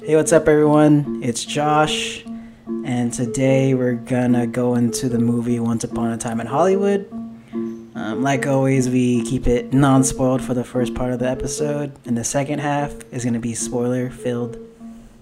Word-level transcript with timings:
Hey, 0.00 0.14
what's 0.16 0.32
up, 0.32 0.48
everyone? 0.48 1.20
It's 1.22 1.44
Josh, 1.44 2.24
and 2.84 3.12
today 3.12 3.74
we're 3.74 3.94
gonna 3.94 4.46
go 4.46 4.76
into 4.76 5.08
the 5.08 5.18
movie 5.18 5.58
Once 5.58 5.84
Upon 5.84 6.12
a 6.12 6.16
Time 6.16 6.40
in 6.40 6.46
Hollywood. 6.46 7.06
Um, 7.52 8.22
like 8.22 8.46
always, 8.46 8.88
we 8.88 9.22
keep 9.24 9.46
it 9.46 9.72
non 9.72 10.04
spoiled 10.04 10.40
for 10.40 10.54
the 10.54 10.64
first 10.64 10.94
part 10.94 11.12
of 11.12 11.18
the 11.18 11.28
episode, 11.28 11.92
and 12.06 12.16
the 12.16 12.24
second 12.24 12.60
half 12.60 12.94
is 13.12 13.24
gonna 13.24 13.40
be 13.40 13.54
spoiler 13.54 14.08
filled. 14.08 14.56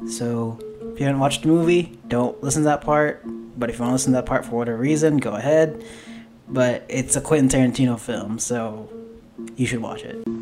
So, 0.08 0.58
if 0.92 1.00
you 1.00 1.06
haven't 1.06 1.20
watched 1.20 1.42
the 1.42 1.48
movie, 1.48 1.98
don't 2.08 2.40
listen 2.42 2.62
to 2.62 2.68
that 2.68 2.82
part. 2.82 3.22
But 3.58 3.70
if 3.70 3.76
you 3.78 3.82
want 3.82 3.90
to 3.90 3.94
listen 3.94 4.12
to 4.12 4.18
that 4.18 4.26
part 4.26 4.44
for 4.44 4.56
whatever 4.56 4.76
reason, 4.76 5.16
go 5.16 5.34
ahead. 5.34 5.82
But 6.48 6.84
it's 6.88 7.16
a 7.16 7.20
Quentin 7.20 7.48
Tarantino 7.48 7.98
film, 7.98 8.38
so 8.38 8.90
you 9.56 9.66
should 9.66 9.80
watch 9.80 10.02
it. 10.02 10.35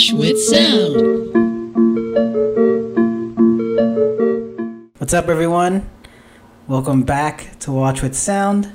Watch 0.00 0.12
with 0.12 0.42
sound. 0.42 0.96
What's 4.96 5.12
up, 5.12 5.28
everyone? 5.28 5.90
Welcome 6.66 7.02
back 7.02 7.58
to 7.58 7.72
Watch 7.72 8.00
with 8.00 8.16
Sound. 8.16 8.72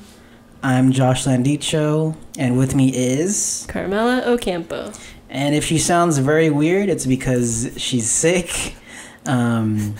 I'm 0.61 0.91
Josh 0.91 1.25
Landicho, 1.25 2.15
and 2.37 2.59
with 2.59 2.75
me 2.75 2.95
is. 2.95 3.65
Carmela 3.67 4.21
Ocampo. 4.27 4.91
And 5.27 5.55
if 5.55 5.65
she 5.65 5.79
sounds 5.79 6.19
very 6.19 6.51
weird, 6.51 6.89
it's 6.89 7.07
because 7.07 7.71
she's 7.75 8.07
sick. 8.07 8.75
Um, 9.25 9.95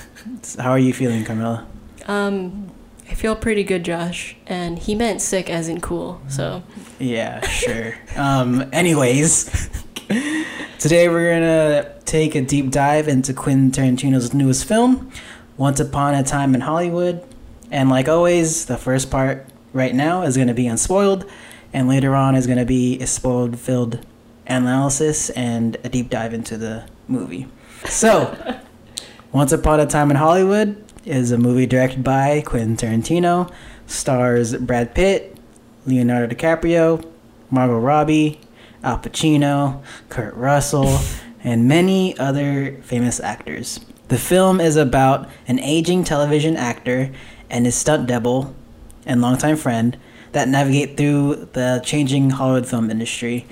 how 0.60 0.70
are 0.70 0.78
you 0.78 0.94
feeling, 0.94 1.26
Carmela? 1.26 1.66
Um, 2.06 2.70
I 3.10 3.16
feel 3.16 3.36
pretty 3.36 3.64
good, 3.64 3.84
Josh. 3.84 4.36
And 4.46 4.78
he 4.78 4.94
meant 4.94 5.24
sick 5.24 5.50
as 5.50 5.70
in 5.70 5.82
cool, 5.82 6.22
so. 6.28 6.62
Yeah, 7.00 7.42
sure. 7.48 7.96
um, 8.16 8.70
anyways, 8.72 9.72
today 10.80 11.10
we're 11.10 11.34
gonna 11.34 11.92
take 12.06 12.36
a 12.36 12.42
deep 12.42 12.70
dive 12.70 13.08
into 13.08 13.34
Quentin 13.34 13.72
Tarantino's 13.72 14.34
newest 14.34 14.66
film, 14.66 15.12
Once 15.58 15.80
Upon 15.80 16.14
a 16.14 16.24
Time 16.24 16.54
in 16.54 16.62
Hollywood. 16.62 17.24
And 17.72 17.90
like 17.90 18.08
always, 18.08 18.66
the 18.66 18.78
first 18.78 19.10
part 19.10 19.48
right 19.74 19.96
now 19.96 20.22
is 20.22 20.38
gonna 20.38 20.54
be 20.54 20.68
unspoiled, 20.68 21.26
and 21.74 21.88
later 21.88 22.14
on 22.16 22.36
is 22.36 22.46
gonna 22.46 22.66
be 22.66 23.00
a 23.00 23.08
spoiled 23.08 23.58
filled 23.58 24.06
analysis 24.46 25.32
and 25.32 25.76
a 25.84 25.90
deep 25.90 26.12
dive 26.12 26.34
into 26.34 26.56
the 26.58 26.88
movie. 27.08 27.48
So, 27.86 28.62
Once 29.32 29.52
Upon 29.52 29.80
a 29.80 29.88
Time 29.88 30.12
in 30.12 30.18
Hollywood 30.18 30.84
is 31.04 31.32
a 31.32 31.38
movie 31.38 31.66
directed 31.66 32.04
by 32.04 32.42
Quentin 32.46 32.78
Tarantino, 32.78 33.52
stars 33.88 34.56
Brad 34.56 34.94
Pitt, 34.94 35.36
Leonardo 35.88 36.34
DiCaprio, 36.34 37.04
Margot 37.50 37.80
Robbie, 37.80 38.40
Al 38.86 39.00
Pacino, 39.00 39.84
Kurt 40.10 40.34
Russell, 40.36 41.00
and 41.44 41.68
many 41.68 42.18
other 42.18 42.78
famous 42.84 43.20
actors. 43.20 43.80
The 44.08 44.18
film 44.18 44.62
is 44.62 44.78
about 44.78 45.28
an 45.48 45.60
aging 45.60 46.04
television 46.04 46.56
actor 46.56 47.12
and 47.50 47.66
his 47.66 47.76
stunt 47.76 48.08
double 48.08 48.56
and 49.06 49.22
longtime 49.22 49.58
friend 49.58 49.98
that 50.32 50.48
navigate 50.48 50.98
through 50.98 51.50
the 51.54 51.82
changing 51.84 52.30
Hollywood 52.32 52.68
film 52.68 52.92
industry. 52.92 53.48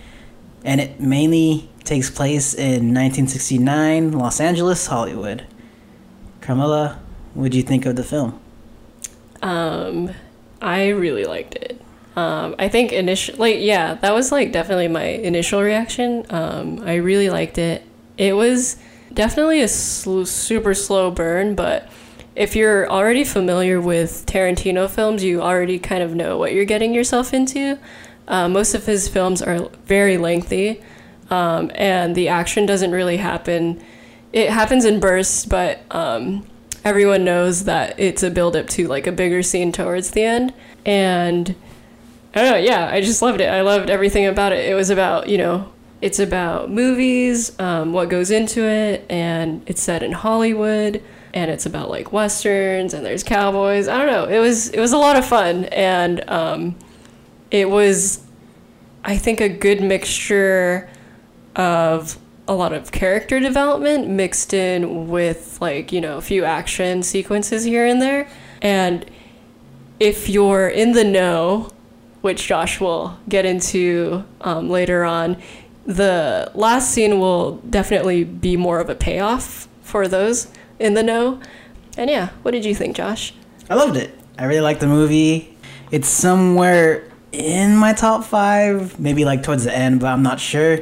And 0.64 0.80
it 0.80 1.00
mainly 1.00 1.70
takes 1.84 2.10
place 2.10 2.54
in 2.54 2.94
1969 2.94 4.12
Los 4.12 4.40
Angeles, 4.40 4.88
Hollywood. 4.88 5.46
Carmela, 6.42 7.00
what 7.34 7.46
did 7.46 7.56
you 7.56 7.64
think 7.64 7.86
of 7.86 7.96
the 7.96 8.04
film? 8.04 8.40
Um, 9.42 10.12
I 10.62 10.90
really 10.90 11.26
liked 11.26 11.56
it. 11.56 11.83
Um, 12.16 12.56
I 12.60 12.70
think 12.70 12.92
initial, 12.92 13.36
like, 13.38 13.58
yeah, 13.60 13.96
that 13.96 14.14
was 14.14 14.32
like 14.32 14.52
definitely 14.52 14.88
my 14.88 15.04
initial 15.04 15.62
reaction. 15.62 16.26
Um, 16.30 16.82
I 16.86 16.96
really 16.96 17.30
liked 17.30 17.58
it. 17.58 17.84
It 18.18 18.36
was 18.36 18.78
definitely 19.14 19.62
a 19.62 19.68
sl- 19.68 20.24
super 20.26 20.74
slow 20.74 21.10
burn, 21.10 21.56
but 21.56 21.90
if 22.36 22.56
you're 22.56 22.90
already 22.90 23.24
familiar 23.24 23.80
with 23.80 24.26
Tarantino 24.26 24.90
films, 24.90 25.24
you 25.24 25.42
already 25.42 25.80
kind 25.80 26.04
of 26.04 26.16
know 26.16 26.38
what 26.38 26.54
you're 26.54 26.66
getting 26.66 26.94
yourself 26.94 27.34
into. 27.34 27.78
Uh, 28.28 28.48
most 28.48 28.74
of 28.74 28.86
his 28.86 29.08
films 29.08 29.42
are 29.42 29.70
very 29.86 30.18
lengthy, 30.18 30.82
um, 31.30 31.72
and 31.76 32.16
the 32.16 32.28
action 32.28 32.66
doesn't 32.66 32.92
really 32.92 33.18
happen. 33.18 33.84
It 34.32 34.50
happens 34.50 34.86
in 34.86 35.00
bursts, 35.00 35.46
but 35.46 35.82
um, 35.92 36.46
everyone 36.84 37.24
knows 37.24 37.66
that 37.66 38.00
it's 38.00 38.24
a 38.24 38.32
build 38.32 38.56
up 38.56 38.68
to 38.70 38.88
like 38.88 39.08
a 39.08 39.12
bigger 39.12 39.44
scene 39.44 39.72
towards 39.72 40.12
the 40.12 40.24
end. 40.24 40.54
And 40.86 41.56
I 42.36 42.42
don't 42.42 42.52
know, 42.52 42.58
yeah, 42.58 42.90
I 42.92 43.02
just 43.02 43.22
loved 43.22 43.42
it. 43.42 43.46
I 43.48 43.62
loved 43.62 43.90
everything 43.90 44.26
about 44.26 44.54
it. 44.54 44.68
It 44.68 44.74
was 44.74 44.90
about, 44.90 45.30
you 45.30 45.38
know, 45.38 45.72
it's 46.02 46.20
about 46.20 46.70
movies, 46.70 47.58
um, 47.60 47.94
what 47.94 48.10
goes 48.10 48.30
into 48.30 48.64
it, 48.64 49.06
and 49.10 49.64
it's 49.68 49.82
set 49.82 50.04
in 50.04 50.12
Hollywood, 50.12 51.02
and 51.34 51.50
it's 51.50 51.66
about 51.66 51.90
like 51.90 52.12
westerns, 52.12 52.94
and 52.94 53.06
there's 53.06 53.24
cowboys. 53.24 53.88
I 53.88 53.98
don't 53.98 54.08
know. 54.08 54.26
It 54.26 54.40
was 54.40 54.68
it 54.70 54.82
was 54.82 54.92
a 54.92 54.98
lot 54.98 55.16
of 55.16 55.26
fun, 55.26 55.64
and 55.66 56.30
um, 56.30 56.76
it 57.52 57.70
was, 57.70 58.22
I 59.06 59.16
think, 59.16 59.40
a 59.40 59.48
good 59.48 59.82
mixture 59.82 60.90
of 61.56 62.18
a 62.50 62.54
lot 62.54 62.74
of 62.74 62.92
character 62.92 63.40
development 63.40 64.10
mixed 64.10 64.54
in 64.54 65.08
with 65.08 65.58
like 65.62 65.94
you 65.94 66.02
know 66.02 66.18
a 66.18 66.22
few 66.22 66.44
action 66.44 67.02
sequences 67.02 67.64
here 67.64 67.86
and 67.86 68.02
there, 68.02 68.28
and 68.62 69.06
if 70.02 70.28
you're 70.28 70.68
in 70.68 70.92
the 70.92 71.06
know 71.06 71.70
which 72.24 72.48
Josh 72.48 72.80
will 72.80 73.18
get 73.28 73.46
into 73.46 74.24
um, 74.40 74.70
later 74.70 75.04
on. 75.04 75.36
The 75.86 76.50
last 76.56 76.92
scene 76.92 77.20
will 77.20 77.58
definitely 77.70 78.24
be 78.24 78.56
more 78.56 78.80
of 78.80 78.90
a 78.90 78.96
payoff 78.96 79.68
for 79.82 80.08
those 80.08 80.48
in 80.80 80.94
the 80.94 81.04
know. 81.04 81.42
And 81.98 82.10
yeah, 82.10 82.30
what 82.42 82.52
did 82.52 82.64
you 82.64 82.74
think, 82.74 82.96
Josh? 82.96 83.34
I 83.70 83.76
loved 83.76 83.98
it. 83.98 84.18
I 84.38 84.46
really 84.46 84.62
liked 84.62 84.80
the 84.80 84.88
movie. 84.88 85.58
It's 85.92 86.08
somewhere 86.08 87.12
in 87.34 87.76
my 87.76 87.92
top 87.92 88.24
five, 88.24 88.98
maybe 88.98 89.26
like 89.26 89.44
towards 89.44 89.66
the 89.66 89.76
end, 89.76 90.00
but 90.00 90.08
I'm 90.08 90.24
not 90.24 90.40
sure. 90.40 90.80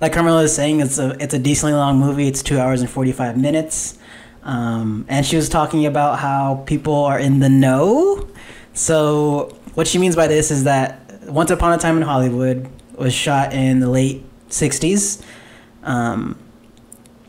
Like 0.00 0.12
Carmela 0.12 0.42
was 0.42 0.54
saying, 0.54 0.78
it's 0.78 1.00
a 1.00 1.16
it's 1.20 1.34
a 1.34 1.40
decently 1.40 1.74
long 1.74 1.98
movie. 1.98 2.28
It's 2.28 2.44
two 2.44 2.60
hours 2.60 2.82
and 2.82 2.88
forty 2.88 3.10
five 3.10 3.36
minutes, 3.36 3.98
um, 4.44 5.06
and 5.08 5.26
she 5.26 5.34
was 5.34 5.48
talking 5.48 5.86
about 5.86 6.20
how 6.20 6.62
people 6.66 6.94
are 6.94 7.18
in 7.18 7.40
the 7.40 7.48
know. 7.48 8.28
So 8.74 9.58
what 9.74 9.86
she 9.86 9.98
means 9.98 10.16
by 10.16 10.26
this 10.26 10.50
is 10.50 10.64
that 10.64 11.00
Once 11.26 11.50
Upon 11.50 11.72
a 11.72 11.78
Time 11.78 11.96
in 11.96 12.02
Hollywood 12.02 12.68
was 12.96 13.14
shot 13.14 13.52
in 13.52 13.80
the 13.80 13.88
late 13.88 14.24
'60s, 14.48 15.22
um, 15.82 16.38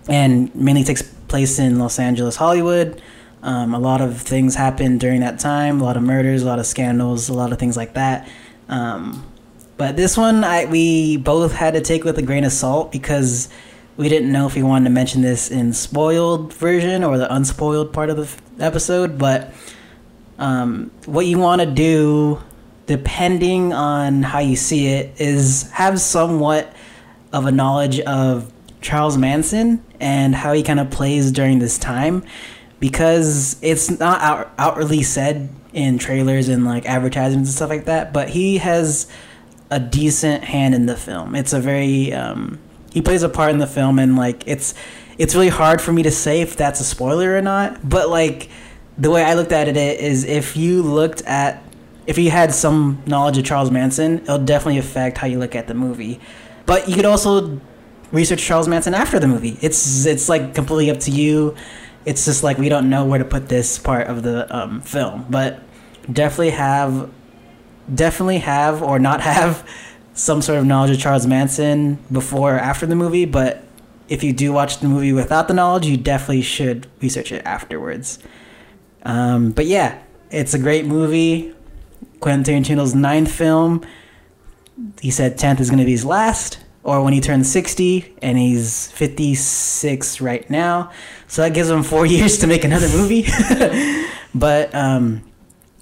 and 0.08 0.54
mainly 0.56 0.84
takes 0.84 1.02
place 1.02 1.60
in 1.60 1.80
Los 1.80 2.00
Angeles, 2.00 2.36
Hollywood. 2.36 3.02
Um, 3.42 3.74
a 3.74 3.80
lot 3.80 4.02
of 4.02 4.20
things 4.22 4.56
happened 4.56 5.00
during 5.00 5.22
that 5.22 5.40
time. 5.40 5.80
A 5.80 5.84
lot 5.84 5.96
of 5.96 6.04
murders, 6.04 6.44
a 6.44 6.46
lot 6.46 6.60
of 6.60 6.66
scandals, 6.66 7.30
a 7.30 7.34
lot 7.34 7.54
of 7.54 7.60
things 7.60 7.78
like 7.78 7.94
that. 7.94 8.28
Um, 8.68 9.26
but 9.78 9.96
this 9.96 10.18
one, 10.18 10.44
I 10.44 10.66
we 10.66 11.16
both 11.16 11.54
had 11.54 11.74
to 11.74 11.82
take 11.82 12.04
with 12.04 12.18
a 12.18 12.22
grain 12.22 12.44
of 12.44 12.52
salt 12.52 12.92
because 12.92 13.48
we 13.96 14.10
didn't 14.10 14.32
know 14.32 14.46
if 14.46 14.56
we 14.56 14.64
wanted 14.64 14.86
to 14.86 14.92
mention 14.92 15.22
this 15.22 15.50
in 15.50 15.72
spoiled 15.72 16.54
version 16.54 17.04
or 17.04 17.18
the 17.18 17.34
unspoiled 17.34 17.94
part 17.94 18.10
of 18.10 18.18
the 18.18 18.24
f- 18.24 18.42
episode. 18.60 19.18
But 19.18 19.54
um, 20.40 20.92
what 21.06 21.26
you 21.26 21.38
want 21.38 21.62
to 21.62 21.68
do, 21.68 22.42
depending 22.88 23.74
on 23.74 24.24
how 24.24 24.40
you 24.40 24.56
see 24.56 24.88
it, 24.88 25.20
is 25.22 25.70
have 25.72 26.00
somewhat 26.00 26.74
of 27.32 27.46
a 27.46 27.52
knowledge 27.52 28.00
of 28.02 28.52
Charles 28.82 29.18
Manson 29.18 29.84
and 30.00 30.34
how 30.34 30.54
he 30.54 30.64
kind 30.64 30.80
of 30.80 30.90
plays 30.90 31.32
during 31.32 31.60
this 31.60 31.78
time 31.78 32.24
because 32.80 33.58
it's 33.62 34.00
not 34.00 34.22
out- 34.22 34.52
outwardly 34.58 35.04
said 35.04 35.50
in 35.74 36.00
trailers 36.00 36.48
and 36.48 36.66
like 36.66 36.86
advertisements 36.86 37.50
and 37.50 37.56
stuff 37.56 37.70
like 37.70 37.86
that, 37.86 38.14
but 38.14 38.30
he 38.30 38.58
has 38.58 39.08
a 39.70 39.80
decent 39.80 40.44
hand 40.46 40.74
in 40.74 40.86
the 40.86 40.96
film. 40.96 41.36
It's 41.36 41.54
a 41.54 41.60
very 41.60 42.14
um, 42.14 42.60
he 42.92 43.02
plays 43.02 43.24
a 43.24 43.30
part 43.30 43.52
in 43.52 43.60
the 43.60 43.68
film, 43.68 44.00
and 44.00 44.16
like 44.16 44.48
it's 44.48 44.74
it's 45.18 45.36
really 45.36 45.50
hard 45.50 45.82
for 45.82 45.92
me 45.92 46.02
to 46.04 46.12
say 46.12 46.42
if 46.42 46.56
that's 46.56 46.80
a 46.80 46.84
spoiler 46.84 47.36
or 47.36 47.42
not. 47.42 47.88
But 47.88 48.10
like 48.10 48.50
the 49.00 49.10
way 49.10 49.24
I 49.24 49.34
looked 49.34 49.52
at 49.52 49.68
it 49.68 49.78
is, 49.78 50.26
if 50.26 50.58
you 50.58 50.84
looked 50.84 51.22
at 51.24 51.64
if 52.06 52.18
you 52.18 52.32
had 52.32 52.54
some 52.54 53.04
knowledge 53.06 53.38
of 53.38 53.46
Charles 53.46 53.70
Manson, 53.70 54.20
it'll 54.20 54.40
definitely 54.40 54.80
affect 54.80 55.20
how 55.20 55.28
you 55.28 55.38
look 55.38 55.56
at 55.56 55.68
the 55.68 55.76
movie. 55.76 56.20
But 56.66 56.90
you 56.90 56.96
could 56.96 57.06
also 57.06 57.62
research 58.12 58.42
Charles 58.42 58.68
Manson 58.68 58.96
after 58.96 59.20
the 59.20 59.28
movie. 59.28 59.58
It's 59.62 60.06
it's 60.06 60.28
like 60.28 60.56
completely 60.56 60.90
up 60.90 61.00
to 61.02 61.12
you. 61.12 61.56
It's 62.06 62.26
just 62.26 62.44
like 62.44 62.58
we 62.58 62.68
don't 62.68 62.90
know 62.90 63.06
where 63.06 63.20
to 63.20 63.26
put 63.26 63.48
this 63.48 63.78
part 63.78 64.08
of 64.08 64.24
the 64.24 64.54
um, 64.56 64.82
film, 64.82 65.28
but 65.30 65.62
definitely 66.12 66.52
have 66.52 67.12
definitely 67.94 68.40
have 68.40 68.82
or 68.82 69.00
not 69.00 69.22
have 69.34 69.68
some 70.14 70.42
sort 70.42 70.60
of 70.60 70.66
knowledge 70.66 70.92
of 70.92 71.00
Charles 71.00 71.28
Manson 71.28 72.00
before 72.12 72.56
or 72.56 72.60
after 72.60 72.86
the 72.86 72.96
movie, 72.96 73.26
but 73.26 73.64
if 74.10 74.24
you 74.24 74.34
do 74.34 74.52
watch 74.52 74.80
the 74.80 74.88
movie 74.88 75.14
without 75.14 75.48
the 75.48 75.54
knowledge, 75.54 75.86
you 75.86 75.96
definitely 75.96 76.42
should 76.42 76.88
research 77.02 77.32
it 77.32 77.46
afterwards. 77.46 78.20
Um, 79.04 79.52
but 79.52 79.66
yeah, 79.66 80.00
it's 80.32 80.54
a 80.54 80.60
great 80.60 80.86
movie. 80.86 81.54
Quentin 82.20 82.64
Tarantino's 82.64 82.94
ninth 82.94 83.32
film. 83.32 83.86
He 85.02 85.12
said 85.12 85.38
10th 85.38 85.60
is 85.60 85.70
going 85.70 85.80
to 85.80 85.86
be 85.86 85.92
his 85.92 86.06
last. 86.06 86.60
or 86.84 87.04
when 87.04 87.12
he 87.14 87.20
turns 87.20 87.52
60, 87.52 88.16
and 88.22 88.38
he's 88.38 88.90
56 88.94 90.22
right 90.22 90.50
now. 90.50 90.92
So 91.28 91.42
that 91.42 91.54
gives 91.54 91.70
him 91.70 91.84
four 91.84 92.06
years 92.16 92.38
to 92.40 92.48
make 92.48 92.64
another 92.64 92.88
movie. 92.88 93.28
but 94.36 94.74
um, 94.74 95.22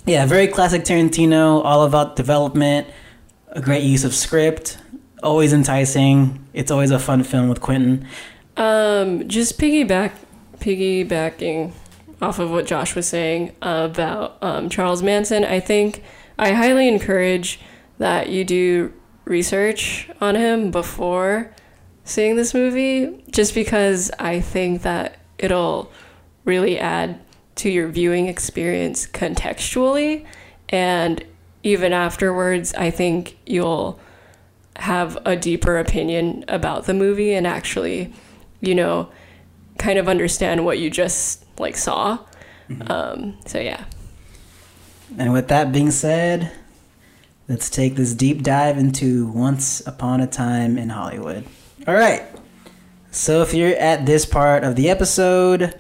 yeah, 0.06 0.26
very 0.26 0.48
classic 0.48 0.84
Tarantino, 0.84 1.64
all 1.64 1.84
about 1.84 2.16
development, 2.16 2.88
a 3.50 3.62
great 3.62 3.84
use 3.84 4.04
of 4.04 4.14
script, 4.16 4.80
always 5.22 5.54
enticing. 5.54 6.46
It's 6.54 6.72
always 6.72 6.92
a 6.92 7.00
fun 7.00 7.24
film 7.24 7.48
with 7.48 7.62
Quentin. 7.62 8.08
Um, 8.58 9.28
just 9.28 9.60
piggyback, 9.60 10.14
piggybacking 10.60 11.74
off 12.22 12.40
of 12.40 12.50
what 12.52 12.66
Josh 12.66 12.96
was 12.96 13.08
saying 13.08 13.56
about 13.62 14.38
um, 14.42 14.70
Charles 14.70 15.04
Manson. 15.04 15.44
I 15.44 15.60
think 15.60 16.04
I 16.38 16.52
highly 16.52 16.88
encourage 16.88 17.60
that 18.00 18.30
you 18.30 18.44
do 18.44 18.94
research 19.26 20.10
on 20.22 20.36
him 20.36 20.72
before 20.72 21.54
seeing 22.04 22.36
this 22.36 22.54
movie, 22.54 23.24
just 23.30 23.54
because 23.54 24.10
I 24.18 24.40
think 24.40 24.84
that 24.84 25.20
it'll 25.38 25.92
really 26.46 26.80
add 26.80 27.20
to 27.56 27.70
your 27.70 27.88
viewing 27.88 28.28
experience 28.28 29.06
contextually, 29.06 30.26
and 30.70 31.24
even 31.64 31.92
afterwards, 31.92 32.74
I 32.76 32.92
think 32.92 33.38
you'll 33.46 34.00
have 34.78 35.18
a 35.26 35.36
deeper 35.36 35.78
opinion 35.78 36.46
about 36.48 36.86
the 36.86 36.94
movie 36.94 37.34
and 37.34 37.48
actually, 37.48 38.14
you 38.62 38.76
know, 38.76 39.10
kind 39.80 39.98
of 39.98 40.08
understand 40.08 40.66
what 40.66 40.80
you 40.80 40.90
just 40.90 41.44
like 41.60 41.78
saw. 41.78 42.20
Um, 42.88 43.38
so 43.46 43.60
yeah. 43.60 43.86
And 45.18 45.32
with 45.32 45.48
that 45.48 45.72
being 45.72 45.92
said, 45.92 46.52
let's 47.48 47.70
take 47.70 47.96
this 47.96 48.14
deep 48.14 48.44
dive 48.44 48.78
into 48.78 49.28
Once 49.28 49.86
Upon 49.88 50.20
a 50.22 50.28
Time 50.28 50.78
in 50.78 50.90
Hollywood. 50.90 51.46
All 51.88 51.96
right. 51.96 52.24
So 53.12 53.42
if 53.42 53.54
you're 53.54 53.76
at 53.76 54.06
this 54.06 54.26
part 54.26 54.64
of 54.64 54.76
the 54.76 54.90
episode, 54.90 55.74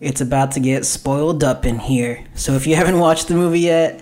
it's 0.00 0.20
about 0.20 0.52
to 0.52 0.60
get 0.60 0.84
spoiled 0.84 1.42
up 1.42 1.64
in 1.64 1.78
here. 1.78 2.24
So 2.34 2.52
if 2.52 2.66
you 2.66 2.76
haven't 2.76 2.98
watched 3.00 3.28
the 3.28 3.34
movie 3.34 3.60
yet, 3.60 4.00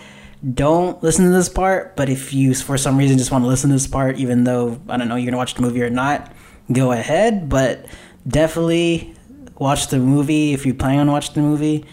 don't 0.55 1.03
listen 1.03 1.25
to 1.25 1.31
this 1.31 1.49
part. 1.49 1.97
But 1.97 2.09
if 2.09 2.33
you, 2.33 2.55
for 2.55 2.77
some 2.77 2.97
reason, 2.99 3.19
just 3.19 3.31
want 3.31 3.45
to 3.45 3.49
listen 3.49 3.71
to 3.71 3.77
this 3.77 3.87
part, 3.87 4.19
even 4.19 4.45
though 4.45 4.81
I 4.89 4.97
don't 4.97 5.09
know 5.09 5.17
you're 5.17 5.27
gonna 5.27 5.39
watch 5.39 5.55
the 5.55 5.63
movie 5.63 5.83
or 5.83 5.91
not, 5.91 6.33
go 6.71 6.93
ahead. 6.93 7.49
But 7.49 7.87
definitely 8.27 9.16
watch 9.59 9.89
the 9.89 9.99
movie 9.99 10.53
if 10.53 10.67
you 10.67 10.75
plan 10.75 11.01
on 11.01 11.11
watching 11.11 11.35
the 11.35 11.41
movie. 11.41 11.85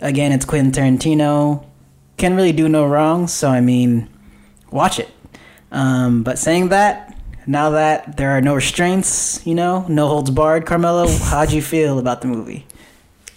Again, 0.00 0.32
it's 0.32 0.44
Quentin 0.44 0.72
Tarantino. 0.72 1.64
Can 2.16 2.34
really 2.34 2.52
do 2.52 2.68
no 2.68 2.86
wrong. 2.86 3.26
So 3.26 3.48
I 3.48 3.60
mean, 3.60 4.08
watch 4.70 4.98
it. 4.98 5.10
Um, 5.70 6.22
but 6.22 6.38
saying 6.38 6.68
that, 6.68 7.16
now 7.46 7.70
that 7.70 8.16
there 8.16 8.30
are 8.30 8.40
no 8.40 8.54
restraints, 8.54 9.44
you 9.46 9.54
know, 9.54 9.86
no 9.88 10.06
holds 10.08 10.30
barred, 10.30 10.66
Carmela, 10.66 11.10
how'd 11.10 11.50
you 11.50 11.62
feel 11.62 11.98
about 11.98 12.20
the 12.20 12.28
movie? 12.28 12.66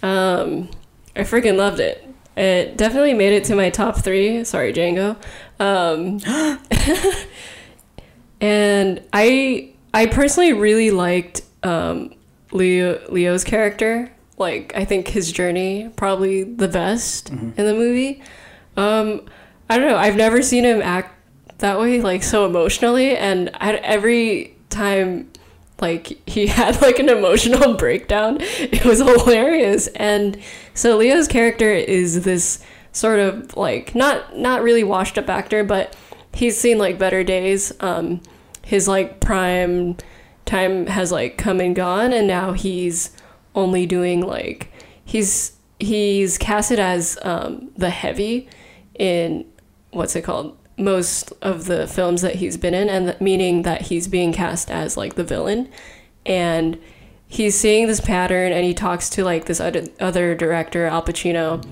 Um, 0.02 0.70
I 1.14 1.20
freaking 1.20 1.56
loved 1.56 1.80
it. 1.80 2.02
It 2.36 2.76
definitely 2.76 3.14
made 3.14 3.32
it 3.32 3.44
to 3.44 3.56
my 3.56 3.70
top 3.70 3.96
three. 3.96 4.44
Sorry, 4.44 4.72
Django. 4.72 5.16
Um, 5.58 6.20
and 8.40 9.02
I 9.12 9.72
I 9.94 10.06
personally 10.06 10.52
really 10.52 10.90
liked 10.90 11.40
um, 11.62 12.14
Leo 12.56 13.00
Leo's 13.10 13.44
character. 13.44 14.10
Like 14.38 14.72
I 14.74 14.84
think 14.84 15.08
his 15.08 15.32
journey 15.32 15.90
probably 15.96 16.42
the 16.42 16.68
best 16.68 17.30
in 17.30 17.54
the 17.54 17.74
movie. 17.74 18.22
Um, 18.76 19.22
I 19.68 19.78
don't 19.78 19.88
know. 19.88 19.96
I've 19.96 20.16
never 20.16 20.42
seen 20.42 20.64
him 20.64 20.82
act 20.82 21.14
that 21.58 21.78
way, 21.80 22.02
like 22.02 22.22
so 22.22 22.44
emotionally, 22.44 23.16
and 23.16 23.50
I, 23.54 23.74
every 23.76 24.54
time 24.68 25.30
like 25.80 26.18
he 26.28 26.46
had 26.58 26.80
like 26.82 26.98
an 26.98 27.08
emotional 27.08 27.74
breakdown 27.74 28.38
it 28.40 28.84
was 28.84 28.98
hilarious 28.98 29.88
and 29.88 30.38
so 30.74 30.96
leo's 30.96 31.28
character 31.28 31.70
is 31.70 32.24
this 32.24 32.64
sort 32.92 33.18
of 33.18 33.54
like 33.56 33.94
not 33.94 34.36
not 34.36 34.62
really 34.62 34.84
washed 34.84 35.18
up 35.18 35.28
actor 35.28 35.62
but 35.62 35.94
he's 36.32 36.58
seen 36.58 36.78
like 36.78 36.98
better 36.98 37.22
days 37.22 37.72
um 37.80 38.20
his 38.62 38.88
like 38.88 39.20
prime 39.20 39.96
time 40.46 40.86
has 40.86 41.12
like 41.12 41.36
come 41.36 41.60
and 41.60 41.76
gone 41.76 42.12
and 42.12 42.26
now 42.26 42.52
he's 42.52 43.10
only 43.54 43.84
doing 43.84 44.20
like 44.20 44.72
he's 45.04 45.52
he's 45.78 46.38
casted 46.38 46.78
as 46.78 47.18
um 47.22 47.70
the 47.76 47.90
heavy 47.90 48.48
in 48.98 49.44
what's 49.90 50.14
it 50.14 50.22
called? 50.22 50.56
Most 50.78 51.32
of 51.40 51.64
the 51.64 51.86
films 51.86 52.22
that 52.22 52.36
he's 52.36 52.56
been 52.56 52.74
in 52.74 52.88
and 52.88 53.18
meaning 53.20 53.62
that 53.62 53.82
he's 53.82 54.08
being 54.08 54.32
cast 54.32 54.70
as 54.70 54.96
like 54.96 55.14
the 55.14 55.24
villain. 55.24 55.70
And 56.26 56.78
he's 57.28 57.58
seeing 57.58 57.86
this 57.86 58.00
pattern 58.00 58.52
and 58.52 58.64
he 58.64 58.74
talks 58.74 59.08
to 59.10 59.24
like 59.24 59.46
this 59.46 59.60
other, 59.60 59.84
other 59.98 60.34
director 60.34 60.86
al 60.86 61.02
pacino 61.02 61.64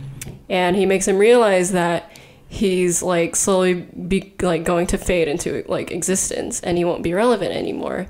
and 0.48 0.74
he 0.74 0.86
makes 0.86 1.06
him 1.06 1.18
realize 1.18 1.72
that 1.72 2.10
he's 2.48 3.02
like 3.02 3.36
slowly 3.36 3.74
be 3.74 4.34
like 4.42 4.64
going 4.64 4.86
to 4.86 4.98
fade 4.98 5.28
into 5.28 5.64
like 5.68 5.90
existence 5.90 6.60
and 6.60 6.78
he 6.78 6.84
won't 6.84 7.02
be 7.02 7.12
relevant 7.12 7.52
anymore 7.52 8.06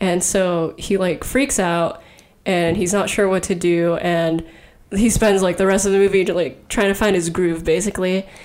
and 0.00 0.24
so 0.24 0.74
he 0.78 0.96
like 0.96 1.24
freaks 1.24 1.58
out 1.58 2.02
and 2.46 2.76
he's 2.76 2.92
not 2.92 3.10
sure 3.10 3.28
what 3.28 3.42
to 3.44 3.54
do 3.54 3.96
and 3.96 4.44
he 4.92 5.10
spends 5.10 5.42
like 5.42 5.56
the 5.58 5.66
rest 5.66 5.86
of 5.86 5.92
the 5.92 5.98
movie 5.98 6.24
like 6.26 6.68
trying 6.68 6.88
to 6.88 6.94
find 6.94 7.14
his 7.14 7.30
groove 7.30 7.64
basically. 7.64 8.26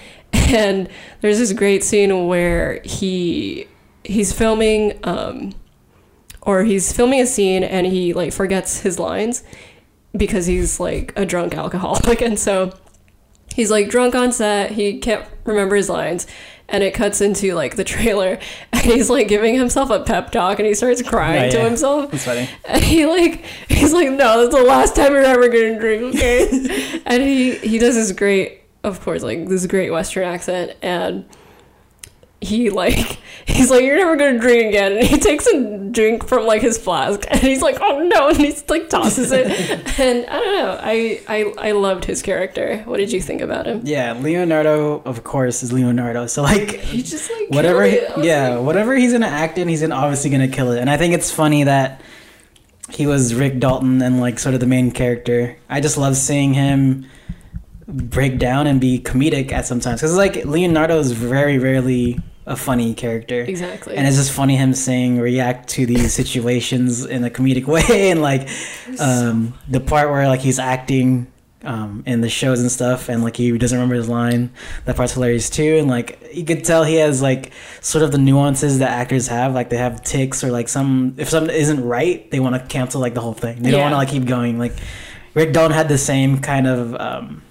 And 0.47 0.89
there's 1.21 1.39
this 1.39 1.53
great 1.53 1.81
scene 1.83 2.27
where 2.27 2.81
he 2.83 3.67
he's 4.03 4.33
filming 4.33 4.99
um 5.03 5.53
or 6.41 6.63
he's 6.63 6.91
filming 6.91 7.21
a 7.21 7.25
scene 7.25 7.63
and 7.63 7.87
he 7.87 8.11
like 8.13 8.33
forgets 8.33 8.81
his 8.81 8.99
lines 8.99 9.43
because 10.15 10.45
he's 10.45 10.79
like 10.79 11.13
a 11.15 11.25
drunk 11.25 11.55
alcoholic. 11.55 12.21
And 12.25 12.37
so 12.37 12.73
he's 13.55 13.71
like 13.71 13.89
drunk 13.89 14.13
on 14.13 14.33
set. 14.33 14.71
He 14.71 14.99
can't 14.99 15.25
remember 15.45 15.77
his 15.77 15.89
lines 15.89 16.27
and 16.67 16.83
it 16.83 16.93
cuts 16.93 17.21
into 17.21 17.53
like 17.53 17.75
the 17.75 17.83
trailer 17.83 18.39
and 18.73 18.81
he's 18.81 19.09
like 19.09 19.27
giving 19.27 19.55
himself 19.55 19.89
a 19.91 19.99
pep 20.01 20.31
talk 20.31 20.57
and 20.59 20.67
he 20.67 20.73
starts 20.73 21.01
crying 21.01 21.43
Yeah, 21.45 21.49
to 21.51 21.57
yeah. 21.57 21.63
himself 21.65 22.11
That's 22.11 22.25
funny. 22.25 22.49
and 22.65 22.83
he 22.83 23.05
like 23.05 23.45
he's 23.69 23.93
like 23.93 24.09
no 24.09 24.41
that's 24.41 24.55
the 24.55 24.63
last 24.63 24.95
time 24.95 25.11
you're 25.13 25.21
ever 25.23 25.47
gonna 25.47 25.79
drink 25.79 26.01
okay 26.15 27.01
and 27.05 27.21
he 27.23 27.55
he 27.57 27.77
does 27.77 27.95
this 27.95 28.11
great 28.11 28.61
of 28.83 28.99
course 29.01 29.21
like 29.23 29.47
this 29.47 29.65
great 29.67 29.91
western 29.91 30.23
accent 30.27 30.75
and 30.81 31.25
he 32.41 32.69
like 32.69 33.19
he's 33.45 33.69
like 33.69 33.83
you're 33.83 33.95
never 33.95 34.15
gonna 34.15 34.39
drink 34.39 34.69
again 34.69 34.93
and 34.97 35.07
he 35.07 35.17
takes 35.17 35.45
a 35.47 35.77
drink 35.91 36.27
from 36.27 36.45
like 36.45 36.61
his 36.61 36.77
flask 36.77 37.25
and 37.29 37.39
he's 37.39 37.61
like 37.61 37.77
oh 37.81 37.99
no 37.99 38.27
and 38.29 38.37
he's 38.37 38.67
like 38.69 38.89
tosses 38.89 39.31
it 39.31 39.45
and 39.99 40.25
i 40.27 40.39
don't 40.39 40.55
know 40.55 40.79
I, 40.81 41.21
I 41.27 41.53
i 41.69 41.71
loved 41.71 42.05
his 42.05 42.21
character 42.21 42.79
what 42.85 42.97
did 42.97 43.11
you 43.11 43.21
think 43.21 43.41
about 43.41 43.65
him 43.67 43.81
Yeah, 43.83 44.13
Leonardo, 44.13 45.01
of 45.05 45.23
course, 45.23 45.63
is 45.63 45.71
Leonardo. 45.71 46.27
So 46.27 46.41
like, 46.41 46.71
he 46.71 47.01
just 47.01 47.29
like 47.31 47.49
whatever, 47.49 47.83
he. 47.83 47.99
Yeah, 48.17 48.55
like, 48.55 48.65
whatever 48.65 48.95
he's 48.95 49.11
gonna 49.11 49.27
act 49.27 49.57
in, 49.57 49.67
he's 49.67 49.81
gonna 49.81 49.95
obviously 49.95 50.29
gonna 50.31 50.47
kill 50.47 50.71
it. 50.71 50.79
And 50.79 50.89
I 50.89 50.97
think 50.97 51.13
it's 51.13 51.31
funny 51.31 51.63
that 51.63 52.01
he 52.89 53.05
was 53.07 53.33
Rick 53.33 53.59
Dalton 53.59 54.01
and 54.01 54.19
like 54.19 54.39
sort 54.39 54.53
of 54.53 54.59
the 54.59 54.67
main 54.67 54.91
character. 54.91 55.57
I 55.69 55.81
just 55.81 55.97
love 55.97 56.15
seeing 56.15 56.53
him 56.53 57.05
break 57.87 58.39
down 58.39 58.67
and 58.67 58.81
be 58.81 58.99
comedic 58.99 59.51
at 59.51 59.65
sometimes 59.65 60.01
because 60.01 60.17
like 60.17 60.45
Leonardo 60.45 60.97
is 60.99 61.11
very 61.11 61.57
rarely 61.59 62.19
a 62.45 62.55
funny 62.55 62.93
character. 62.93 63.41
exactly. 63.41 63.95
And 63.95 64.07
it's 64.07 64.17
just 64.17 64.31
funny 64.31 64.55
him 64.55 64.73
saying 64.73 65.19
react 65.19 65.69
to 65.69 65.85
these 65.85 66.13
situations 66.13 67.05
in 67.05 67.23
a 67.23 67.29
comedic 67.29 67.65
way. 67.67 68.11
And 68.11 68.21
like 68.21 68.47
um, 68.99 69.53
the 69.67 69.79
part 69.79 70.09
where 70.09 70.27
like 70.27 70.41
he's 70.41 70.59
acting 70.59 71.27
um, 71.63 72.03
in 72.05 72.21
the 72.21 72.29
shows 72.29 72.61
and 72.61 72.71
stuff 72.71 73.09
and 73.09 73.23
like 73.23 73.35
he 73.35 73.57
doesn't 73.57 73.75
remember 73.75 73.95
his 73.95 74.07
line. 74.07 74.51
That 74.85 74.95
part's 74.95 75.13
hilarious 75.13 75.49
too. 75.49 75.77
And 75.77 75.87
like 75.87 76.29
you 76.31 76.45
could 76.45 76.63
tell 76.63 76.83
he 76.83 76.95
has 76.95 77.21
like 77.21 77.51
sort 77.81 78.03
of 78.03 78.11
the 78.11 78.19
nuances 78.19 78.79
that 78.79 78.89
actors 78.89 79.27
have. 79.27 79.55
Like 79.55 79.69
they 79.69 79.77
have 79.77 80.03
ticks 80.03 80.43
or 80.43 80.51
like 80.51 80.69
some 80.69 81.15
if 81.17 81.29
something 81.29 81.55
isn't 81.55 81.83
right 81.83 82.29
they 82.29 82.39
want 82.39 82.55
to 82.55 82.67
cancel 82.67 83.01
like 83.01 83.15
the 83.15 83.21
whole 83.21 83.33
thing. 83.33 83.63
They 83.63 83.71
don't 83.71 83.81
want 83.81 83.93
to 83.93 83.97
like 83.97 84.09
keep 84.09 84.25
going. 84.25 84.59
Like 84.59 84.73
Rick 85.33 85.53
Dalton 85.53 85.75
had 85.75 85.89
the 85.89 85.97
same 85.97 86.39
kind 86.39 86.67
of 86.67 86.95
um, 86.95 87.41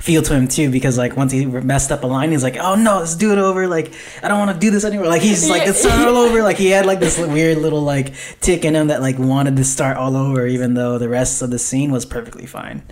feel 0.00 0.22
to 0.22 0.34
him 0.34 0.48
too 0.48 0.70
because 0.70 0.96
like 0.96 1.16
once 1.16 1.30
he 1.30 1.44
messed 1.44 1.92
up 1.92 2.02
a 2.02 2.06
line 2.06 2.30
he's 2.30 2.42
like 2.42 2.56
oh 2.56 2.74
no 2.74 3.00
let's 3.00 3.14
do 3.14 3.32
it 3.32 3.38
over 3.38 3.68
like 3.68 3.92
i 4.22 4.28
don't 4.28 4.38
want 4.38 4.50
to 4.50 4.58
do 4.58 4.70
this 4.70 4.84
anymore. 4.84 5.06
Like 5.06 5.22
he's 5.22 5.48
like 5.48 5.66
it's 5.66 5.80
start 5.80 6.06
all 6.06 6.16
over. 6.16 6.42
Like 6.42 6.56
he 6.56 6.68
had 6.68 6.86
like 6.86 7.00
this 7.00 7.18
weird 7.34 7.58
little 7.58 7.80
like 7.80 8.14
tick 8.40 8.64
in 8.64 8.74
him 8.74 8.88
that 8.88 9.00
like 9.00 9.18
wanted 9.18 9.56
to 9.56 9.64
start 9.64 9.96
all 9.96 10.16
over 10.16 10.46
even 10.46 10.74
though 10.74 10.98
the 10.98 11.08
rest 11.08 11.42
of 11.42 11.50
the 11.50 11.58
scene 11.58 11.90
was 11.90 12.04
perfectly 12.04 12.46
fine. 12.46 12.82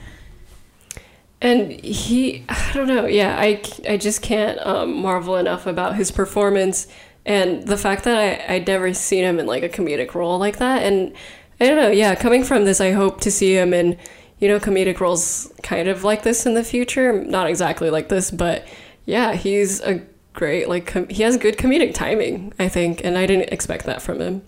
And 1.41 1.71
he 1.71 2.45
i 2.49 2.71
don't 2.73 2.88
know 2.88 3.07
yeah 3.07 3.37
i 3.38 3.62
i 3.88 3.97
just 3.97 4.23
can't 4.23 4.59
um, 4.67 5.00
marvel 5.00 5.37
enough 5.37 5.67
about 5.67 5.95
his 5.95 6.11
performance 6.11 6.88
and 7.25 7.62
the 7.65 7.77
fact 7.77 8.05
that 8.05 8.19
I, 8.19 8.55
i'd 8.55 8.67
never 8.67 8.93
seen 8.95 9.23
him 9.23 9.38
in 9.38 9.47
like 9.47 9.62
a 9.62 9.69
comedic 9.69 10.15
role 10.15 10.38
like 10.38 10.59
that. 10.59 10.83
And 10.83 11.15
i 11.61 11.67
don't 11.67 11.77
know 11.77 11.91
yeah 11.91 12.15
coming 12.15 12.43
from 12.43 12.65
this 12.65 12.81
i 12.81 12.91
hope 12.91 13.21
to 13.21 13.31
see 13.31 13.55
him 13.55 13.73
in 13.73 13.99
you 14.38 14.49
know 14.49 14.59
comedic 14.59 15.00
roles 15.00 15.52
kind 15.62 15.88
of 15.88 16.04
like 16.04 16.23
this 16.23 16.47
in 16.47 16.54
the 16.54 16.64
future 16.64 17.25
not 17.25 17.49
exactly 17.49 17.90
like 17.90 18.09
this 18.09 18.30
but 18.30 18.66
yeah 19.04 19.35
he's 19.35 19.80
a 19.80 20.02
great. 20.38 20.68
Like 20.68 20.87
com- 20.87 21.09
he 21.09 21.23
has 21.25 21.37
good 21.37 21.59
comedic 21.59 21.92
timing, 21.92 22.54
I 22.59 22.68
think, 22.68 23.04
and 23.04 23.18
I 23.18 23.26
didn't 23.26 23.52
expect 23.52 23.85
that 23.87 24.00
from 24.00 24.21
him. 24.21 24.42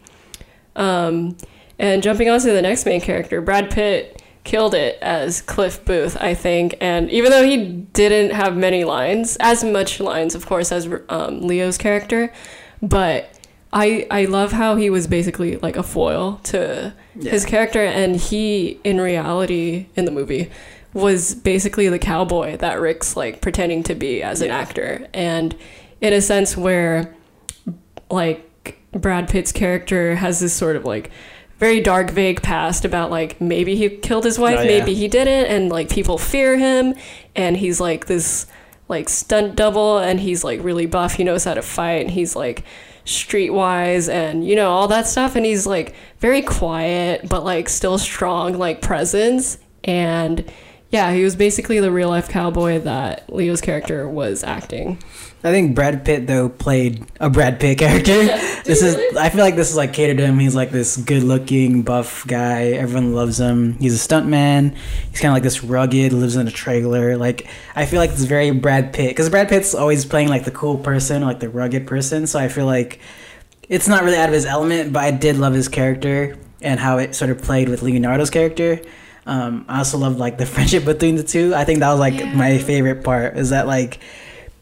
Um, 0.77 1.37
and 1.79 2.03
jumping 2.03 2.31
on 2.31 2.41
to 2.41 2.53
the 2.53 2.63
next 2.63 2.87
main 2.87 3.01
character, 3.01 3.43
Brad 3.43 3.71
Pitt 3.71 4.23
killed 4.45 4.75
it 4.75 4.99
as 5.03 5.43
Cliff 5.43 5.85
Booth, 5.85 6.17
I 6.21 6.35
think. 6.35 6.77
And 6.81 7.11
even 7.11 7.31
though 7.31 7.45
he 7.45 7.67
didn't 7.93 8.35
have 8.35 8.57
many 8.57 8.85
lines, 8.85 9.37
as 9.41 9.65
much 9.65 10.01
lines, 10.01 10.35
of 10.35 10.47
course, 10.47 10.73
as 10.73 10.89
um, 11.09 11.43
Leo's 11.43 11.77
character, 11.77 12.33
but 12.81 13.37
I 13.73 14.07
I 14.11 14.25
love 14.25 14.53
how 14.53 14.77
he 14.77 14.91
was 14.91 15.07
basically 15.07 15.57
like 15.59 15.77
a 15.77 15.83
foil 15.83 16.41
to 16.45 16.93
his 17.21 17.45
character, 17.45 17.81
and 17.85 18.17
he 18.17 18.81
in 18.85 19.01
reality 19.01 19.87
in 19.97 20.05
the 20.07 20.11
movie 20.11 20.51
was 20.93 21.37
basically 21.37 21.89
the 21.89 21.99
cowboy 22.01 22.57
that 22.57 22.81
Rick's 22.81 23.17
like 23.17 23.41
pretending 23.41 23.85
to 23.85 23.95
be 23.95 24.23
as 24.23 24.43
an 24.43 24.51
actor, 24.51 25.07
and 25.15 25.55
in 26.01 26.13
a 26.13 26.21
sense 26.21 26.57
where 26.57 27.15
like 28.11 28.47
Brad 28.93 29.29
Pitt's 29.29 29.53
character 29.53 30.17
has 30.17 30.41
this 30.41 30.53
sort 30.53 30.77
of 30.77 30.85
like 30.85 31.11
very 31.59 31.81
dark, 31.81 32.11
vague 32.11 32.43
past 32.43 32.85
about 32.85 33.11
like 33.11 33.41
maybe 33.41 33.77
he 33.77 33.89
killed 33.89 34.25
his 34.25 34.39
wife, 34.39 34.59
Oh, 34.59 34.63
yeah. 34.63 34.79
maybe 34.81 34.95
he 34.95 35.07
didn't, 35.09 35.47
and 35.47 35.69
like 35.71 35.89
people 35.91 36.19
fear 36.19 36.59
him, 36.59 36.95
and 37.37 37.57
he's 37.57 37.81
like 37.81 38.07
this 38.07 38.47
like 38.89 39.09
stunt 39.09 39.55
double, 39.55 39.99
and 39.99 40.19
he's 40.19 40.43
like 40.43 40.63
really 40.65 40.87
buff. 40.87 41.15
He 41.15 41.23
knows 41.25 41.45
how 41.45 41.55
to 41.55 41.63
fight, 41.63 42.01
and 42.01 42.11
he's 42.11 42.35
like 42.35 42.65
streetwise, 43.11 44.09
and 44.09 44.47
you 44.47 44.57
know 44.57 44.71
all 44.71 44.89
that 44.89 45.07
stuff, 45.07 45.37
and 45.37 45.45
he's 45.45 45.67
like 45.67 45.95
very 46.19 46.43
quiet, 46.43 47.29
but 47.29 47.45
like 47.45 47.69
still 47.69 47.99
strong, 47.99 48.59
like 48.59 48.81
presence, 48.83 49.59
and 49.85 50.51
yeah, 50.91 51.13
he 51.13 51.23
was 51.23 51.37
basically 51.37 51.81
the 51.81 51.93
real 51.93 52.09
life 52.09 52.29
cowboy 52.29 52.81
that 52.81 53.33
Leo's 53.33 53.61
character 53.61 54.09
was 54.09 54.43
acting. 54.43 54.99
I 55.43 55.53
think 55.53 55.75
Brad 55.75 56.05
Pitt 56.05 56.27
though 56.27 56.51
played 56.51 57.05
a 57.19 57.31
Brad 57.31 57.59
Pitt 57.59 57.79
character. 57.79 58.25
this 58.65 58.83
is 58.83 59.17
I 59.17 59.31
feel 59.31 59.41
like 59.41 59.57
this 59.57 59.71
is 59.71 59.77
like 59.77 59.95
catered 59.95 60.19
to 60.19 60.27
him. 60.27 60.39
He's 60.39 60.55
like 60.55 60.71
this 60.71 60.99
good-looking 60.99 61.83
buff 61.83 62.27
guy. 62.27 62.73
Everyone 62.73 63.15
loves 63.15 63.41
him. 63.41 63.73
He's 63.79 63.95
a 63.95 64.09
stuntman. 64.09 64.77
He's 65.11 65.21
kind 65.21 65.31
of 65.31 65.37
like 65.37 65.43
this 65.43 65.65
rugged, 65.65 66.13
lives 66.13 66.37
in 66.37 66.47
a 66.47 66.51
trailer. 66.51 67.17
Like 67.17 67.49
I 67.75 67.87
feel 67.87 68.01
like 68.01 68.11
it's 68.11 68.25
very 68.25 68.51
Brad 68.51 68.93
Pitt 68.93 69.11
because 69.11 69.31
Brad 69.31 69.49
Pitt's 69.49 69.75
always 69.75 70.05
playing 70.05 70.29
like 70.29 70.45
the 70.45 70.51
cool 70.51 70.77
person, 70.77 71.23
like 71.23 71.41
the 71.41 71.49
rugged 71.49 71.87
person. 71.87 72.27
So 72.27 72.39
I 72.39 72.49
feel 72.49 72.67
like 72.67 73.01
it's 73.67 73.89
not 73.89 74.05
really 74.05 74.19
out 74.19 74.29
of 74.29 74.35
his 74.35 74.45
element. 74.45 74.93
But 74.93 75.05
I 75.05 75.11
did 75.11 75.39
love 75.39 75.55
his 75.55 75.69
character 75.69 76.37
and 76.61 76.79
how 76.79 76.99
it 76.99 77.15
sort 77.15 77.31
of 77.31 77.41
played 77.41 77.71
with 77.71 77.81
Leonardo's 77.81 78.29
character. 78.29 78.79
Um, 79.25 79.65
I 79.69 79.79
also 79.79 79.97
loved 79.97 80.19
like 80.19 80.37
the 80.37 80.47
friendship 80.55 80.85
between 80.85 81.17
the 81.17 81.23
two. 81.23 81.55
I 81.55 81.65
think 81.65 81.79
that 81.79 81.91
was 81.91 82.01
like 82.01 82.35
my 82.35 82.59
favorite 82.59 83.03
part. 83.05 83.39
Is 83.39 83.51
that 83.51 83.67
like 83.67 84.01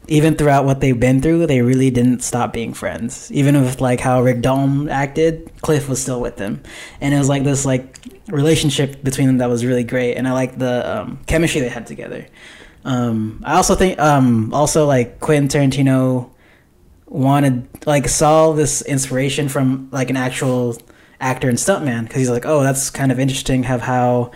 even 0.08 0.36
throughout 0.36 0.64
what 0.64 0.80
they've 0.80 0.98
been 0.98 1.20
through, 1.20 1.46
they 1.46 1.60
really 1.60 1.90
didn't 1.90 2.20
stop 2.20 2.52
being 2.52 2.72
friends. 2.72 3.30
Even 3.30 3.60
with 3.60 3.80
like 3.80 4.00
how 4.00 4.22
Rick 4.22 4.40
Dalton 4.40 4.88
acted, 4.88 5.52
Cliff 5.60 5.88
was 5.88 6.00
still 6.00 6.20
with 6.20 6.36
them, 6.36 6.62
and 7.00 7.14
it 7.14 7.18
was 7.18 7.28
like 7.28 7.44
this 7.44 7.64
like 7.64 7.98
relationship 8.28 9.02
between 9.04 9.26
them 9.26 9.38
that 9.38 9.48
was 9.48 9.64
really 9.64 9.84
great. 9.84 10.14
And 10.14 10.26
I 10.26 10.32
like 10.32 10.58
the 10.58 10.98
um, 11.00 11.20
chemistry 11.26 11.60
they 11.60 11.68
had 11.68 11.86
together. 11.86 12.26
Um, 12.84 13.42
I 13.44 13.56
also 13.56 13.74
think 13.74 13.98
um, 13.98 14.52
also 14.54 14.86
like 14.86 15.20
Quentin 15.20 15.48
Tarantino 15.48 16.30
wanted 17.06 17.68
like 17.86 18.08
saw 18.08 18.52
this 18.52 18.82
inspiration 18.82 19.48
from 19.48 19.88
like 19.92 20.10
an 20.10 20.16
actual 20.16 20.76
actor 21.20 21.48
and 21.48 21.58
stuntman 21.58 22.04
because 22.04 22.16
he's 22.16 22.30
like, 22.30 22.46
oh, 22.46 22.62
that's 22.62 22.88
kind 22.88 23.12
of 23.12 23.20
interesting. 23.20 23.64
Have 23.64 23.82
how 23.82 24.30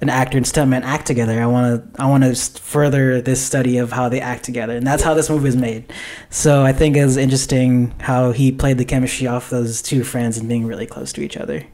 an 0.00 0.08
actor 0.08 0.36
and 0.36 0.46
stuntman 0.46 0.82
act 0.82 1.06
together. 1.06 1.40
I 1.40 1.46
want 1.46 1.94
to 1.94 2.02
I 2.02 2.06
want 2.08 2.24
to 2.24 2.34
further 2.60 3.20
this 3.20 3.44
study 3.44 3.78
of 3.78 3.92
how 3.92 4.08
they 4.08 4.20
act 4.20 4.44
together, 4.44 4.76
and 4.76 4.86
that's 4.86 5.02
how 5.02 5.14
this 5.14 5.28
movie 5.28 5.48
is 5.48 5.56
made. 5.56 5.92
So 6.30 6.62
I 6.62 6.72
think 6.72 6.96
it 6.96 7.04
was 7.04 7.16
interesting 7.16 7.94
how 8.00 8.32
he 8.32 8.52
played 8.52 8.78
the 8.78 8.84
chemistry 8.84 9.26
off 9.26 9.50
those 9.50 9.82
two 9.82 10.04
friends 10.04 10.38
and 10.38 10.48
being 10.48 10.66
really 10.66 10.86
close 10.86 11.12
to 11.14 11.22
each 11.22 11.36
other. 11.36 11.64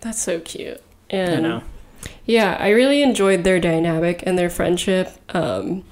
That's 0.00 0.22
so 0.22 0.40
cute. 0.40 0.80
And 1.10 1.42
know, 1.42 1.62
Yeah, 2.24 2.56
I 2.60 2.68
really 2.68 3.02
enjoyed 3.02 3.42
their 3.42 3.58
dynamic 3.58 4.22
and 4.24 4.38
their 4.38 4.50
friendship. 4.50 5.10
Um, 5.30 5.84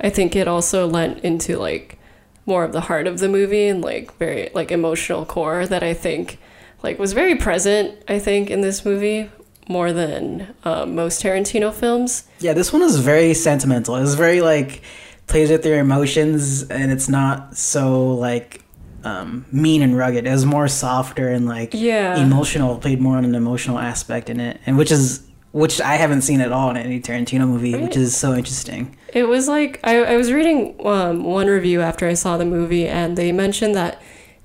I 0.00 0.10
think 0.10 0.36
it 0.36 0.46
also 0.46 0.86
lent 0.86 1.24
into 1.24 1.58
like 1.58 1.98
more 2.46 2.64
of 2.64 2.72
the 2.72 2.82
heart 2.82 3.06
of 3.06 3.18
the 3.18 3.28
movie 3.28 3.66
and 3.66 3.82
like 3.82 4.16
very 4.16 4.50
like 4.54 4.70
emotional 4.70 5.26
core 5.26 5.66
that 5.66 5.82
I 5.82 5.94
think 5.94 6.38
like 6.82 6.98
was 6.98 7.12
very 7.12 7.34
present. 7.34 8.00
I 8.06 8.18
think 8.18 8.48
in 8.50 8.60
this 8.60 8.84
movie 8.84 9.30
more 9.68 9.92
than 9.92 10.54
um, 10.64 10.94
most 10.94 11.22
Tarantino 11.22 11.72
films. 11.72 12.24
yeah, 12.40 12.52
this 12.52 12.72
one 12.72 12.82
is 12.82 12.98
very 12.98 13.34
sentimental. 13.34 13.96
It's 13.96 14.14
very 14.14 14.40
like 14.40 14.82
plays 15.26 15.50
with 15.50 15.64
your 15.64 15.78
emotions, 15.78 16.62
and 16.64 16.90
it's 16.90 17.08
not 17.08 17.56
so 17.56 18.14
like 18.14 18.64
um, 19.04 19.46
mean 19.52 19.80
and 19.82 19.96
rugged. 19.96 20.26
It 20.26 20.30
was 20.30 20.44
more 20.44 20.68
softer 20.68 21.28
and 21.28 21.46
like 21.46 21.70
Yeah. 21.72 22.16
emotional. 22.22 22.76
Played 22.78 23.00
more 23.00 23.16
on 23.16 23.24
an 23.24 23.34
emotional 23.34 23.78
aspect 23.78 24.28
in 24.28 24.40
it, 24.40 24.60
and 24.66 24.76
which 24.76 24.90
is 24.90 25.22
which 25.52 25.80
I 25.80 25.96
haven't 25.96 26.22
seen 26.22 26.40
at 26.40 26.52
all 26.52 26.70
in 26.70 26.76
any 26.76 27.00
Tarantino 27.00 27.46
movie, 27.48 27.74
which 27.76 27.96
is 27.96 28.16
so 28.16 28.34
interesting. 28.34 28.96
It 29.12 29.24
was 29.24 29.48
like 29.48 29.80
I, 29.84 29.98
I 30.02 30.16
was 30.16 30.32
reading 30.32 30.76
um, 30.86 31.24
one 31.24 31.46
review 31.48 31.80
after 31.80 32.06
I 32.08 32.14
saw 32.14 32.36
the 32.36 32.44
movie, 32.44 32.86
and 32.86 33.16
they 33.16 33.32
mentioned 33.32 33.74
that 33.74 34.00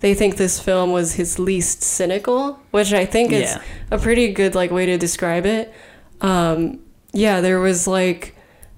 they 0.06 0.14
think 0.14 0.36
this 0.38 0.60
film 0.60 0.92
was 0.92 1.14
his 1.16 1.40
least 1.40 1.82
cynical, 1.82 2.60
which 2.70 2.94
I 2.94 3.08
think 3.08 3.32
is 3.32 3.50
Yeah. 3.50 3.62
a 3.90 3.98
pretty 3.98 4.32
good 4.32 4.54
like 4.54 4.70
way 4.70 4.86
to 4.86 5.00
describe 5.00 5.48
it. 5.48 5.74
Um, 6.22 6.80
yeah, 7.12 7.42
there 7.42 7.60
was 7.60 7.88
like, 7.88 8.36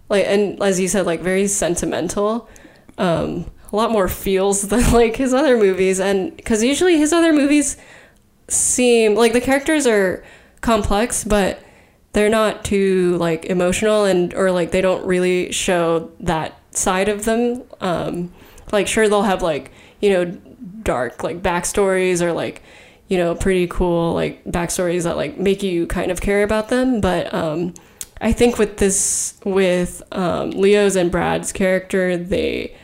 like, 0.08 0.24
and 0.26 0.64
as 0.64 0.80
you 0.80 0.88
said, 0.88 1.06
like 1.06 1.20
very 1.20 1.48
sentimental. 1.48 2.48
Um, 2.98 3.52
a 3.74 3.76
lot 3.76 3.92
more 3.92 4.08
feels 4.08 4.62
than 4.70 4.90
like 4.94 5.18
his 5.18 5.34
other 5.34 5.58
movies, 5.58 6.00
and 6.00 6.34
because 6.38 6.64
usually 6.64 6.98
his 6.98 7.12
other 7.12 7.34
movies 7.34 7.76
seem 8.48 9.14
like 9.16 9.34
the 9.34 9.42
characters 9.42 9.86
are 9.86 10.24
complex, 10.62 11.26
but 11.26 11.60
they're 12.14 12.30
not 12.30 12.64
too 12.64 13.18
like 13.18 13.44
emotional 13.48 14.06
and 14.06 14.34
or 14.34 14.50
like 14.52 14.72
they 14.72 14.80
don't 14.80 15.06
really 15.06 15.52
show 15.52 16.10
that 16.22 16.58
side 16.72 17.10
of 17.10 17.26
them. 17.26 17.64
Um, 17.82 18.34
like 18.72 18.88
sure 18.88 19.10
they'll 19.10 19.24
have 19.24 19.42
like 19.42 19.72
you 20.00 20.10
know 20.14 20.38
dark 20.88 21.24
like 21.24 21.44
backstories 21.44 22.22
or 22.22 22.32
like 22.32 22.64
you 23.10 23.18
know 23.18 23.36
pretty 23.36 23.68
cool 23.68 24.14
like 24.14 24.44
backstories 24.46 25.04
that 25.04 25.18
like 25.18 25.38
make 25.38 25.62
you 25.62 25.86
kind 25.86 26.12
of 26.12 26.22
care 26.22 26.44
about 26.44 26.70
them, 26.70 27.02
but 27.02 27.32
um, 27.34 27.74
I 28.22 28.32
think 28.32 28.58
with 28.58 28.78
this 28.78 29.38
with 29.44 30.02
um, 30.12 30.52
Leo's 30.52 30.96
and 30.96 31.12
Brad's 31.12 31.52
character, 31.52 32.18
they 32.18 32.76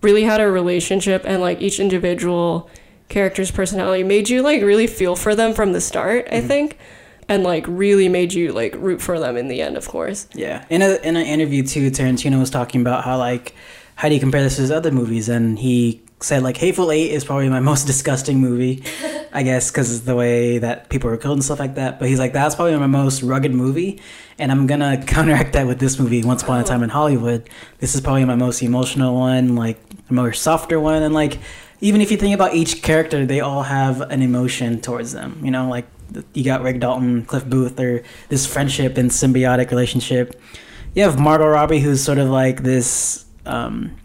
really 0.00 0.24
had 0.24 0.40
a 0.40 0.50
relationship 0.50 1.22
and 1.24 1.40
like 1.40 1.60
each 1.60 1.78
individual 1.78 2.68
character's 3.08 3.50
personality 3.50 4.02
made 4.02 4.28
you 4.30 4.42
like 4.42 4.62
really 4.62 4.86
feel 4.86 5.14
for 5.14 5.34
them 5.34 5.52
from 5.52 5.74
the 5.74 5.80
start 5.82 6.26
i 6.32 6.40
think 6.40 6.78
and 7.28 7.44
like 7.44 7.64
really 7.68 8.08
made 8.08 8.32
you 8.32 8.52
like 8.52 8.74
root 8.76 9.00
for 9.00 9.18
them 9.18 9.36
in 9.36 9.48
the 9.48 9.62
end 9.62 9.76
of 9.76 9.88
course. 9.88 10.28
Yeah, 10.34 10.64
in 10.68 10.82
a 10.82 10.96
in 11.02 11.16
an 11.16 11.26
interview 11.26 11.62
too, 11.62 11.90
Tarantino 11.90 12.38
was 12.38 12.50
talking 12.50 12.80
about 12.80 13.04
how 13.04 13.18
like 13.18 13.54
how 13.96 14.08
do 14.08 14.14
you 14.14 14.20
compare 14.20 14.42
this 14.42 14.56
to 14.56 14.62
his 14.62 14.70
other 14.70 14.90
movies, 14.90 15.28
and 15.28 15.58
he 15.58 16.02
said 16.22 16.42
like 16.42 16.56
Hateful 16.56 16.90
Eight 16.90 17.10
is 17.10 17.24
probably 17.24 17.48
my 17.48 17.60
most 17.72 17.86
disgusting 17.86 18.38
movie, 18.38 18.82
I 19.32 19.42
guess, 19.42 19.70
because 19.70 19.98
of 19.98 20.04
the 20.04 20.16
way 20.16 20.58
that 20.58 20.88
people 20.88 21.10
were 21.10 21.16
killed 21.16 21.38
and 21.38 21.44
stuff 21.44 21.58
like 21.60 21.74
that. 21.76 21.98
But 21.98 22.08
he's 22.08 22.18
like 22.18 22.32
that's 22.32 22.54
probably 22.54 22.76
my 22.76 22.86
most 22.86 23.22
rugged 23.22 23.54
movie, 23.54 24.00
and 24.38 24.50
I'm 24.50 24.66
gonna 24.66 25.02
counteract 25.06 25.52
that 25.54 25.66
with 25.66 25.78
this 25.78 25.98
movie, 25.98 26.22
Once 26.22 26.42
Upon 26.42 26.60
a 26.60 26.64
Time 26.64 26.82
in 26.82 26.90
Hollywood. 26.90 27.48
This 27.78 27.94
is 27.94 28.00
probably 28.00 28.24
my 28.24 28.36
most 28.36 28.62
emotional 28.62 29.14
one, 29.14 29.56
like 29.56 29.78
a 30.08 30.14
more 30.14 30.32
softer 30.32 30.80
one, 30.80 31.02
and 31.02 31.14
like 31.14 31.38
even 31.80 32.00
if 32.00 32.10
you 32.10 32.16
think 32.16 32.34
about 32.34 32.54
each 32.54 32.80
character, 32.80 33.26
they 33.26 33.40
all 33.40 33.64
have 33.64 34.00
an 34.02 34.22
emotion 34.22 34.80
towards 34.80 35.12
them. 35.12 35.40
You 35.44 35.50
know, 35.50 35.68
like 35.68 35.86
you 36.32 36.44
got 36.44 36.62
Rick 36.62 36.80
Dalton, 36.80 37.24
Cliff 37.24 37.44
Booth, 37.44 37.78
or 37.78 38.02
this 38.28 38.46
friendship 38.46 38.96
and 38.96 39.10
symbiotic 39.10 39.70
relationship. 39.70 40.40
You 40.94 41.02
have 41.02 41.18
Margot 41.18 41.48
Robbie, 41.48 41.80
who's 41.80 42.02
sort 42.02 42.18
of 42.18 42.28
like 42.28 42.62
this 42.62 43.24
um, 43.46 43.96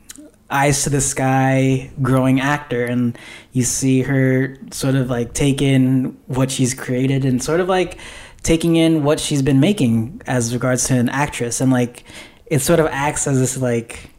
eyes 0.50 0.84
to 0.84 0.90
the 0.90 1.02
sky 1.02 1.92
growing 2.02 2.40
actor, 2.40 2.86
and 2.86 3.18
you 3.52 3.64
see 3.64 4.02
her 4.02 4.58
sort 4.72 4.96
of 4.96 5.10
like 5.10 5.34
take 5.34 5.62
in 5.62 6.18
what 6.28 6.52
she's 6.52 6.74
created 6.74 7.26
and 7.26 7.44
sort 7.44 7.60
of 7.60 7.68
like 7.68 7.98
taking 8.44 8.76
in 8.76 9.04
what 9.04 9.20
she's 9.20 9.42
been 9.42 9.60
making 9.60 10.22
as 10.26 10.54
regards 10.54 10.88
to 10.88 10.98
an 10.98 11.10
actress, 11.10 11.62
and 11.62 11.72
like 11.72 12.04
it 12.46 12.60
sort 12.60 12.80
of 12.80 12.88
acts 12.88 13.28
as 13.28 13.40
this 13.40 13.58
like 13.58 14.10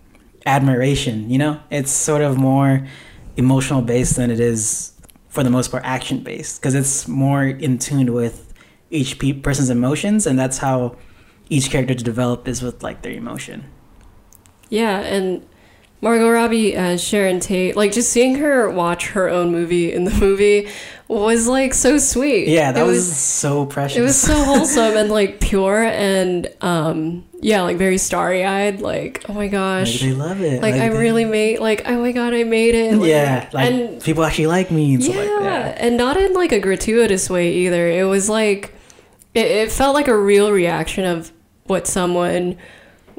admiration. 0.47 1.31
You 1.31 1.39
know, 1.39 1.61
it's 1.71 1.91
sort 1.91 2.23
of 2.23 2.37
more 2.37 2.87
emotional 3.37 3.81
based 3.83 4.17
than 4.17 4.31
it 4.31 4.41
is 4.41 4.93
for 5.29 5.45
the 5.45 5.51
most 5.51 5.71
part 5.71 5.85
action 5.85 6.19
based 6.21 6.61
because 6.61 6.75
it's 6.75 7.07
more 7.07 7.45
in 7.45 7.79
tune 7.79 8.13
with 8.13 8.53
each 8.91 9.19
pe- 9.19 9.33
person's 9.33 9.71
emotions 9.71 10.27
and 10.27 10.37
that's 10.39 10.59
how 10.59 10.97
each 11.49 11.71
character 11.71 11.95
to 11.95 12.03
develop 12.03 12.49
is 12.49 12.63
with 12.63 12.83
like 12.83 13.03
their 13.03 13.13
emotion 13.13 13.65
yeah 14.69 14.99
and 15.01 15.47
Margot 16.01 16.31
Robbie 16.31 16.75
as 16.77 17.03
Sharon 17.03 17.41
Tate, 17.41 17.75
like 17.77 17.93
just 17.93 18.11
seeing 18.13 18.37
her 18.37 18.71
watch 18.71 19.09
her 19.11 19.29
own 19.29 19.51
movie 19.51 19.93
in 19.93 20.05
the 20.05 20.13
movie 20.13 20.69
was 21.09 21.49
like 21.49 21.75
so 21.75 21.99
sweet. 21.99 22.47
Yeah, 22.49 22.71
that 22.73 22.83
It 22.83 22.87
was, 22.87 23.17
so 23.17 23.67
precious. 23.67 23.97
it 23.99 24.03
was 24.03 24.21
so 24.21 24.35
wholesome 24.45 24.97
and 24.97 25.11
like 25.11 25.41
pure 25.41 25.83
and 25.83 26.49
um 26.61 27.25
yeah, 27.41 27.63
like 27.63 27.79
very 27.79 27.99
starry 27.99 28.45
eyed. 28.45 28.81
Like 28.81 29.25
oh 29.29 29.33
my 29.33 29.41
like, 29.43 29.51
gosh, 29.51 30.01
they 30.01 30.13
love 30.13 30.41
it. 30.41 30.63
like, 30.63 30.75
I 30.75 30.89
they- 30.89 30.99
really 30.99 31.25
made 31.25 31.59
like 31.61 31.83
oh 31.87 32.01
my 32.01 32.13
god, 32.13 32.33
I 32.33 32.45
made 32.45 32.75
it. 32.77 32.95
Like, 32.97 33.09
yeah, 33.09 33.51
like 33.53 33.73
and 33.73 34.03
people 34.03 34.23
actually 34.25 34.47
like 34.49 34.71
me 34.71 34.95
and 34.95 35.03
yeah, 35.05 35.17
like 35.17 35.29
that. 35.41 35.79
and 35.81 35.97
not 35.97 36.17
in 36.17 36.33
like 36.35 36.53
a 36.53 36.61
gratuitous 36.61 37.29
way 37.29 37.53
either. 37.55 37.89
It 37.89 38.05
was 38.05 38.29
like 38.29 38.73
it, 39.35 39.47
it 39.47 39.73
felt 39.73 39.95
like 39.95 40.07
a 40.09 40.17
real 40.17 40.53
reaction 40.53 41.05
of 41.05 41.33
what 41.65 41.87
someone 41.87 42.57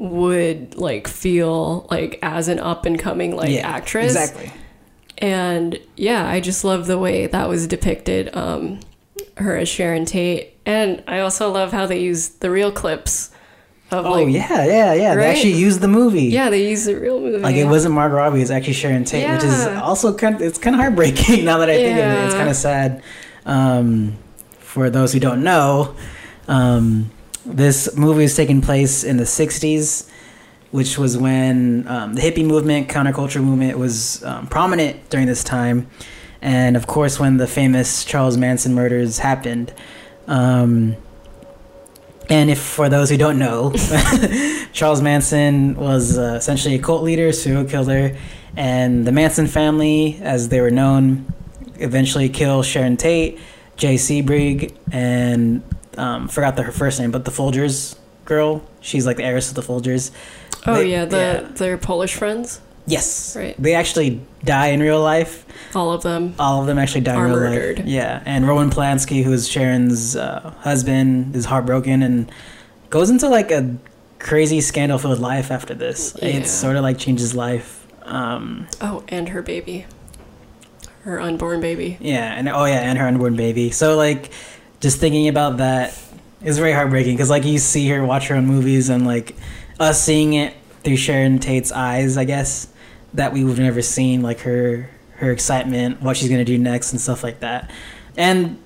would 0.00 0.74
like 0.76 1.06
feel 1.06 1.86
like 1.90 2.18
as 2.22 2.48
an 2.48 2.58
up 2.58 2.86
and 2.86 2.98
coming 2.98 3.36
like 3.36 3.50
yeah, 3.50 3.68
actress 3.68 4.16
Exactly. 4.16 4.50
and 5.18 5.78
yeah 5.96 6.26
i 6.28 6.40
just 6.40 6.64
love 6.64 6.86
the 6.86 6.98
way 6.98 7.26
that 7.26 7.48
was 7.48 7.66
depicted 7.66 8.34
um 8.34 8.80
her 9.36 9.56
as 9.56 9.68
sharon 9.68 10.04
tate 10.06 10.56
and 10.64 11.02
i 11.06 11.20
also 11.20 11.50
love 11.52 11.72
how 11.72 11.84
they 11.86 12.00
use 12.00 12.30
the 12.40 12.50
real 12.50 12.72
clips 12.72 13.30
of 13.92 14.06
Oh 14.06 14.12
like 14.22 14.32
yeah, 14.32 14.64
yeah, 14.66 14.94
yeah. 14.94 15.14
They 15.16 15.26
actually 15.26 15.54
used 15.54 15.80
the 15.80 15.88
movie. 15.88 16.26
yeah 16.26 16.48
they 16.48 16.70
used 16.70 16.86
the 16.86 16.94
real 16.94 17.18
movie 17.20 17.38
Like 17.38 17.56
it 17.56 17.64
wasn't 17.64 17.92
Margot 17.96 18.14
Robbie, 18.14 18.40
it's 18.40 18.50
actually 18.52 18.74
Sharon 18.74 19.04
Tate, 19.04 19.28
which 19.28 19.42
is 19.42 19.66
also 19.66 20.14
kind 20.14 20.36
of 20.36 20.42
it's 20.42 20.58
kind 20.58 20.76
of 20.76 20.80
heartbreaking 20.80 21.44
now 21.50 21.58
that 21.58 21.68
I 21.68 21.74
think 21.76 21.98
of 21.98 22.04
it. 22.04 22.24
It's 22.26 22.34
kind 22.34 22.48
of 22.48 22.54
sad. 22.54 23.02
Um, 23.46 24.16
for 24.60 24.90
those 24.90 25.12
who 25.12 25.18
don't 25.18 25.42
know, 25.42 25.96
um, 26.46 27.10
this 27.44 27.96
movie 27.96 28.24
is 28.24 28.36
taking 28.36 28.60
place 28.60 29.04
in 29.04 29.16
the 29.16 29.24
'60s, 29.24 30.08
which 30.70 30.98
was 30.98 31.16
when 31.16 31.86
um, 31.88 32.14
the 32.14 32.20
hippie 32.20 32.44
movement, 32.44 32.88
counterculture 32.88 33.42
movement, 33.42 33.78
was 33.78 34.22
um, 34.24 34.46
prominent 34.46 35.08
during 35.10 35.26
this 35.26 35.42
time, 35.42 35.88
and 36.42 36.76
of 36.76 36.86
course 36.86 37.18
when 37.18 37.36
the 37.36 37.46
famous 37.46 38.04
Charles 38.04 38.36
Manson 38.36 38.74
murders 38.74 39.18
happened. 39.18 39.72
Um, 40.26 40.96
and 42.28 42.48
if 42.48 42.60
for 42.60 42.88
those 42.88 43.10
who 43.10 43.16
don't 43.16 43.38
know, 43.40 43.72
Charles 44.72 45.02
Manson 45.02 45.74
was 45.74 46.16
uh, 46.16 46.34
essentially 46.38 46.76
a 46.76 46.78
cult 46.78 47.02
leader, 47.02 47.32
serial 47.32 47.64
killer, 47.64 48.16
and 48.56 49.04
the 49.04 49.10
Manson 49.10 49.48
family, 49.48 50.18
as 50.22 50.48
they 50.48 50.60
were 50.60 50.70
known, 50.70 51.32
eventually 51.76 52.28
kill 52.28 52.62
Sharon 52.62 52.96
Tate, 52.96 53.40
Jay 53.76 53.96
Sebring, 53.96 54.72
and 54.92 55.62
um, 55.96 56.28
forgot 56.28 56.56
the, 56.56 56.62
her 56.62 56.72
first 56.72 57.00
name, 57.00 57.10
but 57.10 57.24
the 57.24 57.30
Folgers 57.30 57.96
girl. 58.24 58.62
She's 58.80 59.06
like 59.06 59.16
the 59.16 59.24
heiress 59.24 59.48
of 59.48 59.54
the 59.56 59.62
Folgers. 59.62 60.10
oh 60.66 60.74
they- 60.76 60.90
yeah 60.90 61.04
the 61.04 61.16
yeah. 61.16 61.40
their 61.56 61.76
polish 61.78 62.14
friends 62.14 62.60
Yes, 62.86 63.36
Right. 63.36 63.54
They 63.62 63.74
actually 63.74 64.20
die 64.42 64.68
in 64.68 64.80
real 64.80 65.00
life. 65.00 65.44
all 65.76 65.92
of 65.92 66.02
them 66.02 66.34
All 66.38 66.60
of 66.60 66.66
them 66.66 66.78
actually 66.78 67.02
die 67.02 67.14
in 67.14 67.20
real 67.20 67.36
murdered. 67.38 67.78
life. 67.80 67.86
Yeah, 67.86 68.22
and 68.24 68.48
Roman 68.48 68.70
Polanski, 68.70 69.22
who 69.22 69.32
is 69.32 69.48
Sharon's 69.48 70.16
uh, 70.16 70.52
husband, 70.60 71.36
is 71.36 71.44
heartbroken 71.44 72.02
and 72.02 72.32
goes 72.88 73.10
into 73.10 73.28
like 73.28 73.52
a 73.52 73.76
crazy 74.18 74.60
scandal-filled 74.60 75.20
life 75.20 75.50
after 75.52 75.74
this. 75.74 76.16
Yeah. 76.20 76.28
It 76.28 76.46
sort 76.48 76.74
of 76.76 76.82
like 76.82 76.98
changes 76.98 77.34
life. 77.34 77.86
Um, 78.02 78.66
oh 78.80 79.04
and 79.08 79.28
her 79.28 79.42
baby 79.42 79.86
her 81.02 81.20
unborn 81.20 81.60
baby 81.60 81.96
yeah, 82.00 82.34
and 82.36 82.48
oh 82.48 82.64
yeah, 82.64 82.80
and 82.80 82.98
her 82.98 83.06
unborn 83.06 83.36
baby. 83.36 83.70
So 83.70 83.96
like, 83.96 84.30
just 84.80 84.98
thinking 84.98 85.28
about 85.28 85.58
that 85.58 85.98
is 86.42 86.58
very 86.58 86.72
heartbreaking 86.72 87.14
because 87.14 87.30
like 87.30 87.44
you 87.44 87.58
see 87.58 87.88
her 87.88 88.04
watch 88.04 88.28
her 88.28 88.36
own 88.36 88.46
movies 88.46 88.88
and 88.88 89.06
like 89.06 89.36
us 89.78 90.02
seeing 90.02 90.32
it 90.32 90.54
through 90.82 90.96
Sharon 90.96 91.38
Tate's 91.38 91.70
eyes, 91.70 92.16
I 92.16 92.24
guess 92.24 92.68
that 93.14 93.32
we've 93.32 93.58
never 93.58 93.82
seen, 93.82 94.22
like 94.22 94.40
her 94.40 94.88
her 95.16 95.30
excitement, 95.30 96.00
what 96.00 96.16
she's 96.16 96.30
gonna 96.30 96.44
do 96.44 96.58
next, 96.58 96.92
and 96.92 97.00
stuff 97.00 97.22
like 97.22 97.40
that. 97.40 97.70
And 98.16 98.58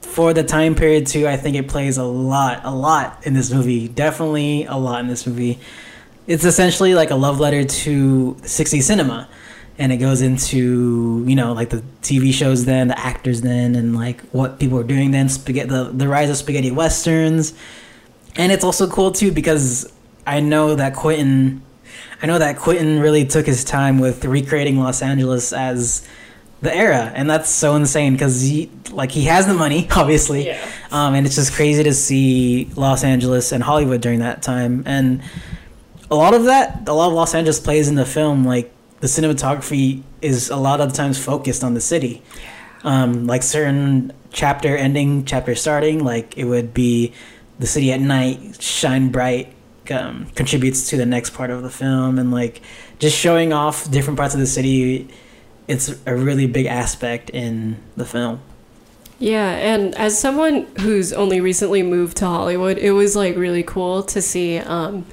for 0.00 0.32
the 0.32 0.42
time 0.42 0.74
period 0.74 1.06
too, 1.06 1.28
I 1.28 1.36
think 1.36 1.56
it 1.56 1.68
plays 1.68 1.98
a 1.98 2.04
lot, 2.04 2.62
a 2.64 2.74
lot 2.74 3.26
in 3.26 3.34
this 3.34 3.52
movie. 3.52 3.86
Definitely 3.86 4.64
a 4.64 4.76
lot 4.76 5.00
in 5.00 5.08
this 5.08 5.26
movie. 5.26 5.58
It's 6.26 6.44
essentially 6.44 6.94
like 6.94 7.10
a 7.10 7.14
love 7.14 7.38
letter 7.40 7.64
to 7.64 8.36
60s 8.40 8.82
cinema. 8.82 9.28
And 9.78 9.92
it 9.92 9.98
goes 9.98 10.22
into, 10.22 11.24
you 11.26 11.36
know, 11.36 11.52
like 11.52 11.70
the 11.70 11.82
TV 12.02 12.32
shows 12.32 12.64
then, 12.64 12.88
the 12.88 12.98
actors 12.98 13.42
then, 13.42 13.76
and 13.76 13.94
like 13.94 14.20
what 14.32 14.58
people 14.58 14.76
were 14.78 14.84
doing 14.84 15.12
then, 15.12 15.28
spaghetti, 15.28 15.68
the, 15.68 15.84
the 15.84 16.08
rise 16.08 16.28
of 16.30 16.36
spaghetti 16.36 16.70
westerns. 16.72 17.54
And 18.36 18.50
it's 18.50 18.64
also 18.64 18.88
cool 18.88 19.12
too 19.12 19.30
because 19.30 19.92
I 20.26 20.40
know 20.40 20.74
that 20.74 20.94
Quentin, 20.94 21.62
I 22.20 22.26
know 22.26 22.38
that 22.38 22.56
Quentin 22.56 22.98
really 22.98 23.24
took 23.24 23.46
his 23.46 23.62
time 23.64 24.00
with 24.00 24.24
recreating 24.24 24.78
Los 24.80 25.00
Angeles 25.00 25.52
as 25.52 26.06
the 26.60 26.74
era, 26.74 27.12
and 27.14 27.30
that's 27.30 27.48
so 27.48 27.76
insane 27.76 28.14
because 28.14 28.42
he, 28.42 28.68
like, 28.90 29.12
he 29.12 29.26
has 29.26 29.46
the 29.46 29.54
money, 29.54 29.86
obviously, 29.96 30.48
Yeah. 30.48 30.68
um, 30.90 31.14
and 31.14 31.24
it's 31.24 31.36
just 31.36 31.52
crazy 31.52 31.84
to 31.84 31.94
see 31.94 32.68
Los 32.74 33.04
Angeles 33.04 33.52
and 33.52 33.62
Hollywood 33.62 34.00
during 34.00 34.18
that 34.18 34.42
time, 34.42 34.82
and 34.84 35.22
a 36.10 36.16
lot 36.16 36.34
of 36.34 36.46
that, 36.46 36.82
a 36.88 36.92
lot 36.92 37.06
of 37.08 37.12
Los 37.14 37.32
Angeles 37.32 37.60
plays 37.60 37.86
in 37.86 37.94
the 37.94 38.04
film, 38.04 38.44
like 38.44 38.72
the 39.00 39.06
cinematography 39.06 40.02
is 40.20 40.50
a 40.50 40.56
lot 40.56 40.80
of 40.80 40.90
the 40.90 40.96
times 40.96 41.22
focused 41.22 41.62
on 41.62 41.74
the 41.74 41.80
city, 41.80 42.22
um, 42.84 43.26
like 43.26 43.42
certain 43.42 44.12
chapter 44.32 44.76
ending, 44.76 45.24
chapter 45.24 45.54
starting, 45.54 46.04
like 46.04 46.36
it 46.36 46.44
would 46.44 46.74
be 46.74 47.12
the 47.58 47.66
city 47.66 47.92
at 47.92 48.00
night, 48.00 48.60
shine 48.60 49.10
bright, 49.10 49.54
um, 49.90 50.26
contributes 50.34 50.88
to 50.90 50.96
the 50.96 51.06
next 51.06 51.30
part 51.30 51.50
of 51.50 51.62
the 51.62 51.70
film, 51.70 52.18
and 52.18 52.32
like 52.32 52.60
just 52.98 53.16
showing 53.16 53.52
off 53.52 53.90
different 53.90 54.18
parts 54.18 54.34
of 54.34 54.40
the 54.40 54.46
city. 54.46 55.08
It's 55.66 55.94
a 56.06 56.16
really 56.16 56.46
big 56.46 56.66
aspect 56.66 57.30
in 57.30 57.76
the 57.96 58.06
film. 58.06 58.40
Yeah, 59.18 59.50
and 59.50 59.94
as 59.96 60.18
someone 60.18 60.66
who's 60.80 61.12
only 61.12 61.40
recently 61.40 61.82
moved 61.82 62.16
to 62.18 62.26
Hollywood, 62.26 62.78
it 62.78 62.92
was 62.92 63.16
like 63.16 63.36
really 63.36 63.64
cool 63.64 64.02
to 64.04 64.22
see 64.22 64.58
um, 64.58 65.06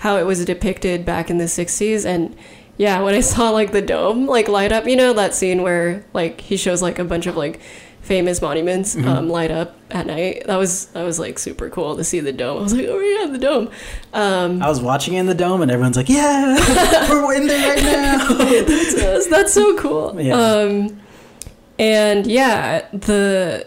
how 0.00 0.16
it 0.16 0.26
was 0.26 0.44
depicted 0.44 1.04
back 1.04 1.30
in 1.30 1.38
the 1.38 1.44
60s 1.44 2.04
and 2.04 2.36
yeah, 2.76 3.00
when 3.02 3.14
I 3.14 3.20
saw 3.20 3.50
like 3.50 3.72
the 3.72 3.82
dome 3.82 4.26
like 4.26 4.48
light 4.48 4.72
up, 4.72 4.86
you 4.86 4.96
know 4.96 5.12
that 5.12 5.34
scene 5.34 5.62
where 5.62 6.04
like 6.12 6.40
he 6.40 6.56
shows 6.56 6.82
like 6.82 6.98
a 6.98 7.04
bunch 7.04 7.26
of 7.26 7.36
like 7.36 7.60
famous 8.00 8.42
monuments 8.42 8.96
um, 8.96 9.28
light 9.28 9.50
up 9.50 9.76
at 9.90 10.06
night. 10.06 10.44
That 10.46 10.56
was 10.56 10.86
that 10.86 11.04
was 11.04 11.18
like 11.18 11.38
super 11.38 11.70
cool 11.70 11.96
to 11.96 12.04
see 12.04 12.20
the 12.20 12.32
dome. 12.32 12.58
I 12.58 12.62
was 12.62 12.74
like, 12.74 12.86
"Oh 12.88 12.98
yeah, 12.98 13.30
the 13.30 13.38
dome." 13.38 13.70
Um 14.12 14.62
I 14.62 14.68
was 14.68 14.80
watching 14.80 15.14
in 15.14 15.26
the 15.26 15.34
dome, 15.34 15.62
and 15.62 15.70
everyone's 15.70 15.96
like, 15.96 16.08
"Yeah, 16.08 16.56
we're 17.10 17.34
in 17.34 17.46
there 17.46 17.74
right 17.74 17.82
now." 17.82 18.26
that's, 18.34 19.28
that's 19.28 19.52
so 19.52 19.76
cool. 19.78 20.20
Yeah. 20.20 20.34
Um, 20.34 21.00
and 21.78 22.26
yeah, 22.26 22.88
the 22.92 23.66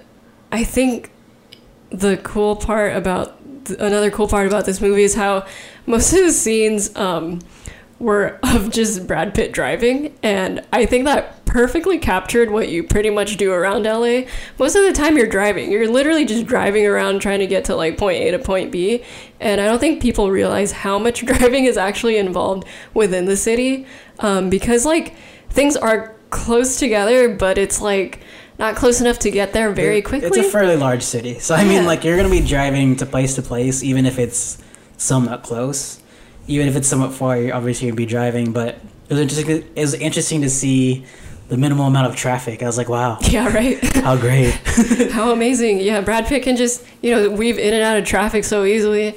I 0.51 0.63
think 0.63 1.11
the 1.89 2.17
cool 2.17 2.55
part 2.55 2.95
about 2.95 3.39
another 3.79 4.11
cool 4.11 4.27
part 4.27 4.47
about 4.47 4.65
this 4.65 4.81
movie 4.81 5.03
is 5.03 5.15
how 5.15 5.45
most 5.85 6.13
of 6.13 6.19
the 6.19 6.31
scenes 6.31 6.95
um, 6.95 7.39
were 7.99 8.37
of 8.43 8.71
just 8.71 9.07
Brad 9.07 9.33
Pitt 9.33 9.51
driving, 9.53 10.13
and 10.21 10.65
I 10.73 10.85
think 10.85 11.05
that 11.05 11.45
perfectly 11.45 11.97
captured 11.97 12.51
what 12.51 12.67
you 12.67 12.83
pretty 12.83 13.09
much 13.09 13.37
do 13.37 13.53
around 13.53 13.83
LA. 13.83 14.23
Most 14.59 14.75
of 14.75 14.83
the 14.83 14.91
time, 14.91 15.17
you're 15.17 15.27
driving. 15.27 15.71
You're 15.71 15.87
literally 15.87 16.25
just 16.25 16.45
driving 16.45 16.85
around 16.85 17.19
trying 17.19 17.39
to 17.39 17.47
get 17.47 17.65
to 17.65 17.75
like 17.75 17.97
point 17.97 18.17
A 18.21 18.31
to 18.31 18.39
point 18.39 18.71
B, 18.71 19.03
and 19.39 19.61
I 19.61 19.65
don't 19.65 19.79
think 19.79 20.01
people 20.01 20.29
realize 20.31 20.71
how 20.71 20.99
much 20.99 21.25
driving 21.25 21.65
is 21.65 21.77
actually 21.77 22.17
involved 22.17 22.65
within 22.93 23.25
the 23.25 23.37
city, 23.37 23.85
um, 24.19 24.49
because 24.49 24.85
like 24.85 25.15
things 25.49 25.77
are 25.77 26.15
close 26.31 26.77
together, 26.77 27.33
but 27.33 27.57
it's 27.57 27.79
like 27.79 28.19
not 28.59 28.75
close 28.75 28.99
enough 29.01 29.19
to 29.19 29.31
get 29.31 29.53
there 29.53 29.71
very 29.71 30.01
quickly. 30.01 30.27
It's 30.27 30.37
a 30.37 30.43
fairly 30.43 30.75
large 30.75 31.03
city, 31.03 31.39
so 31.39 31.55
I 31.55 31.63
mean, 31.63 31.83
Yeah. 31.83 31.87
like 31.87 32.03
you're 32.03 32.17
gonna 32.17 32.29
be 32.29 32.41
driving 32.45 32.97
to 32.97 33.05
place 33.05 33.35
to 33.35 33.41
place, 33.41 33.83
even 33.83 34.05
if 34.05 34.19
it's 34.19 34.57
somewhat 34.97 35.43
close. 35.43 35.99
Even 36.47 36.67
if 36.67 36.75
it's 36.75 36.87
somewhat 36.87 37.13
far, 37.13 37.37
you're 37.37 37.55
obviously 37.55 37.87
gonna 37.87 37.95
be 37.95 38.05
driving. 38.05 38.51
But 38.51 38.75
it 39.09 39.13
was 39.13 39.19
interesting. 39.19 39.67
It 39.75 39.81
was 39.81 39.93
interesting 39.95 40.41
to 40.41 40.49
see 40.49 41.05
the 41.47 41.57
minimal 41.57 41.85
amount 41.85 42.07
of 42.07 42.15
traffic. 42.15 42.63
I 42.63 42.65
was 42.65 42.77
like, 42.77 42.89
wow, 42.89 43.17
yeah, 43.21 43.53
right. 43.53 43.83
how 43.97 44.15
great. 44.15 44.53
How 45.11 45.31
amazing. 45.31 45.79
Yeah, 45.79 46.01
Brad 46.01 46.25
Pitt 46.25 46.43
can 46.43 46.55
just, 46.55 46.83
you 47.01 47.11
know, 47.11 47.29
weave 47.29 47.57
in 47.57 47.73
and 47.73 47.83
out 47.83 47.97
of 47.97 48.05
traffic 48.05 48.43
so 48.43 48.63
easily. 48.65 49.15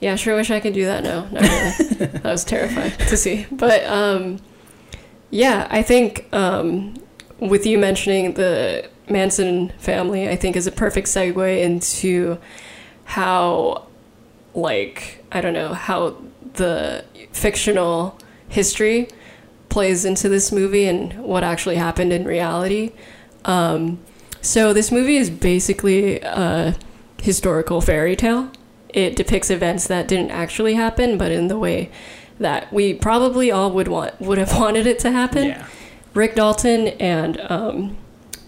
Yeah, 0.00 0.16
sure 0.16 0.34
wish 0.34 0.50
I 0.50 0.60
could 0.60 0.74
do 0.74 0.84
that. 0.86 1.04
No, 1.04 1.28
not 1.28 1.42
really. 1.42 2.06
that 2.06 2.24
was 2.24 2.44
terrifying 2.44 2.90
to 2.90 3.16
see. 3.16 3.46
But 3.50 3.84
um, 3.86 4.40
yeah, 5.30 5.68
I 5.70 5.82
think 5.82 6.28
um, 6.32 6.94
with 7.38 7.64
you 7.64 7.78
mentioning 7.78 8.34
the 8.34 8.88
Manson 9.08 9.70
family, 9.78 10.28
I 10.28 10.36
think 10.36 10.56
is 10.56 10.66
a 10.66 10.72
perfect 10.72 11.06
segue 11.06 11.60
into 11.62 12.38
how, 13.04 13.86
like, 14.54 15.24
I 15.30 15.40
don't 15.40 15.54
know, 15.54 15.72
how 15.72 16.16
the 16.54 17.04
fictional 17.32 18.18
history 18.48 19.08
plays 19.68 20.04
into 20.04 20.28
this 20.28 20.52
movie 20.52 20.86
and 20.86 21.24
what 21.24 21.42
actually 21.42 21.76
happened 21.76 22.12
in 22.12 22.24
reality. 22.24 22.92
Um, 23.44 23.98
so 24.40 24.72
this 24.72 24.92
movie 24.92 25.16
is 25.16 25.30
basically 25.30 26.20
a 26.20 26.76
historical 27.20 27.80
fairy 27.80 28.16
tale. 28.16 28.50
It 28.88 29.16
depicts 29.16 29.50
events 29.50 29.86
that 29.86 30.08
didn't 30.08 30.30
actually 30.30 30.74
happen, 30.74 31.16
but 31.16 31.32
in 31.32 31.48
the 31.48 31.58
way 31.58 31.90
that 32.38 32.72
we 32.72 32.92
probably 32.92 33.50
all 33.50 33.70
would 33.70 33.88
want 33.88 34.20
would 34.20 34.38
have 34.38 34.52
wanted 34.58 34.86
it 34.86 34.98
to 35.00 35.10
happen. 35.10 35.48
Yeah. 35.48 35.66
Rick 36.14 36.34
Dalton 36.34 36.88
and 36.88 37.40
um, 37.50 37.96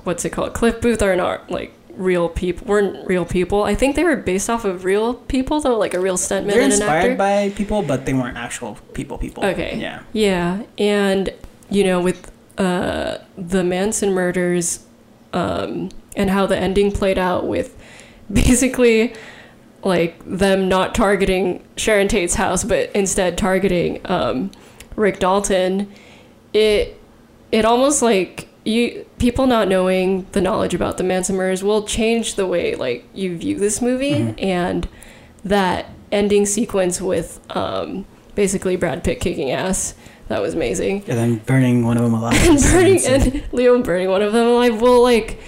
what's 0.03 0.25
it 0.25 0.31
called? 0.31 0.53
Cliff 0.53 0.81
Booth 0.81 1.03
are 1.03 1.17
not 1.17 1.51
like 1.51 1.74
real 1.97 2.29
people. 2.29 2.67
weren't 2.67 3.07
real 3.07 3.25
people. 3.25 3.65
I 3.65 3.75
think 3.75 3.97
they 3.97 4.05
were 4.05 4.17
based 4.17 4.51
off 4.51 4.65
of 4.65 4.85
real 4.85 5.15
people 5.15 5.61
though, 5.61 5.79
like 5.79 5.95
a 5.95 6.01
real 6.01 6.17
stuntman 6.17 6.51
They're 6.51 6.61
and 6.63 6.73
an 6.73 6.83
actor. 6.83 7.11
inspired 7.11 7.19
by 7.19 7.51
people, 7.57 7.83
but 7.83 8.07
they 8.07 8.15
weren't 8.15 8.37
actual 8.37 8.79
people. 8.93 9.19
People. 9.19 9.45
Okay. 9.45 9.77
Yeah. 9.79 10.03
Yeah, 10.13 10.63
and 10.79 11.33
you 11.71 11.85
know, 11.85 12.01
with 12.01 12.31
uh, 12.59 13.19
the 13.37 13.65
Manson 13.65 14.13
murders, 14.13 14.87
um, 15.33 15.91
and 16.17 16.31
how 16.31 16.47
the 16.47 16.57
ending 16.57 16.93
played 16.93 17.19
out 17.19 17.47
with 17.47 17.77
basically 18.33 19.15
like 19.83 20.19
them 20.25 20.69
not 20.69 20.95
targeting 20.95 21.63
Sharon 21.77 22.09
Tate's 22.09 22.35
house, 22.35 22.65
but 22.65 22.91
instead 22.95 23.37
targeting 23.37 24.01
um, 24.07 24.51
Rick 24.97 25.21
Dalton. 25.21 25.93
It 26.53 27.01
it 27.53 27.65
almost 27.65 28.01
like 28.03 28.49
you 28.65 29.07
people 29.19 29.47
not 29.47 29.69
knowing 29.69 30.27
the 30.33 30.41
knowledge 30.41 30.75
about 30.75 30.97
the 30.97 31.05
Manson 31.05 31.37
will 31.37 31.83
change 31.83 32.35
the 32.35 32.47
way 32.47 32.75
like 32.75 33.07
you 33.15 33.37
view 33.37 33.59
this 33.59 33.83
movie 33.83 34.35
and 34.39 34.89
that 35.45 35.87
ending 36.11 36.47
sequence 36.47 37.01
with 37.01 37.41
um, 37.55 38.07
basically 38.35 38.77
Brad 38.77 39.05
Pitt 39.05 39.21
kicking 39.21 39.51
ass. 39.51 39.95
That 40.29 40.41
was 40.41 40.55
amazing. 40.55 41.05
And 41.07 41.19
then 41.19 41.37
burning 41.39 41.85
one 41.85 41.99
of 41.99 42.03
them 42.05 42.15
alive. 42.15 42.35
And 42.49 42.61
burning 42.61 43.07
and 43.07 43.45
Leo 43.53 43.81
burning 43.83 44.09
one 44.09 44.23
of 44.23 44.33
them 44.33 44.47
alive 44.47 44.81
will 44.81 45.03
like 45.03 45.39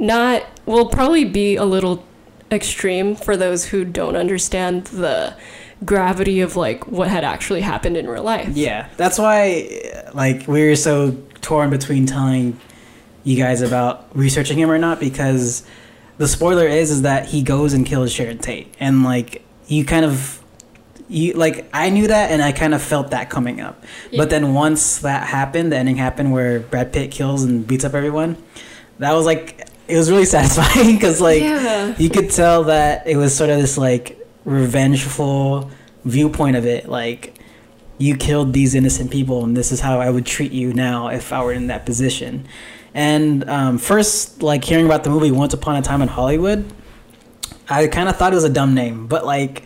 not 0.00 0.44
will 0.66 0.88
probably 0.88 1.24
be 1.24 1.56
a 1.56 1.64
little 1.64 2.04
extreme 2.50 3.14
for 3.14 3.36
those 3.36 3.66
who 3.66 3.84
don't 3.84 4.16
understand 4.16 4.86
the 4.86 5.36
gravity 5.84 6.40
of 6.40 6.56
like 6.56 6.86
what 6.86 7.08
had 7.08 7.22
actually 7.22 7.60
happened 7.60 7.96
in 7.96 8.08
real 8.08 8.22
life. 8.22 8.48
Yeah, 8.56 8.88
that's 8.96 9.18
why 9.18 9.68
like 10.14 10.48
we 10.48 10.66
were 10.66 10.76
so 10.76 11.16
torn 11.46 11.70
between 11.70 12.06
telling 12.06 12.58
you 13.22 13.36
guys 13.36 13.62
about 13.62 14.08
researching 14.16 14.58
him 14.58 14.68
or 14.68 14.78
not 14.78 14.98
because 14.98 15.62
the 16.18 16.26
spoiler 16.26 16.66
is 16.66 16.90
is 16.90 17.02
that 17.02 17.26
he 17.26 17.40
goes 17.42 17.72
and 17.72 17.86
kills 17.86 18.12
Sharon 18.12 18.38
Tate 18.38 18.74
and 18.80 19.04
like 19.04 19.44
you 19.68 19.84
kind 19.84 20.04
of 20.04 20.42
you 21.08 21.34
like 21.34 21.68
I 21.72 21.90
knew 21.90 22.08
that 22.08 22.32
and 22.32 22.42
I 22.42 22.50
kind 22.50 22.74
of 22.74 22.82
felt 22.82 23.12
that 23.12 23.30
coming 23.30 23.60
up. 23.60 23.84
Yeah. 24.10 24.18
But 24.22 24.30
then 24.30 24.54
once 24.54 24.98
that 24.98 25.28
happened, 25.28 25.70
the 25.70 25.76
ending 25.76 25.94
happened 25.96 26.32
where 26.32 26.58
Brad 26.58 26.92
Pitt 26.92 27.12
kills 27.12 27.44
and 27.44 27.64
beats 27.64 27.84
up 27.84 27.94
everyone. 27.94 28.36
That 28.98 29.12
was 29.12 29.24
like 29.24 29.68
it 29.86 29.96
was 29.96 30.10
really 30.10 30.24
satisfying 30.36 30.98
cuz 30.98 31.20
like 31.20 31.42
Yeah. 31.42 31.94
you 31.96 32.10
could 32.10 32.30
tell 32.30 32.64
that 32.64 33.06
it 33.06 33.16
was 33.16 33.32
sort 33.36 33.50
of 33.50 33.60
this 33.60 33.78
like 33.78 34.18
revengeful 34.44 35.70
viewpoint 36.04 36.56
of 36.56 36.66
it 36.66 36.88
like 36.88 37.35
you 37.98 38.16
killed 38.16 38.52
these 38.52 38.74
innocent 38.74 39.10
people 39.10 39.42
and 39.44 39.56
this 39.56 39.72
is 39.72 39.80
how 39.80 40.00
i 40.00 40.08
would 40.10 40.26
treat 40.26 40.52
you 40.52 40.72
now 40.74 41.08
if 41.08 41.32
i 41.32 41.42
were 41.42 41.52
in 41.52 41.66
that 41.68 41.86
position 41.86 42.46
and 42.94 43.48
um, 43.48 43.78
first 43.78 44.42
like 44.42 44.64
hearing 44.64 44.86
about 44.86 45.04
the 45.04 45.10
movie 45.10 45.30
once 45.30 45.54
upon 45.54 45.76
a 45.76 45.82
time 45.82 46.02
in 46.02 46.08
hollywood 46.08 46.64
i 47.68 47.86
kind 47.86 48.08
of 48.08 48.16
thought 48.16 48.32
it 48.32 48.36
was 48.36 48.44
a 48.44 48.48
dumb 48.50 48.74
name 48.74 49.06
but 49.06 49.24
like 49.24 49.64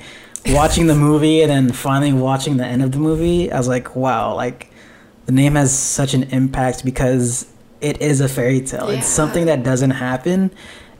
watching 0.49 0.87
the 0.87 0.95
movie 0.95 1.43
and 1.43 1.51
then 1.51 1.73
finally 1.73 2.12
watching 2.12 2.57
the 2.57 2.64
end 2.64 2.83
of 2.83 2.93
the 2.93 2.99
movie 2.99 3.51
i 3.53 3.59
was 3.59 3.69
like 3.69 3.95
wow 3.97 4.35
like 4.35 4.71
the 5.27 5.33
name 5.33 5.55
has 5.55 5.77
such 5.77 6.14
an 6.14 6.23
impact 6.25 6.85
because 6.85 7.47
it 7.81 8.01
is 8.01 8.21
a 8.21 8.29
fairy 8.29 8.61
tale 8.61 8.90
Yeah. 8.93 8.99
it's 8.99 9.07
something 9.07 9.47
that 9.47 9.62
doesn't 9.62 9.90
happen 9.93 10.51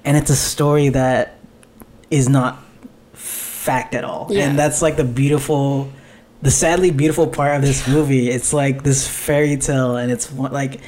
and 0.05 0.17
it's 0.17 0.31
a 0.31 0.37
story 0.37 0.89
that 0.91 1.39
is 2.11 2.29
not 2.29 2.59
fact 3.13 3.95
at 3.95 4.05
all 4.05 4.27
Yeah. 4.31 4.49
and 4.49 4.59
that's 4.59 4.83
like 4.83 4.97
the 4.97 5.05
beautiful 5.05 5.91
the 6.43 6.51
sadly 6.51 6.91
beautiful 6.91 7.27
part 7.27 7.57
of 7.57 7.63
this 7.63 7.87
movie 7.89 8.31
it's 8.31 8.53
like 8.53 8.83
this 8.83 9.07
fairy 9.07 9.57
tale 9.57 9.97
and 9.97 10.11
it's 10.11 10.33
like 10.33 10.81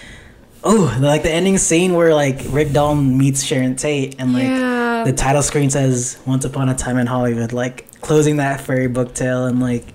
oh 0.64 0.96
like 1.00 1.22
the 1.22 1.30
ending 1.30 1.58
scene 1.58 1.92
where 1.94 2.14
like 2.14 2.40
rick 2.48 2.72
dalton 2.72 3.18
meets 3.18 3.42
sharon 3.42 3.76
tate 3.76 4.16
and 4.18 4.32
like 4.32 4.44
Yeah. 4.44 5.04
the 5.04 5.12
title 5.12 5.42
screen 5.42 5.70
says 5.70 6.18
once 6.26 6.44
upon 6.44 6.68
a 6.68 6.74
time 6.74 6.96
in 6.98 7.06
hollywood 7.06 7.52
like 7.52 7.86
closing 8.00 8.36
that 8.38 8.60
fairy 8.60 8.88
book 8.88 9.14
tale 9.14 9.46
and 9.46 9.60
like 9.60 9.92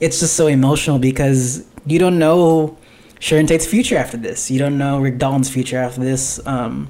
it's 0.00 0.20
just 0.20 0.34
so 0.34 0.46
emotional 0.46 0.98
because 0.98 1.64
you 1.86 1.98
don't 1.98 2.18
know 2.18 2.76
sharon 3.20 3.46
tate's 3.46 3.64
future 3.66 3.96
after 3.96 4.16
this. 4.18 4.50
You 4.50 4.58
don't 4.58 4.76
know 4.76 4.98
rick 5.00 5.16
dalton's 5.18 5.48
future 5.48 5.78
after 5.78 6.00
this. 6.00 6.44
Um 6.46 6.88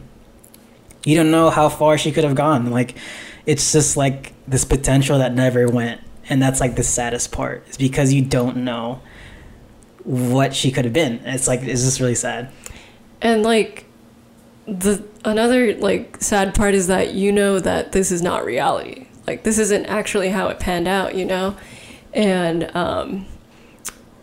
you 1.04 1.14
don't 1.14 1.30
know 1.30 1.50
how 1.50 1.68
far 1.68 1.98
she 1.98 2.10
could 2.10 2.24
have 2.24 2.34
gone. 2.34 2.70
Like 2.72 2.96
it's 3.44 3.70
just 3.72 3.96
like 3.96 4.32
this 4.48 4.64
potential 4.64 5.18
that 5.18 5.34
never 5.34 5.68
went 5.68 6.00
and 6.28 6.40
that's 6.42 6.60
like 6.60 6.76
the 6.76 6.82
saddest 6.82 7.32
part 7.32 7.66
is 7.68 7.76
because 7.76 8.12
you 8.12 8.22
don't 8.22 8.56
know 8.56 9.00
what 10.04 10.54
she 10.54 10.70
could 10.70 10.84
have 10.84 10.94
been 10.94 11.14
it's 11.24 11.48
like 11.48 11.62
it's 11.62 11.82
just 11.82 12.00
really 12.00 12.14
sad 12.14 12.50
And 13.20 13.42
like 13.42 13.84
the 14.66 15.02
another 15.24 15.74
like 15.76 16.16
sad 16.20 16.54
part 16.54 16.74
is 16.74 16.86
that 16.88 17.14
you 17.14 17.32
know 17.32 17.58
that 17.60 17.92
this 17.92 18.10
is 18.10 18.20
not 18.20 18.44
reality. 18.44 19.06
Like 19.26 19.44
this 19.44 19.58
isn't 19.58 19.86
actually 19.86 20.30
how 20.30 20.48
it 20.48 20.58
panned 20.58 20.88
out, 20.88 21.14
you 21.14 21.24
know? 21.24 21.56
And 22.12 22.74
um 22.76 23.26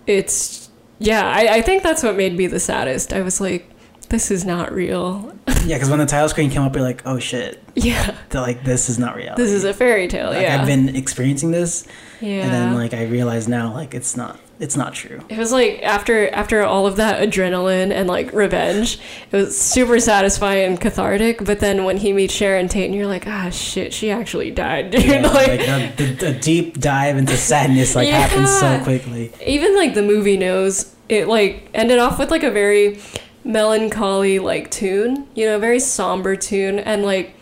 it's 0.06 0.70
yeah, 1.00 1.28
I, 1.30 1.56
I 1.58 1.62
think 1.62 1.84
that's 1.84 2.04
what 2.04 2.16
made 2.16 2.36
me 2.38 2.48
the 2.48 2.60
saddest. 2.60 3.14
I 3.14 3.22
was 3.22 3.42
like, 3.42 3.70
this 4.14 4.30
is 4.30 4.46
not 4.46 4.72
real. 4.72 5.36
yeah 5.66 5.76
because 5.76 5.90
when 5.90 5.98
the 5.98 6.06
title 6.06 6.30
screen 6.30 6.52
came 6.52 6.62
up 6.62 6.76
you're 6.76 6.84
like 6.84 7.02
oh 7.06 7.18
shit 7.18 7.62
yeah. 7.76 8.16
they're 8.30 8.42
like 8.42 8.64
this 8.64 8.90
is 8.90 9.00
not 9.00 9.16
real. 9.16 9.36
This 9.36 9.52
is 9.52 9.64
a 9.64 9.74
fairy 9.74 10.08
tale, 10.08 10.30
like 10.30 10.42
yeah. 10.42 10.62
i've 10.62 10.68
been 10.68 10.96
experiencing 10.96 11.52
this 11.52 11.88
yeah. 12.22 12.44
and 12.44 12.54
then 12.54 12.74
like 12.76 12.94
i 12.94 13.06
realize 13.06 13.48
now 13.48 13.74
like 13.74 13.94
it's 13.94 14.16
not 14.16 14.40
it's 14.60 14.78
not 14.78 14.94
true 14.94 15.20
it 15.30 15.38
was 15.38 15.52
like 15.52 15.82
after 15.82 16.30
after 16.30 16.62
all 16.64 16.86
of 16.86 16.98
that 16.98 17.28
adrenaline 17.28 17.92
and 17.92 18.08
like 18.08 18.32
revenge, 18.34 19.00
it 19.32 19.36
was 19.36 19.60
super 19.60 20.00
satisfying 20.00 20.66
and 20.66 20.80
cathartic. 20.80 21.44
But 21.44 21.60
then 21.60 21.84
when 21.84 21.98
he 21.98 22.14
meets 22.14 22.34
Sharon 22.34 22.68
Tate, 22.68 22.86
and 22.86 22.96
you're 22.96 23.08
like, 23.08 23.28
ah, 23.28 23.50
shit, 23.50 23.94
she 23.94 24.12
actually 24.12 24.52
died, 24.52 24.92
dude. 24.92 25.06
Yeah, 25.06 25.28
like, 25.28 25.68
like 25.68 25.98
the, 25.98 26.38
deep 26.40 26.80
dive 26.80 27.18
into 27.18 27.36
sadness 27.36 27.96
like 27.96 28.08
happens 28.24 28.50
so 28.60 28.82
quickly 28.84 29.32
even 29.46 29.76
like 29.76 29.94
the 29.94 30.02
movie 30.02 30.38
knows 30.38 30.96
it 31.10 31.28
like 31.28 31.70
ended 31.74 32.00
off 32.00 32.20
with 32.20 32.32
like 32.32 32.44
a 32.44 32.52
very 32.52 33.00
melancholy 33.44 34.40
like 34.40 34.72
tune 34.72 35.28
you 35.36 35.46
know 35.46 35.60
very 35.60 35.80
somber 35.80 36.36
tune 36.36 36.80
and 36.80 37.04
like 37.04 37.36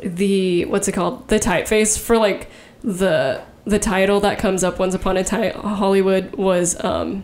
the 0.00 0.64
what's 0.66 0.86
it 0.86 0.92
called? 0.92 1.26
The 1.28 1.38
typeface 1.38 1.98
for 1.98 2.16
like 2.18 2.50
the 2.82 3.42
the 3.64 3.78
title 3.78 4.20
that 4.20 4.38
comes 4.38 4.62
up 4.62 4.78
once 4.78 4.94
upon 4.94 5.16
a 5.16 5.24
time 5.24 5.52
hollywood 5.60 6.34
was 6.36 6.82
um 6.84 7.22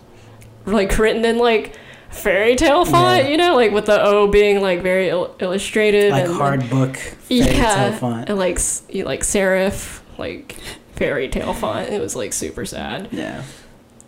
like 0.66 0.98
written 0.98 1.24
in 1.24 1.38
like 1.38 1.76
fairy 2.10 2.56
tale 2.56 2.84
font 2.84 3.24
Yeah. 3.24 3.28
you 3.30 3.36
know 3.36 3.54
like 3.54 3.72
with 3.72 3.86
the 3.86 4.02
o 4.02 4.26
being 4.26 4.60
like 4.60 4.82
very 4.82 5.08
il- 5.08 5.34
illustrated 5.38 6.12
like 6.12 6.24
and 6.24 6.34
hard 6.34 6.68
book 6.70 6.96
fairy 6.96 7.40
yeah. 7.40 7.74
tale 7.74 7.92
font. 7.92 8.28
And 8.28 8.38
like 8.38 8.58
like 8.92 9.20
serif 9.20 10.00
like 10.18 10.56
fairy 10.96 11.28
tale 11.28 11.54
font. 11.54 11.88
It 11.90 12.00
was 12.00 12.14
like 12.14 12.32
super 12.32 12.64
sad. 12.64 13.08
Yeah. 13.10 13.42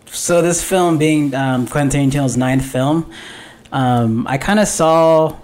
So 0.05 0.41
this 0.41 0.63
film 0.63 0.97
being 0.97 1.33
um, 1.35 1.67
Quentin 1.67 2.09
Tarantino's 2.09 2.37
ninth 2.37 2.65
film, 2.65 3.11
um, 3.71 4.25
I 4.27 4.37
kind 4.37 4.59
of 4.59 4.67
saw 4.67 5.35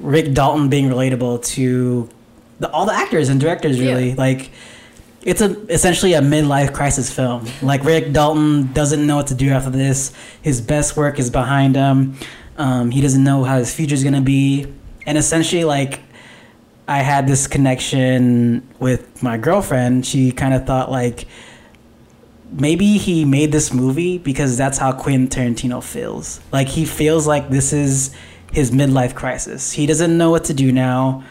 Rick 0.00 0.32
Dalton 0.34 0.68
being 0.68 0.88
relatable 0.88 1.44
to 1.46 2.08
the, 2.60 2.70
all 2.70 2.86
the 2.86 2.92
actors 2.94 3.28
and 3.28 3.40
directors. 3.40 3.78
Really, 3.80 4.10
Yeah. 4.10 4.14
like 4.16 4.50
it's 5.22 5.40
a 5.40 5.58
essentially 5.68 6.12
a 6.14 6.20
midlife 6.20 6.72
crisis 6.72 7.12
film. 7.12 7.46
Like 7.62 7.84
Rick 7.84 8.12
Dalton 8.12 8.72
doesn't 8.72 9.06
know 9.06 9.16
what 9.16 9.26
to 9.28 9.34
do 9.34 9.50
after 9.50 9.70
this. 9.70 10.12
His 10.42 10.60
best 10.60 10.96
work 10.96 11.18
is 11.18 11.30
behind 11.30 11.76
him. 11.76 12.16
Um, 12.58 12.90
he 12.90 13.00
doesn't 13.00 13.22
know 13.22 13.44
how 13.44 13.58
his 13.58 13.74
future 13.74 13.94
is 13.94 14.04
gonna 14.04 14.20
be, 14.20 14.66
and 15.06 15.16
essentially 15.18 15.64
like. 15.64 16.00
I 16.88 16.98
had 17.02 17.26
this 17.26 17.48
connection 17.48 18.62
with 18.78 19.20
my 19.20 19.38
girlfriend. 19.38 20.06
She 20.06 20.30
kind 20.30 20.54
of 20.54 20.66
thought 20.68 20.88
like, 20.88 21.26
maybe 22.50 22.98
he 22.98 23.24
made 23.24 23.52
this 23.52 23.72
movie 23.72 24.18
because 24.18 24.56
that's 24.56 24.78
how 24.78 24.92
Quentin 24.92 25.28
Tarantino 25.28 25.82
feels. 25.82 26.40
Like 26.52 26.68
he 26.68 26.84
feels 26.84 27.26
like 27.26 27.50
this 27.50 27.72
is 27.72 28.14
his 28.52 28.70
midlife 28.70 29.14
crisis. 29.14 29.72
He 29.72 29.86
doesn't 29.86 30.16
know 30.16 30.30
what 30.30 30.44
to 30.44 30.54
do 30.54 30.72
now. 30.72 31.24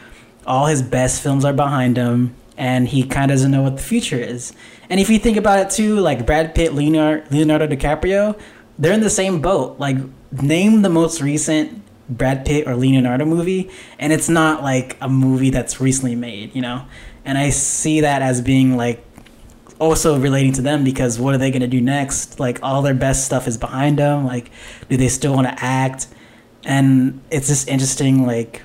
All 0.46 0.68
his 0.68 0.82
best 0.82 1.24
films 1.24 1.44
are 1.44 1.54
behind 1.54 1.98
him, 1.98 2.36
and 2.58 2.88
he 2.88 3.04
kind 3.04 3.32
of 3.32 3.36
doesn't 3.36 3.52
know 3.52 3.64
what 3.64 3.78
the 3.78 3.84
future 3.84 4.20
is. 4.20 4.54
And 4.90 5.00
if 5.00 5.10
you 5.10 5.18
think 5.18 5.38
about 5.38 5.60
it 5.60 5.70
too, 5.72 6.00
like 6.00 6.26
Brad 6.26 6.54
Pitt, 6.54 6.74
Leonardo, 6.74 7.26
Leonardo 7.32 7.68
DiCaprio, 7.68 8.40
they're 8.78 8.94
in 8.94 9.02
the 9.02 9.10
same 9.10 9.42
boat. 9.42 9.80
Like 9.80 9.98
name 10.32 10.82
the 10.82 10.90
most 10.90 11.22
recent 11.22 11.82
Brad 12.10 12.46
Pitt 12.46 12.68
or 12.68 12.76
Leonardo 12.76 13.26
movie, 13.26 13.72
and 13.98 14.14
it's 14.14 14.30
not 14.30 14.62
like 14.62 14.98
a 15.02 15.10
movie 15.10 15.50
that's 15.50 15.82
recently 15.82 16.16
made, 16.16 16.56
you 16.56 16.62
know. 16.62 16.86
And 17.24 17.38
I 17.38 17.50
see 17.50 18.02
that 18.02 18.22
as 18.22 18.42
being 18.42 18.78
like 18.78 19.04
also 19.80 20.18
relating 20.18 20.54
to 20.54 20.62
them 20.62 20.84
because 20.84 21.20
what 21.20 21.34
are 21.34 21.38
they 21.38 21.52
going 21.52 21.62
to 21.62 21.68
do 21.68 21.82
next? 21.82 22.40
Like 22.40 22.60
all 22.64 22.82
their 22.82 22.94
best 22.94 23.26
stuff 23.26 23.48
is 23.48 23.58
behind 23.58 24.00
them. 24.00 24.26
Like, 24.26 24.52
do 24.90 24.98
they 24.98 25.10
still 25.10 25.34
want 25.34 25.48
to 25.48 25.64
act? 25.64 26.08
And 26.64 27.22
it's 27.30 27.48
this 27.48 27.68
interesting 27.68 28.26
like 28.26 28.62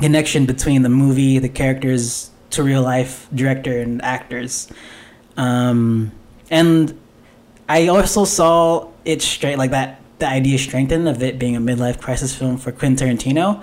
connection 0.00 0.46
between 0.46 0.82
the 0.82 0.88
movie, 0.88 1.38
the 1.38 1.48
characters 1.48 2.30
to 2.50 2.62
real 2.62 2.82
life 2.82 3.28
director 3.34 3.80
and 3.80 4.02
actors. 4.02 4.68
Um, 5.36 6.12
and 6.50 6.98
I 7.68 7.88
also 7.88 8.24
saw 8.24 8.88
it 9.04 9.22
straight 9.22 9.58
like 9.58 9.70
that. 9.70 10.00
The 10.18 10.26
idea 10.26 10.58
strengthened 10.58 11.08
of 11.08 11.22
it 11.22 11.38
being 11.38 11.56
a 11.56 11.60
midlife 11.60 12.00
crisis 12.00 12.34
film 12.34 12.56
for 12.56 12.72
Quentin 12.72 13.08
Tarantino 13.08 13.62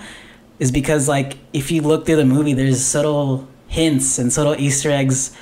is 0.60 0.72
because 0.72 1.08
like 1.08 1.38
if 1.52 1.72
you 1.72 1.82
look 1.82 2.06
through 2.06 2.18
the 2.18 2.26
movie, 2.26 2.54
there's 2.54 2.84
subtle 2.84 3.48
hints 3.68 4.20
and 4.20 4.32
subtle 4.32 4.56
Easter 4.56 4.92
eggs 4.92 5.36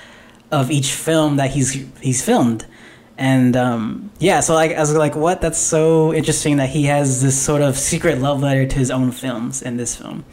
of 0.51 0.71
each 0.71 0.91
film 0.91 1.37
that 1.37 1.51
he's 1.51 1.71
he's 2.01 2.23
filmed. 2.23 2.65
And 3.17 3.55
um, 3.55 4.11
yeah, 4.19 4.39
so 4.39 4.53
like 4.53 4.71
I 4.71 4.79
was 4.79 4.93
like, 4.95 5.15
what? 5.15 5.41
That's 5.41 5.59
so 5.59 6.13
interesting 6.13 6.57
that 6.57 6.69
he 6.69 6.85
has 6.85 7.21
this 7.21 7.39
sort 7.39 7.61
of 7.61 7.77
secret 7.77 8.19
love 8.19 8.41
letter 8.41 8.65
to 8.65 8.75
his 8.75 8.89
own 8.89 9.11
films 9.11 9.61
in 9.61 9.77
this 9.77 9.95
film. 9.95 10.25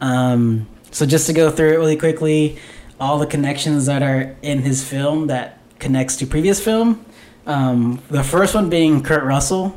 Um, 0.00 0.68
so 0.90 1.04
just 1.04 1.26
to 1.26 1.32
go 1.32 1.50
through 1.50 1.74
it 1.74 1.76
really 1.78 1.96
quickly, 1.96 2.58
all 3.00 3.18
the 3.18 3.26
connections 3.26 3.86
that 3.86 4.02
are 4.02 4.36
in 4.42 4.60
his 4.60 4.88
film 4.88 5.26
that 5.26 5.58
connects 5.78 6.16
to 6.16 6.26
previous 6.26 6.62
film. 6.62 7.04
Um, 7.46 8.02
the 8.10 8.22
first 8.22 8.54
one 8.54 8.68
being 8.68 9.02
Kurt 9.02 9.24
Russell, 9.24 9.76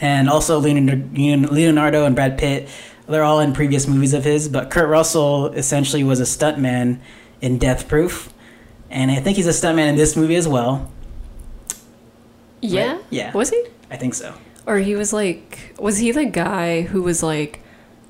and 0.00 0.28
also 0.28 0.58
Leonardo 0.58 2.04
and 2.04 2.14
Brad 2.14 2.38
Pitt. 2.38 2.68
They're 3.08 3.24
all 3.24 3.40
in 3.40 3.52
previous 3.52 3.86
movies 3.86 4.12
of 4.12 4.24
his, 4.24 4.48
but 4.48 4.70
Kurt 4.70 4.88
Russell 4.88 5.46
essentially 5.48 6.04
was 6.04 6.20
a 6.20 6.24
stuntman 6.24 7.00
in 7.40 7.58
Death 7.58 7.88
Proof, 7.88 8.32
and 8.90 9.10
I 9.10 9.16
think 9.20 9.36
he's 9.36 9.46
a 9.46 9.50
stuntman 9.50 9.88
in 9.88 9.96
this 9.96 10.16
movie 10.16 10.36
as 10.36 10.46
well. 10.48 10.90
Yeah. 12.60 12.92
Right? 12.94 13.04
Yeah. 13.10 13.32
Was 13.32 13.50
he? 13.50 13.64
I 13.90 13.96
think 13.96 14.14
so. 14.14 14.34
Or 14.66 14.78
he 14.78 14.96
was 14.96 15.12
like, 15.12 15.74
was 15.78 15.98
he 15.98 16.10
the 16.12 16.24
guy 16.26 16.82
who 16.82 17.02
was 17.02 17.22
like, 17.22 17.60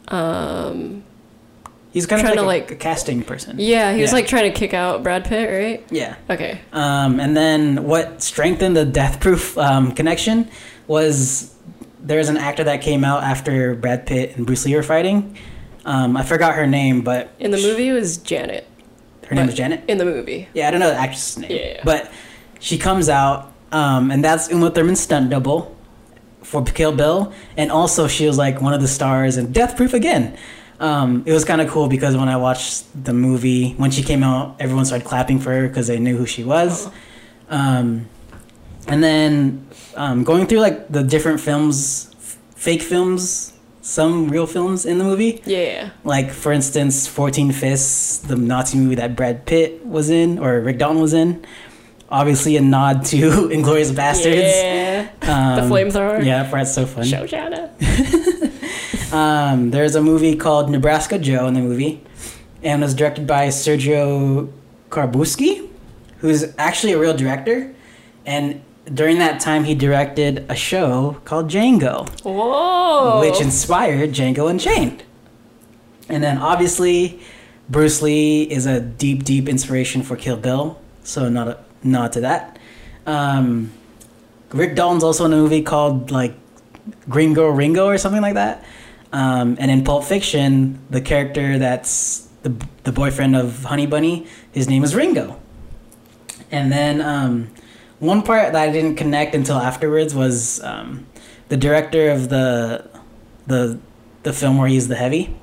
um, 0.08 1.04
He's 1.90 2.04
kind 2.06 2.20
of 2.20 2.26
Trying 2.32 2.46
like, 2.46 2.66
to, 2.66 2.70
a, 2.70 2.70
like- 2.70 2.70
a 2.70 2.76
casting 2.76 3.22
person. 3.22 3.56
yeah, 3.58 3.94
he 3.94 4.02
was 4.02 4.10
Yeah. 4.10 4.16
like 4.16 4.26
trying 4.26 4.52
to 4.52 4.56
kick 4.58 4.74
out 4.74 5.02
Brad 5.02 5.24
Pitt, 5.24 5.48
right? 5.50 5.86
Yeah. 5.90 6.16
Okay. 6.28 6.60
Um, 6.72 7.18
and 7.18 7.36
then 7.36 7.84
what 7.84 8.22
strengthened 8.22 8.76
the 8.76 8.84
Death 8.84 9.20
Proof 9.20 9.56
um, 9.56 9.92
connection 9.92 10.48
was 10.86 11.54
there's 12.00 12.28
an 12.28 12.36
actor 12.36 12.62
that 12.64 12.82
came 12.82 13.04
out 13.04 13.22
after 13.22 13.74
Brad 13.74 14.06
Pitt 14.06 14.36
and 14.36 14.46
Bruce 14.46 14.64
Lee 14.66 14.76
were 14.76 14.82
fighting. 14.82 15.36
Um, 15.84 16.16
I 16.16 16.22
forgot 16.24 16.54
her 16.56 16.66
name, 16.66 17.00
but 17.02 17.32
In 17.38 17.50
the 17.50 17.56
movie, 17.56 17.88
it 17.88 17.92
was 17.94 18.18
Janet. 18.18 18.68
Her 19.28 19.34
name 19.34 19.48
is 19.48 19.54
Janet. 19.54 19.84
In 19.88 19.98
the 19.98 20.04
movie. 20.04 20.48
Yeah, 20.54 20.68
I 20.68 20.70
don't 20.70 20.80
know 20.80 20.90
the 20.90 20.96
actress's 20.96 21.38
name. 21.38 21.50
Yeah, 21.50 21.56
yeah. 21.56 21.80
But 21.84 22.10
she 22.60 22.78
comes 22.78 23.08
out, 23.08 23.52
um, 23.72 24.10
and 24.10 24.24
that's 24.24 24.50
Uma 24.50 24.70
Thurman's 24.70 25.00
stunt 25.00 25.30
double 25.30 25.76
for 26.42 26.64
Kill 26.64 26.92
Bill, 26.92 27.32
and 27.56 27.70
also 27.70 28.08
she 28.08 28.26
was 28.26 28.38
like 28.38 28.60
one 28.62 28.72
of 28.72 28.80
the 28.80 28.88
stars 28.88 29.36
in 29.36 29.52
Death 29.52 29.76
Proof 29.76 29.92
again. 29.92 30.36
Um, 30.80 31.24
it 31.26 31.32
was 31.32 31.44
kind 31.44 31.60
of 31.60 31.68
cool 31.68 31.88
because 31.88 32.16
when 32.16 32.28
I 32.28 32.36
watched 32.36 32.86
the 33.04 33.12
movie, 33.12 33.72
when 33.72 33.90
she 33.90 34.02
came 34.02 34.22
out, 34.22 34.56
everyone 34.60 34.84
started 34.84 35.06
clapping 35.06 35.40
for 35.40 35.50
her 35.52 35.68
because 35.68 35.88
they 35.88 35.98
knew 35.98 36.16
who 36.16 36.24
she 36.24 36.44
was. 36.44 36.86
Oh. 36.86 36.92
Um, 37.50 38.08
and 38.86 39.02
then 39.02 39.66
um, 39.96 40.24
going 40.24 40.46
through 40.46 40.60
like 40.60 40.88
the 40.88 41.02
different 41.02 41.40
films, 41.40 42.10
f- 42.18 42.38
fake 42.54 42.82
films, 42.82 43.52
some 43.88 44.28
real 44.28 44.46
films 44.46 44.84
in 44.84 44.98
the 44.98 45.04
movie. 45.04 45.42
Yeah. 45.46 45.90
Like 46.04 46.30
for 46.30 46.52
instance, 46.52 47.06
Fourteen 47.06 47.52
Fists, 47.52 48.18
the 48.18 48.36
Nazi 48.36 48.76
movie 48.78 48.96
that 48.96 49.16
Brad 49.16 49.46
Pitt 49.46 49.84
was 49.86 50.10
in 50.10 50.38
or 50.38 50.60
Rick 50.60 50.78
Dalton 50.78 51.00
was 51.00 51.14
in. 51.14 51.44
Obviously, 52.10 52.56
a 52.56 52.60
nod 52.60 53.04
to 53.12 53.30
Inglourious 53.48 53.92
Basterds. 53.92 54.36
Yeah. 54.36 55.08
Um, 55.22 55.68
the 55.68 55.74
flamethrower. 55.74 56.24
Yeah, 56.24 56.42
that's 56.50 56.74
so 56.74 56.86
fun. 56.86 57.04
Show. 57.04 57.26
Um, 59.10 59.70
there's 59.70 59.94
a 59.94 60.02
movie 60.02 60.36
called 60.36 60.68
Nebraska 60.68 61.18
Joe 61.18 61.46
in 61.46 61.54
the 61.54 61.62
movie, 61.62 62.02
and 62.62 62.82
it 62.82 62.84
was 62.84 62.94
directed 62.94 63.26
by 63.26 63.48
Sergio 63.48 64.52
Corbucci, 64.90 65.66
who's 66.18 66.44
actually 66.58 66.92
a 66.92 66.98
real 66.98 67.16
director. 67.16 67.74
And 68.26 68.60
during 68.92 69.18
that 69.18 69.40
time, 69.40 69.64
he 69.64 69.74
directed 69.74 70.46
a 70.48 70.54
show 70.54 71.20
called 71.24 71.50
Django. 71.50 72.08
Whoa. 72.24 73.20
which 73.20 73.40
inspired 73.40 74.10
Django 74.10 74.50
Unchained. 74.50 75.02
And 76.08 76.22
then 76.22 76.38
obviously, 76.38 77.20
Bruce 77.68 78.00
Lee 78.00 78.44
is 78.44 78.66
a 78.66 78.80
deep, 78.80 79.24
deep 79.24 79.48
inspiration 79.48 80.02
for 80.02 80.16
Kill 80.16 80.36
Bill, 80.36 80.80
so 81.02 81.28
not 81.28 81.48
a 81.48 81.58
nod 81.82 82.12
to 82.12 82.20
that. 82.22 82.58
Um, 83.06 83.72
Rick 84.52 84.74
Dalton's 84.74 85.04
also 85.04 85.26
in 85.26 85.32
a 85.32 85.36
movie 85.36 85.62
called 85.62 86.10
like 86.10 86.34
Gringo 87.08 87.48
Ringo 87.48 87.86
or 87.86 87.98
something 87.98 88.22
like 88.22 88.34
that. 88.34 88.64
Um, 89.12 89.56
and 89.60 89.70
in 89.70 89.84
Pulp 89.84 90.04
Fiction, 90.04 90.78
the 90.90 91.00
character 91.00 91.58
that's 91.58 92.28
the 92.42 92.54
the 92.84 92.92
boyfriend 92.92 93.36
of 93.36 93.64
Honey 93.64 93.86
Bunny, 93.86 94.26
his 94.52 94.68
name 94.68 94.84
is 94.84 94.94
Ringo. 94.94 95.38
And 96.50 96.72
then 96.72 97.02
um, 97.02 97.50
one 98.00 98.22
part 98.22 98.52
that 98.52 98.68
I 98.68 98.70
didn't 98.70 98.96
connect 98.96 99.34
until 99.34 99.56
afterwards 99.56 100.14
was 100.14 100.62
um, 100.62 101.06
the 101.48 101.56
director 101.56 102.10
of 102.10 102.28
the 102.28 102.88
the 103.46 103.78
the 104.22 104.32
film 104.32 104.58
where 104.58 104.68
he's 104.68 104.88
the 104.88 104.96
heavy. 104.96 105.36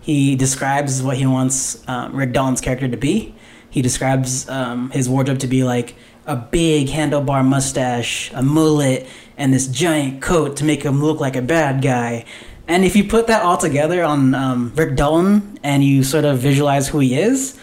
He 0.00 0.34
describes 0.34 1.02
what 1.02 1.16
he 1.16 1.26
wants 1.26 1.86
um, 1.88 2.16
Rick 2.16 2.32
Dalton's 2.32 2.60
character 2.60 2.88
to 2.88 2.96
be. 2.96 3.34
He 3.70 3.82
describes 3.82 4.48
um, 4.48 4.90
his 4.90 5.08
wardrobe 5.08 5.38
to 5.40 5.46
be 5.46 5.62
like 5.62 5.94
a 6.26 6.36
big 6.36 6.88
handlebar 6.88 7.46
mustache, 7.46 8.32
a 8.32 8.42
mullet, 8.42 9.06
and 9.36 9.54
this 9.54 9.66
giant 9.66 10.20
coat 10.20 10.56
to 10.56 10.64
make 10.64 10.82
him 10.82 11.02
look 11.02 11.20
like 11.20 11.36
a 11.36 11.42
bad 11.42 11.82
guy. 11.82 12.24
And 12.66 12.84
if 12.84 12.96
you 12.96 13.04
put 13.04 13.28
that 13.28 13.42
all 13.42 13.56
together 13.56 14.02
on 14.02 14.34
um, 14.34 14.72
Rick 14.74 14.96
Dalton 14.96 15.58
and 15.62 15.84
you 15.84 16.04
sort 16.04 16.24
of 16.24 16.38
visualize 16.38 16.88
who 16.88 16.98
he 16.98 17.18
is, 17.18 17.58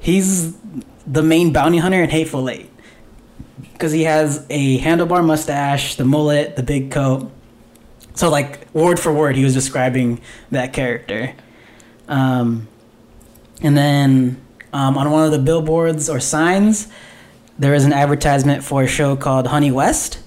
he's 0.00 0.56
the 1.06 1.22
main 1.22 1.52
bounty 1.52 1.78
hunter 1.78 2.02
in 2.02 2.10
Hateful 2.10 2.48
Eight 2.50 2.70
because 3.78 3.92
he 3.92 4.02
has 4.02 4.44
a 4.50 4.80
handlebar 4.80 5.24
mustache, 5.24 5.94
the 5.94 6.04
mullet, 6.04 6.56
the 6.56 6.64
big 6.64 6.90
coat. 6.90 7.30
So, 8.14 8.28
like 8.28 8.66
word 8.74 8.98
for 8.98 9.14
word, 9.14 9.36
he 9.36 9.44
was 9.44 9.54
describing 9.54 10.20
that 10.50 10.72
character. 10.72 11.32
Um, 12.08 12.66
and 13.62 13.76
then 13.76 14.42
um, 14.72 14.98
on 14.98 15.08
one 15.12 15.24
of 15.24 15.30
the 15.30 15.38
billboards 15.38 16.10
or 16.10 16.18
signs, 16.18 16.88
there 17.56 17.72
is 17.72 17.84
an 17.84 17.92
advertisement 17.92 18.64
for 18.64 18.82
a 18.82 18.88
show 18.88 19.14
called 19.14 19.46
Honey 19.46 19.70
West, 19.70 20.18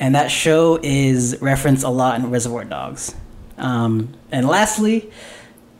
and 0.00 0.14
that 0.14 0.28
show 0.28 0.80
is 0.82 1.36
referenced 1.42 1.84
a 1.84 1.90
lot 1.90 2.18
in 2.18 2.30
Reservoir 2.30 2.64
Dogs. 2.64 3.14
Um, 3.58 4.14
and 4.32 4.48
lastly, 4.48 5.10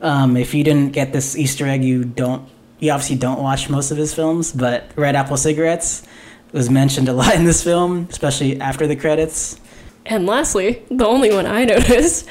um, 0.03 0.37
if 0.37 0.53
you 0.53 0.63
didn't 0.63 0.93
get 0.93 1.15
this 1.15 1.37
Easter 1.37 1.67
egg, 1.67 1.83
you 1.83 2.05
don't. 2.05 2.47
You 2.81 2.93
obviously 2.93 3.17
don't 3.17 3.43
watch 3.43 3.69
most 3.69 3.91
of 3.91 3.97
his 3.97 4.15
films, 4.15 4.53
but 4.53 4.93
Red 4.95 5.17
Apple 5.17 5.37
Cigarettes 5.37 6.07
was 6.53 6.71
mentioned 6.71 7.09
a 7.09 7.13
lot 7.13 7.35
in 7.35 7.45
this 7.45 7.63
film, 7.63 8.07
especially 8.11 8.61
after 8.61 8.87
the 8.87 8.97
credits. 8.97 9.61
And 10.07 10.27
lastly, 10.27 10.83
the 10.91 11.07
only 11.07 11.33
one 11.33 11.47
I 11.47 11.65
noticed 11.77 12.27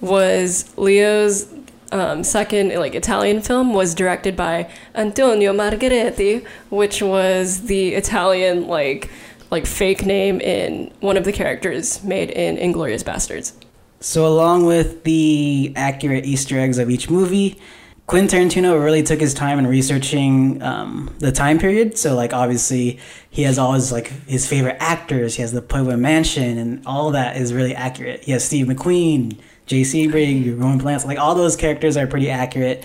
was 0.00 0.76
Leo's 0.76 1.52
um, 1.92 2.24
second 2.24 2.74
like 2.74 2.94
Italian 2.94 3.42
film 3.42 3.74
was 3.74 3.94
directed 3.94 4.34
by 4.36 4.70
Antonio 4.94 5.52
Margheriti, 5.52 6.44
which 6.70 7.02
was 7.02 7.62
the 7.62 7.94
Italian 7.94 8.66
like 8.66 9.10
like 9.50 9.66
fake 9.66 10.06
name 10.06 10.40
in 10.40 10.90
one 11.00 11.18
of 11.18 11.24
the 11.24 11.32
characters 11.32 12.02
made 12.02 12.30
in 12.30 12.56
Inglourious 12.56 13.04
Basterds. 13.04 13.52
So, 14.00 14.26
along 14.26 14.64
with 14.64 15.04
the 15.04 15.72
accurate 15.76 16.24
Easter 16.24 16.58
eggs 16.58 16.78
of 16.78 16.90
each 16.90 17.08
movie, 17.08 17.60
Quentin 18.06 18.48
Tarantino 18.48 18.82
really 18.82 19.02
took 19.02 19.20
his 19.20 19.32
time 19.32 19.58
in 19.58 19.66
researching 19.66 20.60
um, 20.62 21.14
the 21.20 21.32
time 21.32 21.58
period. 21.58 21.96
So, 21.96 22.14
like, 22.14 22.32
obviously, 22.32 22.98
he 23.30 23.42
has 23.44 23.58
all 23.58 23.72
his 23.72 23.92
like 23.92 24.08
his 24.26 24.46
favorite 24.46 24.76
actors. 24.80 25.36
He 25.36 25.42
has 25.42 25.52
the 25.52 25.62
Playboy 25.62 25.96
Mansion, 25.96 26.58
and 26.58 26.86
all 26.86 27.12
that 27.12 27.36
is 27.36 27.54
really 27.54 27.74
accurate. 27.74 28.24
He 28.24 28.32
has 28.32 28.44
Steve 28.44 28.66
McQueen, 28.66 29.38
Jay 29.66 29.82
Sebring, 29.82 30.60
Roman 30.60 30.80
Polanski. 30.80 31.06
Like, 31.06 31.18
all 31.18 31.34
those 31.34 31.56
characters 31.56 31.96
are 31.96 32.06
pretty 32.06 32.28
accurate 32.28 32.84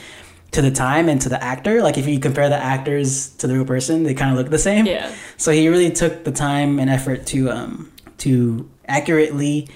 to 0.51 0.62
the 0.62 0.71
time 0.71 1.10
and 1.10 1.19
to 1.21 1.30
the 1.30 1.43
actor. 1.43 1.82
Like, 1.82 1.97
if 1.97 2.08
you 2.08 2.19
compare 2.19 2.47
the 2.47 2.56
actors 2.56 3.30
to 3.38 3.47
the 3.47 3.56
real 3.56 3.65
person, 3.65 4.03
they 4.03 4.13
kind 4.13 4.32
of 4.32 4.38
look 4.38 4.49
the 4.49 4.60
same. 4.60 4.86
Yeah. 4.86 5.13
So 5.36 5.51
he 5.51 5.67
really 5.67 5.91
took 5.91 6.23
the 6.23 6.32
time 6.32 6.80
and 6.80 6.89
effort 6.89 7.25
to 7.27 7.49
um, 7.51 7.91
to 8.19 8.69
accurately 8.88 9.67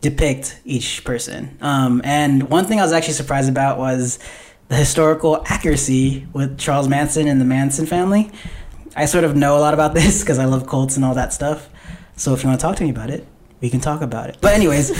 depict 0.00 0.60
each 0.64 1.04
person. 1.04 1.56
Um, 1.60 2.00
and 2.04 2.48
one 2.50 2.66
thing 2.66 2.78
I 2.78 2.82
was 2.82 2.92
actually 2.92 3.14
surprised 3.14 3.48
about 3.48 3.78
was 3.78 4.18
the 4.68 4.76
historical 4.76 5.42
accuracy 5.46 6.26
with 6.32 6.58
Charles 6.58 6.88
Manson 6.88 7.28
and 7.28 7.40
the 7.40 7.44
Manson 7.44 7.86
family. 7.86 8.30
I 8.96 9.06
sort 9.06 9.24
of 9.24 9.36
know 9.36 9.56
a 9.56 9.60
lot 9.60 9.74
about 9.74 9.94
this 10.00 10.20
because 10.20 10.38
I 10.38 10.44
love 10.44 10.66
cults 10.66 10.96
and 10.96 11.04
all 11.04 11.14
that 11.14 11.32
stuff. 11.32 11.68
So 12.16 12.32
if 12.32 12.42
you 12.42 12.48
want 12.48 12.60
to 12.60 12.66
talk 12.66 12.76
to 12.76 12.84
me 12.84 12.90
about 12.90 13.10
it, 13.10 13.26
we 13.60 13.70
can 13.70 13.80
talk 13.80 14.02
about 14.02 14.28
it. 14.28 14.38
But 14.40 14.54
anyways, 14.54 14.92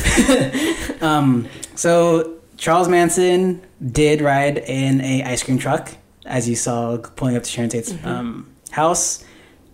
um, 1.03 1.48
so 1.74 2.38
Charles 2.57 2.88
Manson 2.88 3.62
did 3.85 4.20
ride 4.20 4.59
in 4.59 5.00
a 5.00 5.22
ice 5.22 5.42
cream 5.42 5.59
truck, 5.59 5.92
as 6.24 6.48
you 6.48 6.57
saw 6.57 6.96
pulling 6.96 7.37
up 7.37 7.42
to 7.44 7.50
Sharon 7.50 7.70
Tate's 7.70 7.94
um, 8.05 8.50
house. 8.70 9.24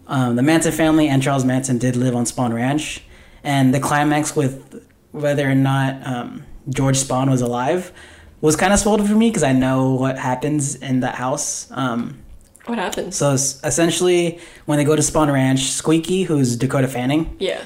Um, 0.07 0.35
the 0.35 0.43
Manson 0.43 0.73
family 0.73 1.09
and 1.09 1.23
Charles 1.23 1.45
Manson 1.45 1.79
did 1.79 1.95
live 1.95 2.17
on 2.17 2.25
Spahn 2.25 2.53
Ranch, 2.53 3.05
and 3.45 3.73
the 3.73 3.81
climax 3.81 4.35
with 4.35 4.85
whether 5.13 5.49
or 5.49 5.55
not 5.55 6.05
um, 6.07 6.45
George 6.69 6.99
Spahn 6.99 7.31
was 7.31 7.41
alive 7.41 7.93
was 8.41 8.57
kind 8.57 8.73
of 8.73 8.79
spoiled 8.79 9.07
for 9.09 9.15
me 9.15 9.29
because 9.31 9.43
I 9.43 9.53
know 9.53 9.93
what 9.95 10.19
happens 10.19 10.75
in 10.77 11.01
that 11.01 11.15
house. 11.15 11.69
Um, 11.71 12.19
What 12.67 12.79
happens? 12.79 13.17
So 13.17 13.33
essentially, 13.33 14.39
when 14.67 14.79
they 14.79 14.85
go 14.85 14.95
to 14.97 15.03
Spahn 15.03 15.33
Ranch, 15.33 15.71
Squeaky, 15.71 16.23
who's 16.25 16.57
Dakota 16.57 16.89
Fanning, 16.89 17.35
yeah. 17.39 17.61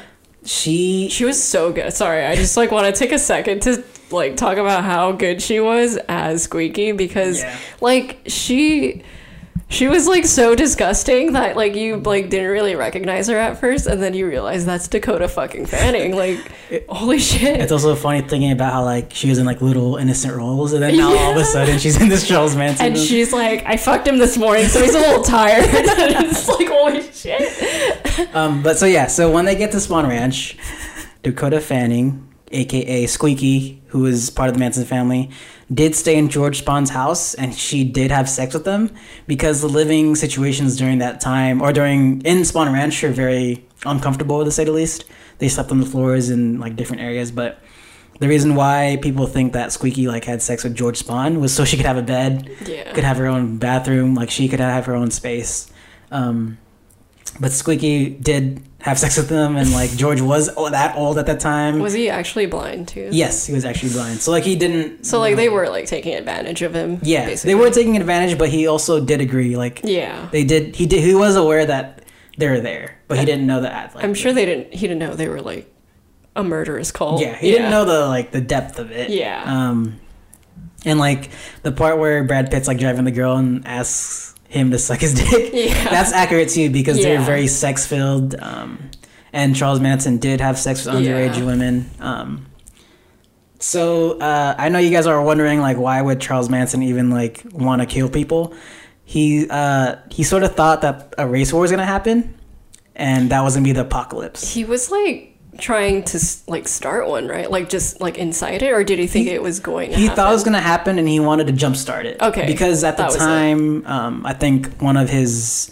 she 0.44 1.08
She 1.10 1.24
was 1.24 1.42
so 1.42 1.72
good. 1.72 1.92
Sorry, 1.92 2.24
I 2.24 2.34
just 2.36 2.56
like 2.56 2.70
want 2.70 2.86
to 2.86 2.98
take 2.98 3.12
a 3.12 3.18
second 3.18 3.60
to 3.62 3.82
like 4.10 4.36
talk 4.36 4.56
about 4.58 4.84
how 4.84 5.12
good 5.12 5.42
she 5.42 5.60
was 5.60 5.96
as 6.08 6.42
Squeaky 6.44 6.92
because 6.92 7.40
Yeah. 7.42 7.56
like 7.80 8.18
she 8.26 9.02
she 9.68 9.88
was 9.88 10.06
like 10.06 10.24
so 10.24 10.54
disgusting 10.54 11.32
that 11.32 11.56
like 11.56 11.74
you 11.74 11.96
like 11.96 12.30
didn't 12.30 12.50
really 12.50 12.76
recognize 12.76 13.26
her 13.28 13.36
at 13.36 13.58
first 13.58 13.86
and 13.86 14.02
then 14.02 14.14
you 14.14 14.26
realize 14.26 14.64
that's 14.64 14.86
Dakota 14.88 15.26
fucking 15.26 15.66
Fanning. 15.66 16.14
Like 16.14 16.38
holy 16.88 17.18
shit. 17.18 17.60
It's 17.60 17.72
also 17.72 17.94
funny 17.96 18.20
thinking 18.20 18.52
about 18.52 18.72
how 18.72 18.84
like 18.84 19.12
she 19.12 19.28
was 19.28 19.38
in 19.38 19.46
like 19.46 19.60
little 19.62 19.96
innocent 19.96 20.34
roles, 20.36 20.72
and 20.72 20.82
then 20.82 20.96
now 20.96 21.16
all 21.16 21.32
of 21.32 21.36
a 21.36 21.44
sudden 21.44 21.78
she's 21.78 22.00
in 22.00 22.08
this 22.08 22.26
Charles 22.28 22.54
Manson. 22.54 22.86
and 22.86 22.94
movie. 22.94 23.06
she's 23.06 23.32
like, 23.32 23.64
I 23.66 23.76
fucked 23.76 24.06
him 24.06 24.18
this 24.18 24.36
morning, 24.36 24.66
so 24.66 24.80
he's 24.80 24.94
a 24.94 24.98
little 25.00 25.22
tired. 25.24 25.64
it's 25.68 26.48
like, 26.48 26.68
holy 26.68 27.02
shit. 27.12 28.34
um, 28.34 28.62
but 28.62 28.78
so 28.78 28.86
yeah, 28.86 29.06
so 29.06 29.30
when 29.30 29.44
they 29.44 29.56
get 29.56 29.70
to 29.72 29.78
Spahn 29.78 30.08
Ranch, 30.08 30.56
Dakota 31.22 31.60
Fanning, 31.60 32.28
aka 32.50 33.06
Squeaky, 33.06 33.82
who 33.88 34.06
is 34.06 34.30
part 34.30 34.48
of 34.48 34.54
the 34.54 34.60
Manson 34.60 34.84
family, 34.84 35.30
did 35.74 35.94
stay 35.94 36.16
in 36.16 36.28
George 36.28 36.64
Spahn's 36.64 36.90
house, 36.90 37.34
and 37.34 37.54
she 37.54 37.84
did 37.84 38.10
have 38.10 38.28
sex 38.28 38.54
with 38.54 38.66
him 38.66 38.90
because 39.26 39.60
the 39.60 39.68
living 39.68 40.14
situations 40.14 40.76
during 40.76 40.98
that 40.98 41.20
time 41.20 41.60
or 41.60 41.72
during 41.72 42.20
in 42.22 42.38
Spahn 42.38 42.72
Ranch 42.72 43.02
are 43.04 43.10
very 43.10 43.66
uncomfortable 43.84 44.44
to 44.44 44.50
say 44.50 44.64
the 44.64 44.72
least. 44.72 45.04
They 45.38 45.48
slept 45.48 45.70
on 45.70 45.80
the 45.80 45.86
floors 45.86 46.30
in 46.30 46.60
like 46.60 46.76
different 46.76 47.02
areas, 47.02 47.30
but. 47.30 47.58
The 48.20 48.28
reason 48.28 48.54
why 48.54 48.96
people 49.02 49.26
think 49.26 49.54
that 49.54 49.72
Squeaky 49.72 50.06
like 50.06 50.24
had 50.24 50.40
sex 50.40 50.62
with 50.62 50.76
George 50.76 51.02
Spahn 51.02 51.40
was 51.40 51.52
so 51.52 51.64
she 51.64 51.76
could 51.76 51.84
have 51.84 51.96
a 51.96 52.02
bed, 52.02 52.48
Yeah. 52.64 52.92
could 52.92 53.02
have 53.02 53.16
her 53.16 53.26
own 53.26 53.58
bathroom, 53.58 54.14
like 54.14 54.30
she 54.30 54.46
could 54.46 54.60
have 54.60 54.86
her 54.86 54.94
own 54.94 55.10
space. 55.10 55.68
Um, 56.12 56.58
but 57.40 57.52
Squeaky 57.52 58.10
did 58.10 58.62
have 58.80 58.98
sex 58.98 59.16
with 59.16 59.28
them, 59.28 59.56
and 59.56 59.72
like 59.72 59.90
George 59.96 60.20
was 60.20 60.54
that 60.54 60.94
old 60.96 61.18
at 61.18 61.26
that 61.26 61.40
time. 61.40 61.78
Was 61.80 61.94
he 61.94 62.10
actually 62.10 62.46
blind 62.46 62.88
too? 62.88 63.08
yes, 63.12 63.46
he 63.46 63.52
was 63.54 63.64
actually 63.64 63.92
blind. 63.92 64.20
So 64.20 64.30
like 64.30 64.44
he 64.44 64.56
didn't. 64.56 65.04
So 65.06 65.18
like 65.18 65.36
they 65.36 65.48
were 65.48 65.68
like 65.68 65.86
taking 65.86 66.14
advantage 66.14 66.62
of 66.62 66.74
him. 66.74 66.98
Yeah, 67.02 67.24
basically. 67.26 67.54
they 67.54 67.60
were 67.60 67.70
taking 67.70 67.96
advantage, 67.96 68.36
but 68.38 68.50
he 68.50 68.66
also 68.66 69.04
did 69.04 69.20
agree. 69.20 69.56
Like 69.56 69.80
Yeah. 69.84 70.28
they 70.32 70.44
did. 70.44 70.76
He 70.76 70.86
did. 70.86 71.02
He 71.02 71.14
was 71.14 71.34
aware 71.36 71.64
that 71.66 72.02
they 72.36 72.48
were 72.48 72.60
there, 72.60 72.98
but 73.08 73.18
he 73.18 73.24
didn't 73.24 73.46
know 73.46 73.62
that. 73.62 73.94
Like, 73.94 74.04
I'm 74.04 74.12
sure 74.14 74.32
they 74.32 74.44
didn't. 74.44 74.74
He 74.74 74.86
didn't 74.86 74.98
know 74.98 75.14
they 75.14 75.28
were 75.28 75.40
like 75.40 75.72
a 76.36 76.44
murderous 76.44 76.92
cult. 76.92 77.20
Yeah, 77.22 77.36
he 77.36 77.50
didn't 77.52 77.70
know 77.70 77.84
the 77.84 78.06
like 78.06 78.32
the 78.32 78.40
depth 78.40 78.78
of 78.78 78.90
it. 78.90 79.08
Yeah. 79.10 79.42
Um, 79.46 79.98
and 80.84 80.98
like 80.98 81.30
the 81.62 81.72
part 81.72 81.96
where 81.98 82.22
Brad 82.24 82.50
Pitt's 82.50 82.68
like 82.68 82.78
driving 82.78 83.04
the 83.04 83.12
girl 83.12 83.36
and 83.36 83.66
asks 83.66 84.33
him 84.54 84.70
to 84.70 84.78
suck 84.78 85.00
his 85.00 85.14
dick. 85.30 85.50
Yeah. 85.52 85.90
That's 85.90 86.12
accurate 86.12 86.48
too 86.48 86.70
because 86.70 87.02
they're 87.02 87.20
very 87.20 87.46
sex 87.46 87.86
filled. 87.86 88.34
Um, 88.38 88.90
and 89.32 89.54
Charles 89.56 89.80
Manson 89.80 90.18
did 90.18 90.40
have 90.40 90.58
sex 90.58 90.84
with 90.86 90.94
underage 90.94 91.38
Yeah. 91.38 91.44
women. 91.44 91.90
Um, 92.00 92.46
so 93.58 94.18
uh, 94.18 94.54
I 94.58 94.68
know 94.68 94.78
you 94.78 94.90
guys 94.90 95.06
are 95.06 95.22
wondering 95.22 95.60
like 95.60 95.76
why 95.76 96.00
would 96.00 96.20
Charles 96.20 96.48
Manson 96.50 96.82
even 96.82 97.10
like 97.10 97.42
want 97.52 97.80
to 97.82 97.86
kill 97.86 98.08
people? 98.10 98.54
He 99.04 99.46
uh, 99.50 99.96
he 100.10 100.22
sort 100.22 100.42
of 100.42 100.54
thought 100.54 100.82
that 100.82 101.14
a 101.18 101.26
race 101.26 101.52
war 101.52 101.62
was 101.62 101.70
gonna 101.70 101.84
happen, 101.86 102.34
and 102.94 103.30
that 103.30 103.42
was 103.42 103.54
gonna 103.54 103.64
be 103.64 103.72
the 103.72 103.82
apocalypse. 103.82 104.52
He 104.52 104.64
was 104.64 104.90
like 104.90 105.33
trying 105.58 106.02
to 106.04 106.20
like 106.46 106.66
start 106.68 107.08
one, 107.08 107.28
right? 107.28 107.50
Like 107.50 107.68
just 107.68 108.00
like 108.00 108.18
incite 108.18 108.62
it, 108.62 108.72
or 108.72 108.84
did 108.84 108.98
he 108.98 109.06
think 109.06 109.28
it 109.28 109.42
was 109.42 109.60
going? 109.60 109.90
To 109.90 109.96
He 109.96 110.02
happen? 110.04 110.16
thought 110.16 110.30
it 110.30 110.34
was 110.34 110.44
gonna 110.44 110.60
happen, 110.60 110.98
and 110.98 111.08
he 111.08 111.20
wanted 111.20 111.46
to 111.48 111.52
jumpstart 111.52 112.04
it. 112.04 112.20
Okay, 112.20 112.46
Because 112.46 112.84
at 112.84 112.96
the 112.96 113.02
that 113.04 113.06
was 113.06 113.16
it. 113.16 113.18
time, 113.20 113.86
um, 113.86 114.26
I 114.26 114.32
think 114.34 114.74
one 114.80 114.96
of 114.96 115.08
his 115.10 115.70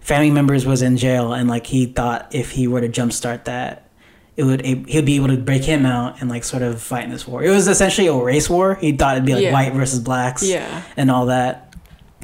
family 0.00 0.30
members 0.30 0.66
was 0.66 0.82
in 0.82 0.96
jail, 0.96 1.32
and 1.32 1.48
like 1.48 1.66
he 1.66 1.86
thought 1.86 2.28
if 2.34 2.50
he 2.52 2.66
were 2.66 2.80
to 2.80 2.88
jumpstart 2.88 3.44
that, 3.44 3.88
it 4.36 4.44
would 4.44 4.64
he'd 4.64 5.04
be 5.04 5.16
able 5.16 5.28
to 5.28 5.36
break 5.36 5.62
him 5.64 5.84
out 5.86 6.20
and 6.20 6.28
like 6.30 6.42
sort 6.44 6.62
of 6.62 6.80
fight 6.80 7.04
in 7.04 7.10
this 7.10 7.26
war. 7.28 7.42
It 7.44 7.50
was 7.50 7.68
essentially 7.68 8.06
a 8.06 8.14
race 8.14 8.48
war. 8.50 8.74
He 8.76 8.92
thought 8.92 9.16
it'd 9.16 9.26
be 9.26 9.34
like 9.34 9.44
Yeah. 9.44 9.52
white 9.52 9.72
versus 9.74 10.00
blacks, 10.00 10.42
Yeah. 10.42 10.82
and 10.96 11.10
all 11.10 11.26
that. 11.26 11.68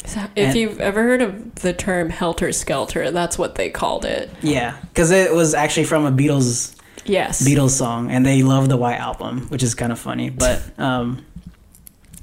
So 0.06 0.20
If 0.36 0.48
And- 0.50 0.56
you've 0.56 0.80
ever 0.80 1.02
heard 1.02 1.20
of 1.20 1.56
the 1.56 1.72
term 1.74 2.08
helter 2.08 2.50
skelter, 2.52 3.10
that's 3.10 3.36
what 3.36 3.56
they 3.56 3.68
called 3.68 4.04
it. 4.06 4.30
Yeah, 4.40 4.74
because 4.94 5.10
it 5.10 5.34
was 5.34 5.54
actually 5.54 5.84
from 5.84 6.06
a 6.06 6.12
Beatles 6.12 6.72
Yes. 7.08 7.46
Beatles 7.46 7.70
song, 7.70 8.10
and 8.10 8.24
they 8.24 8.42
love 8.42 8.68
the 8.68 8.76
White 8.76 8.98
Album, 8.98 9.48
which 9.48 9.62
is 9.62 9.74
kind 9.74 9.92
of 9.92 9.98
funny. 9.98 10.30
But 10.30 10.62
um, 10.78 11.24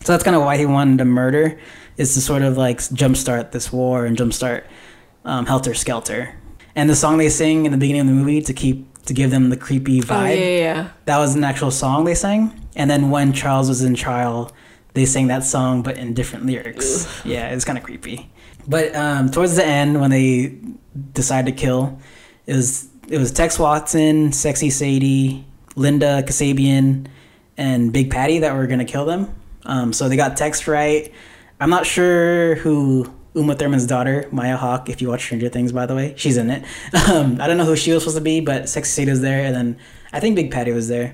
so 0.02 0.14
that's 0.14 0.24
kind 0.24 0.36
of 0.36 0.44
why 0.44 0.58
he 0.58 0.66
wanted 0.66 1.00
to 1.00 1.06
murder, 1.06 1.60
is 1.98 2.14
to 2.14 2.22
sort 2.22 2.42
of 2.42 2.58
like 2.58 2.78
jumpstart 2.78 3.52
this 3.52 3.72
war 3.72 4.06
and 4.06 4.16
jumpstart 4.18 4.64
um, 5.24 5.46
Helter 5.46 5.74
Skelter. 5.74 6.36
And 6.76 6.90
the 6.90 6.96
song 6.96 7.18
they 7.18 7.30
sing 7.30 7.66
in 7.66 7.72
the 7.72 7.78
beginning 7.78 8.02
of 8.02 8.08
the 8.08 8.14
movie 8.14 8.42
to 8.42 8.54
keep 8.54 8.86
to 9.06 9.14
give 9.14 9.32
them 9.32 9.50
the 9.50 9.58
creepy 9.58 10.02
vibe, 10.02 10.32
Oh 10.32 10.34
yeah, 10.34 10.58
yeah, 10.58 10.90
that 11.06 11.20
was 11.20 11.36
an 11.36 11.44
actual 11.44 11.72
song 11.72 12.06
they 12.06 12.16
sang. 12.16 12.60
And 12.76 12.90
then 12.90 13.12
when 13.12 13.34
Charles 13.34 13.70
was 13.70 13.84
in 13.84 13.94
trial, 13.96 14.52
they 14.94 15.06
sang 15.06 15.28
that 15.28 15.44
song 15.44 15.84
but 15.84 15.98
in 15.98 16.14
different 16.14 16.46
lyrics. 16.46 17.08
Yeah, 17.24 17.50
it's 17.50 17.66
kind 17.66 17.78
of 17.78 17.84
creepy. 17.84 18.30
But 18.68 18.96
um, 18.96 19.30
towards 19.30 19.56
the 19.56 19.66
end, 19.66 20.02
when 20.02 20.10
they 20.10 20.58
decide 21.14 21.46
to 21.46 21.52
kill, 21.52 22.00
it 22.48 22.56
was 22.56 22.88
it 23.10 23.18
was 23.18 23.32
Tex 23.32 23.60
Watson, 23.60 24.32
Sexy 24.32 24.70
Sadie, 24.70 25.46
Linda 25.76 26.24
Kasabian, 26.24 27.08
and 27.58 27.92
Big 27.94 28.12
Patty 28.12 28.40
that 28.40 28.56
were 28.56 28.68
gonna 28.68 28.86
kill 28.86 29.06
them. 29.06 29.34
Um, 29.64 29.94
so 29.94 30.10
they 30.10 30.16
got 30.16 30.38
Tex 30.38 30.68
right. 30.68 31.12
I'm 31.60 31.70
not 31.70 31.86
sure 31.86 32.56
who 32.56 33.12
Uma 33.34 33.56
Thurman's 33.56 33.86
daughter, 33.86 34.28
Maya 34.32 34.58
Hawke. 34.58 34.90
If 34.90 35.02
you 35.02 35.10
watch 35.10 35.24
Stranger 35.24 35.50
Things, 35.50 35.72
by 35.72 35.86
the 35.86 35.96
way, 35.96 36.14
she's 36.18 36.38
in 36.38 36.50
it. 36.50 36.64
Um, 37.10 37.40
I 37.40 37.48
don't 37.48 37.58
know 37.58 37.66
who 37.66 37.76
she 37.76 37.92
was 37.92 38.04
supposed 38.04 38.18
to 38.18 38.24
be, 38.24 38.42
but 38.42 38.68
Sexy 38.68 38.92
Sadie 38.92 39.12
was 39.12 39.22
there, 39.22 39.46
and 39.46 39.56
then 39.56 39.78
I 40.12 40.20
think 40.20 40.36
Big 40.36 40.52
Patty 40.52 40.72
was 40.72 40.88
there. 40.88 41.14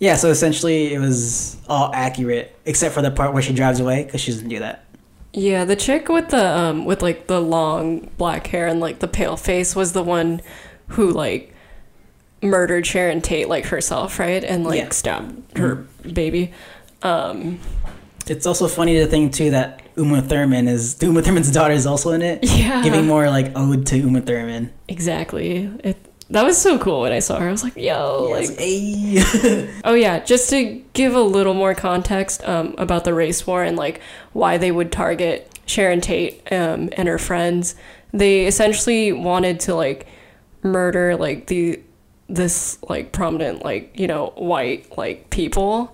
Yeah, 0.00 0.16
so 0.16 0.30
essentially 0.30 0.94
it 0.94 0.98
was 0.98 1.58
all 1.68 1.90
accurate 1.94 2.56
except 2.64 2.94
for 2.94 3.02
the 3.02 3.10
part 3.10 3.34
where 3.34 3.42
she 3.42 3.52
drives 3.52 3.80
away 3.80 4.04
because 4.04 4.20
she 4.20 4.32
doesn't 4.32 4.48
do 4.48 4.58
that. 4.58 4.84
Yeah, 5.32 5.64
the 5.64 5.76
chick 5.76 6.08
with 6.08 6.30
the 6.30 6.58
um 6.58 6.84
with 6.86 7.02
like 7.02 7.26
the 7.26 7.40
long 7.40 8.10
black 8.16 8.46
hair 8.48 8.66
and 8.66 8.80
like 8.80 8.98
the 8.98 9.06
pale 9.06 9.36
face 9.36 9.76
was 9.76 9.92
the 9.92 10.02
one 10.02 10.40
who 10.90 11.10
like 11.10 11.54
murdered 12.42 12.86
Sharon 12.86 13.20
Tate 13.20 13.48
like 13.48 13.66
herself, 13.66 14.18
right? 14.18 14.42
And 14.44 14.64
like 14.64 14.76
Yeah. 14.78 14.82
Mm-hmm. 14.84 14.92
stabbed 14.92 15.58
her 15.58 15.74
baby. 16.12 16.52
Um 17.02 17.58
It's 18.26 18.46
also 18.46 18.68
funny 18.68 18.98
to 18.98 19.06
think 19.06 19.34
too 19.34 19.50
that 19.50 19.82
Uma 19.96 20.22
Thurman 20.22 20.68
is 20.68 20.96
Uma 21.02 21.22
Thurman's 21.22 21.50
daughter 21.50 21.74
is 21.74 21.86
also 21.86 22.10
in 22.12 22.22
it, 22.22 22.38
yeah. 22.44 22.82
giving 22.82 23.06
more 23.06 23.28
like 23.28 23.52
ode 23.56 23.86
to 23.86 23.96
Uma 23.98 24.20
Thurman. 24.20 24.70
exactly. 24.88 25.70
It 25.84 25.96
that 26.30 26.44
was 26.44 26.56
so 26.56 26.78
cool 26.78 27.00
when 27.00 27.10
I 27.12 27.18
saw 27.18 27.40
her. 27.40 27.48
I 27.48 27.50
was 27.50 27.64
like, 27.64 27.74
yo, 27.74 28.28
Yeah, 28.28 28.34
like 28.36 28.50
"Ay." 28.60 29.80
Oh 29.84 29.94
yeah, 29.94 30.20
just 30.20 30.48
to 30.50 30.80
give 30.92 31.12
a 31.16 31.20
little 31.20 31.54
more 31.54 31.74
context 31.74 32.46
um, 32.48 32.76
about 32.78 33.02
the 33.04 33.12
race 33.12 33.44
war 33.48 33.64
and 33.64 33.76
like 33.76 34.00
why 34.32 34.56
they 34.56 34.70
would 34.70 34.92
target 34.92 35.58
Sharon 35.66 36.00
Tate 36.00 36.40
um, 36.52 36.88
and 36.96 37.08
her 37.08 37.18
friends. 37.18 37.74
They 38.12 38.46
essentially 38.46 39.10
wanted 39.12 39.58
to 39.66 39.74
like 39.74 40.06
murder 40.62 41.16
like 41.16 41.46
the 41.46 41.80
this 42.28 42.78
like 42.88 43.12
prominent 43.12 43.64
like 43.64 43.98
you 43.98 44.06
know 44.06 44.32
white 44.36 44.96
like 44.96 45.30
people 45.30 45.92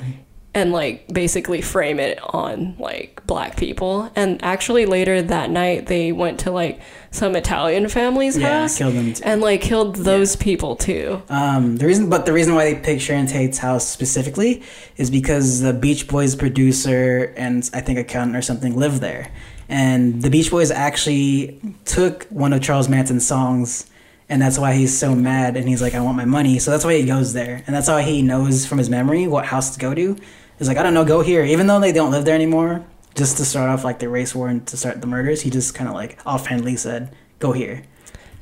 and 0.57 0.73
like 0.73 1.07
basically 1.09 1.61
frame 1.61 2.01
it 2.01 2.19
on 2.33 2.75
like 2.79 3.23
black 3.27 3.59
people. 3.59 4.11
And 4.17 4.43
actually 4.43 4.87
later 4.87 5.21
that 5.21 5.51
night 5.51 5.85
they 5.87 6.13
went 6.13 6.41
to 6.41 6.51
like 6.51 6.81
some 7.11 7.37
Italian 7.37 7.89
family's 7.91 8.39
yeah, 8.39 8.63
house 8.63 8.79
killed 8.79 8.95
them. 8.95 9.13
Too. 9.13 9.23
and 9.23 9.43
like 9.43 9.61
killed 9.61 9.97
those 9.97 10.35
people 10.35 10.75
too. 10.75 11.23
Um, 11.29 11.77
the 11.77 11.85
reason, 11.85 12.09
but 12.09 12.25
the 12.25 12.33
reason 12.33 12.55
why 12.55 12.73
they 12.73 12.81
picked 12.81 13.03
Sharon 13.03 13.27
Tate's 13.27 13.59
house 13.59 13.87
specifically 13.87 14.63
is 14.97 15.11
because 15.11 15.61
the 15.61 15.75
Beach 15.75 16.09
Boys 16.09 16.35
producer 16.35 17.35
and 17.37 17.69
I 17.75 17.83
think 17.83 17.99
accountant 17.99 18.35
or 18.35 18.43
something 18.43 18.75
lived 18.75 19.03
there, 19.03 19.31
and 19.69 20.23
the 20.23 20.31
Beach 20.31 20.51
Boys 20.51 20.71
actually 20.71 21.61
took 21.85 22.25
one 22.31 22.55
of 22.55 22.63
Charles 22.63 22.89
Manson's 22.89 23.27
songs, 23.27 23.91
and 24.29 24.41
that's 24.43 24.59
why 24.59 24.73
he's 24.75 24.97
so 24.97 25.15
mad. 25.15 25.57
And 25.57 25.69
he's 25.69 25.81
like, 25.83 25.95
"I 25.95 26.01
want 26.01 26.17
my 26.17 26.25
money," 26.25 26.59
so 26.59 26.71
that's 26.71 26.85
why 26.85 26.95
he 26.97 27.05
goes 27.05 27.33
there, 27.33 27.63
and 27.67 27.75
that's 27.75 27.89
how 27.89 27.99
he 27.99 28.23
knows 28.23 28.67
from 28.67 28.79
his 28.79 28.91
memory 28.91 29.27
what 29.27 29.47
house 29.47 29.71
to 29.75 29.79
go 29.81 29.95
to. 29.95 30.17
He's 30.59 30.69
like, 30.69 30.77
"I 30.79 30.83
don't 30.83 30.95
know, 30.95 31.05
go 31.05 31.21
here," 31.23 31.45
even 31.45 31.67
though 31.67 31.81
they 31.81 31.93
don't 31.93 32.11
live 32.11 32.25
there 32.25 32.35
anymore. 32.35 32.85
Just 33.15 33.39
to 33.39 33.45
start 33.45 33.71
off 33.71 33.83
like 33.85 33.99
the 33.99 34.09
race 34.11 34.35
war 34.35 34.49
and 34.49 34.67
to 34.67 34.77
start 34.77 35.01
the 35.01 35.07
murders, 35.07 35.41
he 35.43 35.49
just 35.51 35.75
kind 35.75 35.89
of 35.89 35.95
like 35.95 36.19
offhandedly 36.27 36.77
said, 36.77 37.15
"Go 37.39 37.53
here." 37.53 37.83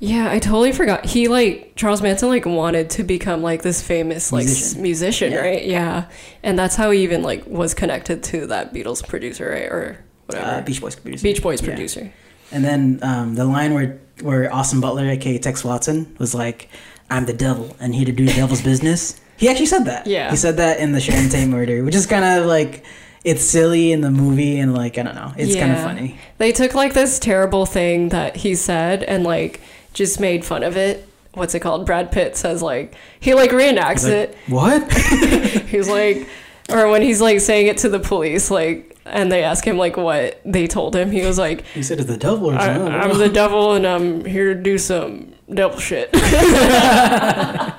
Yeah, 0.01 0.31
I 0.31 0.38
totally 0.40 0.73
forgot. 0.73 1.07
He 1.07 1.29
like 1.29 1.75
Charles 1.77 2.03
Manson 2.03 2.29
like 2.29 2.44
wanted 2.44 2.90
to 2.90 3.05
become 3.05 3.42
like 3.42 3.62
this 3.62 3.81
famous 3.81 4.33
like 4.33 4.45
Musician. 4.45 4.82
musician, 4.82 5.32
Yeah. 5.32 5.39
right? 5.41 5.64
Yeah, 5.64 6.05
and 6.43 6.59
that's 6.59 6.74
how 6.76 6.91
he 6.91 7.03
even 7.05 7.22
like 7.22 7.47
was 7.47 7.72
connected 7.74 8.22
to 8.24 8.47
that 8.49 8.74
Beatles 8.74 9.07
producer, 9.07 9.49
right, 9.51 9.70
or 9.70 9.99
whatever 10.26 10.47
Uh, 10.47 10.61
Beach 10.62 10.80
Boys 10.80 10.97
producer. 10.97 11.22
Beach 11.22 11.43
Boys 11.43 11.62
Yeah. 11.62 11.68
producer. 11.68 12.12
And 12.53 12.64
then 12.64 12.99
um, 13.03 13.35
the 13.37 13.45
line 13.45 13.72
where 13.72 13.99
where 14.22 14.52
Austin 14.52 14.80
Butler, 14.80 15.08
aka 15.08 15.38
Tex 15.38 15.64
Watson, 15.64 16.14
was 16.18 16.34
like, 16.34 16.68
"I'm 17.10 17.26
the 17.26 17.32
devil 17.32 17.76
and 17.80 17.94
here 17.94 18.04
to 18.06 18.12
do 18.12 18.26
the 18.26 18.32
devil's 18.34 18.62
business." 18.62 19.20
He 19.36 19.48
actually 19.48 19.66
said 19.66 19.86
that. 19.86 20.06
Yeah. 20.06 20.30
He 20.30 20.36
said 20.36 20.58
that 20.58 20.78
in 20.78 20.92
the 20.92 21.00
Sharon 21.00 21.28
Tate 21.28 21.48
murder, 21.48 21.82
which 21.82 21.96
is 21.96 22.06
kind 22.06 22.24
of 22.24 22.46
like 22.46 22.84
it's 23.24 23.42
silly 23.42 23.90
in 23.90 24.00
the 24.00 24.10
movie 24.12 24.60
and 24.60 24.72
like 24.72 24.96
I 24.96 25.02
don't 25.02 25.16
know, 25.16 25.32
it's 25.36 25.56
kind 25.56 25.72
of 25.72 25.78
funny. 25.78 26.18
They 26.38 26.52
took 26.52 26.72
like 26.74 26.94
this 26.94 27.18
terrible 27.18 27.66
thing 27.66 28.10
that 28.10 28.36
he 28.36 28.54
said 28.54 29.02
and 29.02 29.24
like 29.24 29.60
just 29.92 30.20
made 30.20 30.44
fun 30.44 30.62
of 30.62 30.76
it. 30.76 31.08
What's 31.32 31.52
it 31.56 31.60
called? 31.60 31.84
Brad 31.84 32.12
Pitt 32.12 32.36
says 32.36 32.62
like 32.62 32.94
he 33.18 33.34
like 33.34 33.50
reenacts 33.50 34.04
Like, 34.04 34.12
it. 34.30 34.36
what? 34.46 34.92
He's 35.68 35.88
like, 35.88 36.28
or 36.70 36.88
when 36.88 37.02
he's 37.02 37.20
like 37.20 37.40
saying 37.40 37.66
it 37.66 37.78
to 37.78 37.88
the 37.88 37.98
police, 37.98 38.52
like, 38.52 38.93
and 39.07 39.30
they 39.30 39.42
ask 39.44 39.66
him 39.66 39.76
like 39.76 39.96
what 39.96 40.40
they 40.44 40.66
told 40.66 40.94
him, 40.96 41.11
he 41.11 41.24
was 41.24 41.38
like, 41.38 41.64
he 41.66 41.82
said 41.82 41.98
it's 41.98 42.09
the 42.09 42.16
devil 42.16 42.50
or 42.50 42.55
I, 42.55 42.74
something. 42.74 42.92
"I'm 42.94 43.18
the 43.18 43.28
devil 43.28 43.72
and 43.72 43.86
I'm 43.86 44.24
here 44.24 44.55
to 44.55 44.61
do 44.61 44.78
some 44.78 45.34
devil 45.52 45.78
shit." 45.78 46.11
that 46.12 47.76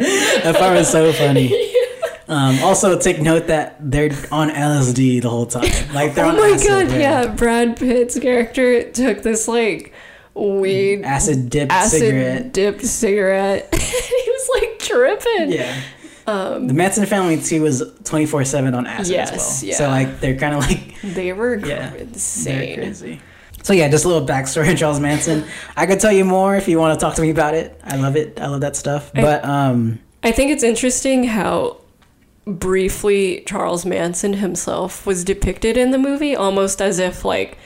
part 0.58 0.78
was 0.78 0.90
so 0.90 1.12
funny. 1.14 1.72
Um, 2.28 2.58
also, 2.64 2.98
take 2.98 3.22
note 3.22 3.46
that 3.48 3.78
they're 3.80 4.10
on 4.32 4.50
LSD 4.50 5.22
the 5.22 5.30
whole 5.30 5.46
time. 5.46 5.70
Like 5.94 6.16
they're 6.16 6.26
oh 6.26 6.30
on 6.30 6.38
my 6.38 6.54
acid, 6.56 6.88
god, 6.88 6.98
yeah. 7.00 7.28
Brad 7.28 7.78
Pitt's 7.78 8.18
character 8.18 8.90
took 8.92 9.22
this 9.22 9.48
like 9.48 9.94
weed 10.34 11.04
acid 11.04 11.52
dipped 11.52 11.72
acid 11.72 12.00
cigarette. 12.00 12.52
dipped 12.52 12.84
cigarette. 12.84 13.70
he 13.76 14.32
was 14.32 14.50
like 14.60 14.80
tripping. 14.80 15.52
Yeah. 15.52 15.80
The 16.26 16.74
Manson 16.74 17.06
family 17.06 17.42
too 17.42 17.62
was 17.62 17.84
twenty 18.04 18.26
four 18.26 18.44
seven 18.46 18.74
on 18.74 18.88
acid 18.88 19.14
Yes, 19.14 19.32
as 19.32 19.62
well. 19.62 19.70
yeah. 19.70 19.76
So 19.78 19.88
like 19.90 20.20
they're 20.20 20.38
kind 20.38 20.56
of 20.56 20.62
like 20.62 21.00
They 21.02 21.34
were 21.34 21.56
Yeah, 21.66 21.94
insane. 21.94 22.76
crazy. 22.78 23.22
So 23.64 23.74
yeah, 23.74 23.88
just 23.90 24.06
a 24.06 24.08
little 24.08 24.28
backstory 24.28 24.70
on 24.70 24.76
Charles 24.76 25.00
Manson. 25.00 25.44
I 25.76 25.86
could 25.88 26.00
tell 26.00 26.12
you 26.12 26.24
more 26.26 26.56
if 26.56 26.68
you 26.68 26.78
want 26.80 27.00
to 27.00 27.04
talk 27.04 27.16
to 27.16 27.22
me 27.22 27.32
about 27.32 27.54
it. 27.56 27.80
I 27.84 27.96
love 27.96 28.16
it. 28.16 28.40
I 28.40 28.48
love 28.48 28.62
that 28.62 28.76
stuff. 28.76 29.12
I- 29.16 29.22
But 29.22 29.44
um, 29.46 30.00
I 30.24 30.32
think 30.32 30.52
it's 30.52 30.64
interesting 30.64 31.24
how 31.26 31.78
briefly 32.46 33.44
Charles 33.48 33.86
Manson 33.86 34.34
himself 34.34 35.06
was 35.08 35.24
depicted 35.24 35.78
in 35.78 35.90
the 35.92 35.98
movie, 35.98 36.36
almost 36.36 36.80
as 36.82 37.00
if 37.00 37.26
like 37.26 37.58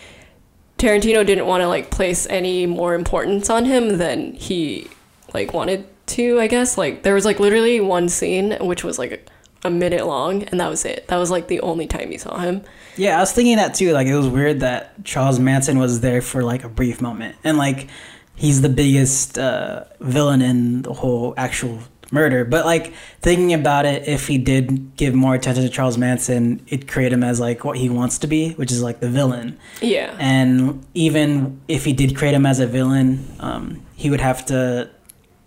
Tarantino 0.78 1.26
didn't 1.26 1.48
want 1.48 1.62
to 1.62 1.68
like 1.68 1.92
place 1.92 2.26
any 2.30 2.66
more 2.66 2.96
importance 2.96 3.50
on 3.50 3.66
him 3.66 3.98
than 3.98 4.34
he 4.34 4.88
like 5.34 5.54
wanted 5.54 5.86
to. 6.10 6.40
I 6.40 6.48
guess 6.48 6.78
like 6.78 7.04
there 7.04 7.14
was 7.14 7.26
like 7.26 7.40
literally 7.40 7.80
one 7.80 8.10
scene 8.10 8.58
which 8.60 8.84
was 8.84 9.00
like 9.00 9.30
a 9.64 9.70
minute 9.70 10.06
long, 10.06 10.44
and 10.44 10.60
that 10.60 10.70
was 10.70 10.86
it. 10.86 11.08
That 11.08 11.18
was 11.18 11.30
like 11.32 11.48
the 11.48 11.60
only 11.62 11.88
time 11.88 12.12
you 12.12 12.18
saw 12.18 12.38
him. 12.40 12.64
yeah, 12.96 13.18
I 13.18 13.20
was 13.20 13.32
thinking 13.32 13.58
that 13.58 13.76
too. 13.76 13.92
Like 13.92 14.08
it 14.08 14.16
was 14.16 14.28
weird 14.28 14.62
that 14.62 15.04
Charles 15.04 15.40
Manson 15.40 15.80
was 15.80 16.02
there 16.02 16.22
for 16.22 16.44
like 16.44 16.64
a 16.64 16.70
brief 16.70 17.02
moment, 17.02 17.36
and 17.44 17.58
like 17.58 17.90
he's 18.36 18.62
the 18.62 18.70
biggest 18.70 19.38
uh, 19.38 19.84
villain 20.00 20.42
in 20.42 20.82
the 20.84 20.94
whole 20.94 21.34
actual 21.38 21.80
murder. 22.12 22.46
But 22.46 22.66
like 22.66 22.94
thinking 23.22 23.54
about 23.54 23.86
it, 23.86 24.08
if 24.08 24.28
he 24.28 24.38
did 24.38 24.96
give 24.96 25.14
more 25.14 25.36
attention 25.36 25.64
to 25.64 25.70
Charles 25.70 25.98
Manson, 25.98 26.66
it'd 26.68 26.88
create 26.88 27.12
him 27.14 27.24
as 27.24 27.40
like 27.40 27.64
what 27.64 27.78
he 27.78 27.90
wants 27.90 28.18
to 28.20 28.28
be, 28.28 28.54
which 28.54 28.72
is 28.72 28.82
like 28.82 29.00
the 29.00 29.10
villain. 29.10 29.60
Yeah. 29.82 30.16
And 30.20 30.86
even 30.94 31.62
if 31.68 31.86
he 31.86 31.94
did 31.94 32.16
create 32.16 32.34
him 32.34 32.46
as 32.46 32.60
a 32.60 32.68
villain, 32.68 33.28
um, 33.40 33.86
he 33.96 34.10
would 34.10 34.22
have 34.22 34.46
to 34.48 34.90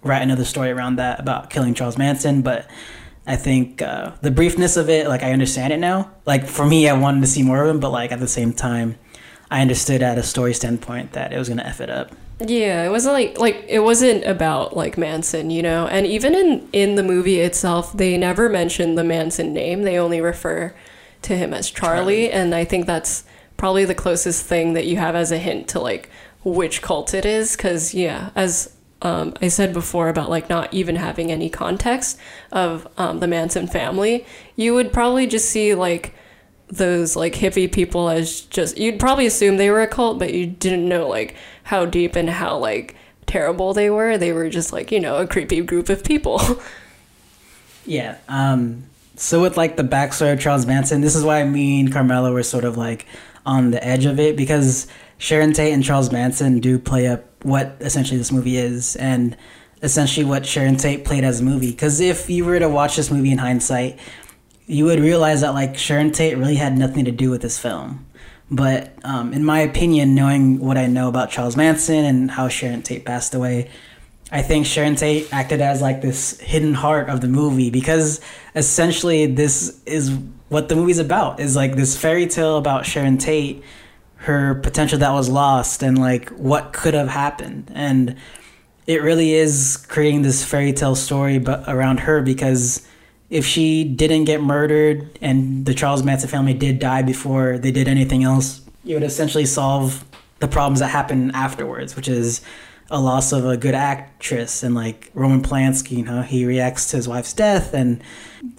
write 0.03 0.23
another 0.23 0.45
story 0.45 0.71
around 0.71 0.97
that 0.97 1.21
about 1.21 1.51
killing 1.51 1.75
Charles 1.75 1.99
Manson. 1.99 2.43
But 2.43 2.69
I 3.27 3.37
think 3.37 3.83
uh, 3.83 4.13
the 4.21 4.31
briefness 4.31 4.77
of 4.77 4.89
it, 4.89 5.09
like 5.09 5.23
I 5.23 5.33
understand 5.33 5.73
it 5.73 5.79
now. 5.79 6.11
Like 6.27 6.47
for 6.47 6.67
me, 6.67 6.89
I 6.89 6.93
wanted 6.93 7.21
to 7.21 7.27
see 7.27 7.43
more 7.43 7.63
of 7.63 7.71
him, 7.71 7.81
but 7.81 7.91
like 7.91 8.13
at 8.13 8.21
the 8.21 8.29
same 8.29 8.53
time, 8.53 8.97
I 9.51 9.61
understood 9.61 10.03
at 10.03 10.19
a 10.19 10.23
story 10.23 10.55
standpoint 10.55 11.13
that 11.13 11.33
it 11.33 11.39
was 11.39 11.49
gonna 11.49 11.63
f 11.63 11.81
it 11.81 11.91
up. 11.91 12.13
Yeah, 12.41 12.85
it 12.85 12.91
wasn't 12.91 13.15
like 13.15 13.39
like 13.39 13.65
it 13.69 13.81
wasn't 13.81 14.25
about 14.25 14.77
like 14.77 14.99
Manson, 14.99 15.51
you 15.51 15.63
know. 15.63 15.87
And 15.87 16.07
even 16.07 16.35
in 16.35 16.69
in 16.73 16.95
the 16.97 17.03
movie 17.03 17.41
itself, 17.41 17.93
they 17.93 18.17
never 18.17 18.49
mention 18.49 18.95
the 18.95 19.05
Manson 19.05 19.53
name. 19.53 19.83
They 19.83 19.99
only 19.99 20.21
refer 20.21 20.75
to 21.23 21.37
him 21.37 21.55
as 21.55 21.71
Charlie, 21.71 22.31
and 22.31 22.55
I 22.55 22.65
think 22.65 22.87
that's 22.87 23.25
probably 23.57 23.85
the 23.85 23.95
closest 23.95 24.45
thing 24.45 24.73
that 24.73 24.87
you 24.87 24.97
have 24.97 25.15
as 25.15 25.31
a 25.31 25.39
hint 25.39 25.69
to 25.69 25.79
like 25.79 26.11
which 26.43 26.83
cult 26.83 27.15
it 27.15 27.25
is 27.25 27.55
cuz 27.55 27.95
yeah, 27.95 28.31
as 28.35 28.72
um, 29.03 29.35
I 29.43 29.49
said 29.49 29.73
before 29.73 30.09
about 30.09 30.31
like 30.31 30.49
not 30.49 30.73
even 30.73 30.97
having 30.97 31.31
any 31.31 31.51
context 31.51 32.19
of 32.51 32.87
um, 32.97 33.21
the 33.21 33.27
Manson 33.27 33.67
family, 33.67 34.25
you 34.57 34.75
would 34.75 34.93
probably 34.93 35.27
just 35.27 35.51
see 35.51 35.75
like 35.75 36.15
those 36.69 37.15
like 37.17 37.35
hippie 37.35 37.71
people 37.71 38.09
as 38.09 38.41
just 38.43 38.79
you'd 38.79 38.99
probably 38.99 39.27
assume 39.27 39.59
they 39.59 39.69
were 39.69 39.83
a 39.83 39.87
cult 39.87 40.19
but 40.19 40.33
you 40.33 40.47
didn't 40.47 40.89
know 40.89 41.07
like 41.07 41.35
how 41.65 41.85
deep 41.85 42.17
and 42.17 42.31
how 42.31 42.57
like 42.57 42.97
terrible 43.27 43.75
they 43.75 43.91
were 43.91 44.17
they 44.17 44.33
were 44.33 44.49
just 44.49 44.73
like 44.73 44.91
you 44.91 44.99
know 44.99 45.17
a 45.17 45.27
creepy 45.27 45.61
group 45.61 45.91
of 45.91 46.03
people 46.03 46.41
Yeah. 47.87 48.19
Um, 48.29 48.85
so 49.17 49.41
with 49.41 49.57
like 49.57 49.77
the 49.77 49.83
backstory 49.83 50.33
of 50.33 50.41
Charles 50.41 50.67
Manson, 50.67 51.01
this 51.01 51.15
is 51.15 51.25
why 51.25 51.45
me 51.45 51.81
and 51.81 51.93
Carmela 51.93 52.33
were 52.33 52.43
sort 52.43 52.65
of 52.65 52.77
like 52.77 53.07
on 53.45 53.71
the 53.71 53.85
edge 53.85 54.05
of 54.05 54.21
it 54.21 54.37
because 54.37 54.87
Sharon 55.19 55.53
Tate 55.53 55.73
and 55.73 55.85
Charles 55.85 56.13
Manson 56.13 56.61
do 56.61 56.79
play 56.79 57.07
up 57.07 57.25
what 57.45 57.77
essentially 57.81 58.19
this 58.19 58.33
movie 58.33 58.57
is 58.57 58.97
and 58.97 59.37
essentially 59.83 60.25
what 60.25 60.47
Sharon 60.47 60.77
Tate 60.77 61.05
played 61.05 61.25
as 61.25 61.41
a 61.41 61.45
movie. 61.45 61.71
Because 61.71 62.01
if 62.01 62.31
you 62.31 62.45
were 62.45 62.59
to 62.59 62.69
watch 62.69 62.97
this 62.97 63.11
movie 63.11 63.33
in 63.33 63.39
hindsight, 63.39 63.99
you 64.67 64.85
would 64.85 65.01
realize 65.01 65.41
that 65.41 65.55
like 65.55 65.77
Sharon 65.77 66.13
Tate 66.13 66.39
really 66.39 66.55
had 66.55 66.79
nothing 66.79 67.05
to 67.05 67.11
do 67.11 67.31
with 67.31 67.43
this 67.43 67.59
film. 67.59 68.07
But 68.51 68.93
um, 69.05 69.33
in 69.33 69.45
my 69.45 69.61
opinion, 69.61 70.15
knowing 70.15 70.59
what 70.59 70.77
I 70.77 70.87
know 70.87 71.09
about 71.09 71.31
Charles 71.31 71.57
Manson 71.57 72.05
and 72.05 72.31
how 72.31 72.49
Sharon 72.49 72.83
Tate 72.83 73.05
passed 73.05 73.35
away, 73.35 73.71
I 74.33 74.41
think 74.41 74.65
Sharon 74.65 74.97
Tate 74.97 75.31
acted 75.31 75.61
as 75.61 75.83
like 75.83 76.01
this 76.01 76.41
hidden 76.41 76.73
heart 76.73 77.11
of 77.11 77.21
the 77.21 77.29
movie 77.29 77.69
because 77.69 78.23
essentially 78.55 79.27
this 79.27 79.79
is 79.85 80.11
what 80.49 80.71
the 80.71 80.75
movie's 80.75 80.99
about 80.99 81.39
is 81.39 81.55
like 81.55 81.77
this 81.77 81.99
fairy 81.99 82.27
tale 82.27 82.57
about 82.57 82.87
Sharon 82.87 83.19
Tate, 83.19 83.63
her 84.17 84.55
potential 84.55 84.99
that 84.99 85.13
was 85.13 85.29
lost 85.29 85.83
and 85.83 85.99
like 85.99 86.31
what 86.31 86.73
could 86.73 86.95
have 86.95 87.09
happened. 87.09 87.71
And 87.75 88.17
it 88.87 89.03
really 89.03 89.35
is 89.35 89.77
creating 89.89 90.23
this 90.23 90.43
fairy 90.43 90.73
tale 90.73 90.95
story 90.95 91.39
but 91.39 91.65
around 91.69 92.01
her 92.01 92.23
because 92.23 92.89
if 93.29 93.45
she 93.45 93.85
didn't 93.85 94.25
get 94.25 94.43
murdered 94.43 95.19
and 95.21 95.67
the 95.67 95.75
Charles 95.75 96.03
Manson 96.03 96.31
family 96.31 96.55
did 96.55 96.79
die 96.79 97.03
before 97.03 97.59
they 97.59 97.71
did 97.71 97.87
anything 97.87 98.25
else, 98.25 98.63
it 98.87 98.95
would 98.95 99.03
essentially 99.03 99.45
solve 99.45 100.07
the 100.39 100.49
problems 100.49 100.81
that 100.81 100.89
happen 100.89 101.31
afterwards, 101.33 101.97
which 101.97 102.09
is 102.09 102.41
a 102.93 103.01
loss 103.01 103.33
of 103.33 103.47
a 103.47 103.57
good 103.57 103.75
actress 103.75 104.63
and 104.63 104.75
like 104.75 105.11
Roman 105.15 105.43
Polanski 105.43 105.93
you 105.93 106.05
know, 106.05 106.21
he 106.21 106.45
reacts 106.45 106.91
to 106.91 106.97
his 106.97 107.09
wife's 107.09 107.33
death 107.33 107.73
and 107.73 108.03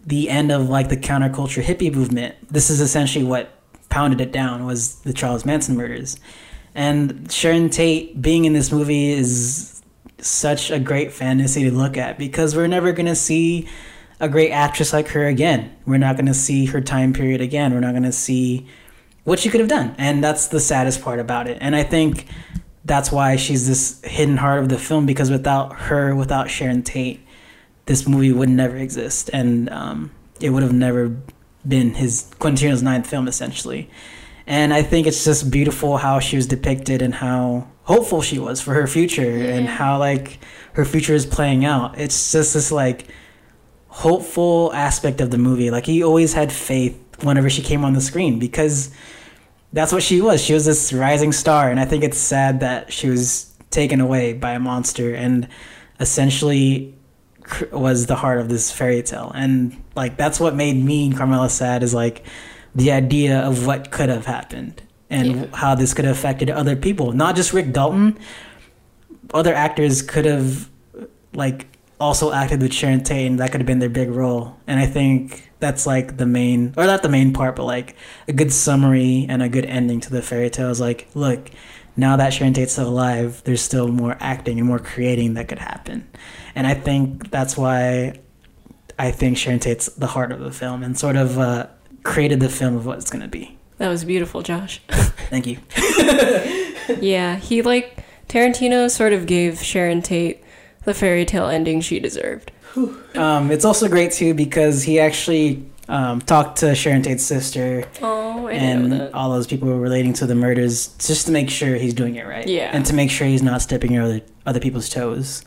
the 0.05 0.27
end 0.27 0.51
of 0.51 0.69
like 0.69 0.89
the 0.89 0.97
counterculture 0.97 1.63
hippie 1.63 1.93
movement. 1.93 2.35
This 2.51 2.71
is 2.71 2.81
essentially 2.81 3.23
what 3.23 3.51
pounded 3.89 4.19
it 4.19 4.31
down 4.31 4.65
was 4.65 4.95
the 5.01 5.13
Charles 5.13 5.45
Manson 5.45 5.77
murders. 5.77 6.19
And 6.73 7.31
Sharon 7.31 7.69
Tate 7.69 8.19
being 8.19 8.45
in 8.45 8.53
this 8.53 8.71
movie 8.71 9.11
is 9.11 9.83
such 10.17 10.71
a 10.71 10.79
great 10.79 11.13
fantasy 11.13 11.63
to 11.65 11.71
look 11.71 11.95
at 11.95 12.17
because 12.17 12.55
we're 12.55 12.65
never 12.65 12.91
going 12.91 13.05
to 13.05 13.15
see 13.15 13.69
a 14.19 14.27
great 14.27 14.49
actress 14.49 14.93
like 14.93 15.09
her 15.09 15.27
again. 15.27 15.75
We're 15.85 15.99
not 15.99 16.15
going 16.15 16.25
to 16.25 16.33
see 16.33 16.65
her 16.65 16.81
time 16.81 17.13
period 17.13 17.39
again. 17.39 17.71
We're 17.71 17.81
not 17.81 17.91
going 17.91 18.03
to 18.03 18.11
see 18.11 18.65
what 19.25 19.37
she 19.37 19.49
could 19.49 19.59
have 19.59 19.69
done. 19.69 19.93
And 19.99 20.23
that's 20.23 20.47
the 20.47 20.59
saddest 20.59 21.03
part 21.03 21.19
about 21.19 21.47
it. 21.47 21.59
And 21.61 21.75
I 21.75 21.83
think 21.83 22.25
that's 22.85 23.11
why 23.11 23.35
she's 23.35 23.67
this 23.67 24.01
hidden 24.03 24.37
heart 24.37 24.59
of 24.59 24.69
the 24.69 24.77
film 24.77 25.05
because 25.05 25.31
without 25.31 25.73
her, 25.73 26.15
without 26.15 26.49
Sharon 26.49 26.83
Tate, 26.83 27.25
this 27.85 28.07
movie 28.07 28.31
would 28.31 28.49
never 28.49 28.77
exist. 28.77 29.29
And 29.31 29.69
um, 29.69 30.11
it 30.41 30.49
would 30.49 30.63
have 30.63 30.73
never 30.73 31.15
been 31.65 31.93
his 31.93 32.29
Quentin 32.39 32.69
Tarantino's 32.69 32.83
ninth 32.83 33.07
film, 33.07 33.27
essentially. 33.27 33.89
And 34.45 34.73
I 34.73 34.83
think 34.83 35.07
it's 35.07 35.23
just 35.23 35.49
beautiful 35.49 35.97
how 35.97 36.19
she 36.19 36.35
was 36.35 36.47
depicted 36.47 37.01
and 37.01 37.15
how 37.15 37.69
hopeful 37.83 38.21
she 38.21 38.39
was 38.39 38.59
for 38.61 38.73
her 38.73 38.87
future 38.87 39.29
and 39.29 39.67
how 39.67 39.97
like 39.97 40.39
her 40.73 40.83
future 40.83 41.13
is 41.13 41.25
playing 41.25 41.63
out. 41.63 41.97
It's 41.97 42.31
just 42.31 42.53
this 42.53 42.71
like 42.71 43.07
hopeful 43.87 44.71
aspect 44.73 45.21
of 45.21 45.31
the 45.31 45.37
movie. 45.37 45.71
Like 45.71 45.85
he 45.85 46.03
always 46.03 46.33
had 46.33 46.51
faith 46.51 46.99
whenever 47.21 47.49
she 47.49 47.61
came 47.61 47.85
on 47.85 47.93
the 47.93 48.01
screen 48.01 48.39
because 48.39 48.93
that's 49.73 49.91
what 49.91 50.03
she 50.03 50.21
was. 50.21 50.41
She 50.41 50.53
was 50.53 50.65
this 50.65 50.93
rising 50.93 51.31
star, 51.31 51.69
and 51.69 51.79
I 51.79 51.85
think 51.85 52.03
it's 52.03 52.17
sad 52.17 52.59
that 52.61 52.93
she 52.93 53.09
was 53.09 53.53
taken 53.71 53.99
away 53.99 54.33
by 54.33 54.51
a 54.51 54.59
monster 54.59 55.13
and 55.15 55.47
essentially 55.99 56.93
was 57.71 58.05
the 58.05 58.15
heart 58.15 58.39
of 58.39 58.47
this 58.49 58.71
fairy 58.71 59.01
tale. 59.01 59.31
And 59.33 59.83
like 59.95 60.15
that's 60.15 60.39
what 60.39 60.55
made 60.55 60.75
me 60.75 61.07
and 61.07 61.17
Carmela 61.17 61.49
sad 61.49 61.83
is 61.83 61.93
like 61.93 62.23
the 62.75 62.91
idea 62.91 63.39
of 63.39 63.65
what 63.65 63.91
could 63.91 64.09
have 64.09 64.25
happened 64.25 64.81
and 65.09 65.35
Yeah. 65.35 65.45
how 65.53 65.75
this 65.75 65.93
could 65.93 66.05
have 66.05 66.15
affected 66.15 66.49
other 66.49 66.75
people, 66.75 67.11
not 67.11 67.35
just 67.35 67.51
Rick 67.51 67.73
Dalton. 67.73 68.17
Other 69.33 69.53
actors 69.53 70.01
could 70.01 70.25
have 70.25 70.69
like 71.33 71.67
also 72.03 72.33
acted 72.33 72.61
with 72.61 72.73
Sharon 72.73 73.03
Tate, 73.03 73.27
and 73.27 73.39
that 73.39 73.51
could 73.51 73.61
have 73.61 73.65
been 73.65 73.79
their 73.79 73.89
big 73.89 74.09
role. 74.09 74.57
And 74.67 74.79
I 74.79 74.85
think 74.85 75.49
that's 75.59 75.87
like 75.87 76.17
the 76.17 76.25
main, 76.25 76.73
or 76.75 76.85
not 76.85 77.01
the 77.01 77.09
main 77.09 77.31
part, 77.31 77.55
but 77.55 77.63
like 77.63 77.95
a 78.27 78.33
good 78.33 78.51
summary 78.51 79.25
and 79.29 79.41
a 79.41 79.47
good 79.47 79.65
ending 79.65 80.01
to 80.01 80.09
the 80.09 80.21
fairy 80.21 80.49
tale 80.49 80.69
is 80.69 80.81
like, 80.81 81.07
look, 81.15 81.49
now 81.95 82.17
that 82.17 82.33
Sharon 82.33 82.53
Tate's 82.53 82.73
still 82.73 82.89
alive, 82.89 83.41
there's 83.45 83.61
still 83.61 83.87
more 83.87 84.17
acting 84.19 84.59
and 84.59 84.67
more 84.67 84.79
creating 84.79 85.35
that 85.35 85.47
could 85.47 85.59
happen. 85.59 86.09
And 86.55 86.67
I 86.67 86.73
think 86.73 87.31
that's 87.31 87.55
why 87.55 88.19
I 88.99 89.11
think 89.11 89.37
Sharon 89.37 89.59
Tate's 89.59 89.87
the 89.87 90.07
heart 90.07 90.31
of 90.31 90.41
the 90.41 90.51
film 90.51 90.83
and 90.83 90.99
sort 90.99 91.15
of 91.15 91.39
uh, 91.39 91.67
created 92.03 92.41
the 92.41 92.49
film 92.49 92.75
of 92.75 92.85
what 92.85 92.97
it's 92.97 93.09
going 93.09 93.21
to 93.21 93.29
be. 93.29 93.57
That 93.77 93.87
was 93.87 94.03
beautiful, 94.03 94.41
Josh. 94.41 94.81
Thank 95.29 95.47
you. 95.47 95.57
yeah, 96.99 97.37
he 97.37 97.61
like 97.61 98.03
Tarantino 98.27 98.89
sort 98.89 99.13
of 99.13 99.25
gave 99.25 99.61
Sharon 99.61 100.01
Tate 100.01 100.42
the 100.85 100.93
fairy 100.93 101.25
tale 101.25 101.47
ending 101.47 101.81
she 101.81 101.99
deserved. 101.99 102.51
Um, 103.15 103.51
it's 103.51 103.65
also 103.65 103.87
great 103.87 104.11
too 104.11 104.33
because 104.33 104.83
he 104.83 104.99
actually 104.99 105.63
um, 105.87 106.21
talked 106.21 106.59
to 106.59 106.73
Sharon 106.73 107.01
Tate's 107.03 107.23
sister 107.23 107.85
Oh, 108.01 108.47
I 108.47 108.53
didn't 108.53 108.89
know 108.89 109.05
and 109.05 109.13
all 109.13 109.31
those 109.31 109.47
people 109.47 109.77
relating 109.77 110.13
to 110.13 110.25
the 110.25 110.35
murders 110.35 110.87
just 110.97 111.27
to 111.27 111.31
make 111.31 111.49
sure 111.49 111.75
he's 111.75 111.93
doing 111.93 112.15
it 112.15 112.25
right. 112.25 112.47
Yeah. 112.47 112.71
And 112.73 112.85
to 112.87 112.93
make 112.93 113.11
sure 113.11 113.27
he's 113.27 113.43
not 113.43 113.61
stepping 113.61 113.97
on 113.97 114.05
other, 114.05 114.21
other 114.45 114.59
people's 114.59 114.89
toes. 114.89 115.43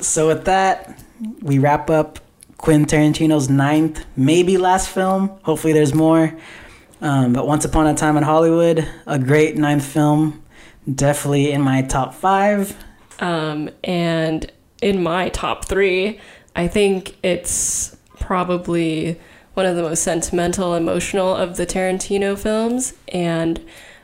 So 0.00 0.28
with 0.28 0.44
that, 0.44 1.02
we 1.42 1.58
wrap 1.58 1.90
up 1.90 2.20
Quentin 2.58 2.86
Tarantino's 2.86 3.50
ninth, 3.50 4.04
maybe 4.16 4.56
last 4.56 4.88
film. 4.88 5.38
Hopefully 5.42 5.72
there's 5.72 5.94
more. 5.94 6.36
Um, 7.00 7.32
but 7.32 7.46
Once 7.46 7.64
Upon 7.64 7.86
a 7.86 7.94
Time 7.94 8.16
in 8.16 8.22
Hollywood, 8.22 8.88
a 9.06 9.18
great 9.18 9.56
ninth 9.56 9.84
film. 9.84 10.42
Definitely 10.92 11.50
in 11.52 11.60
my 11.60 11.82
top 11.82 12.14
five. 12.14 12.76
Um, 13.18 13.70
and 13.84 14.50
in 14.82 15.02
my 15.02 15.28
top 15.30 15.64
three, 15.64 16.20
I 16.54 16.68
think 16.68 17.16
it's 17.22 17.96
probably 18.18 19.20
one 19.54 19.66
of 19.66 19.76
the 19.76 19.82
most 19.82 20.02
sentimental, 20.02 20.74
emotional 20.74 21.34
of 21.34 21.56
the 21.56 21.66
Tarantino 21.66 22.38
films. 22.38 22.94
And 23.08 23.60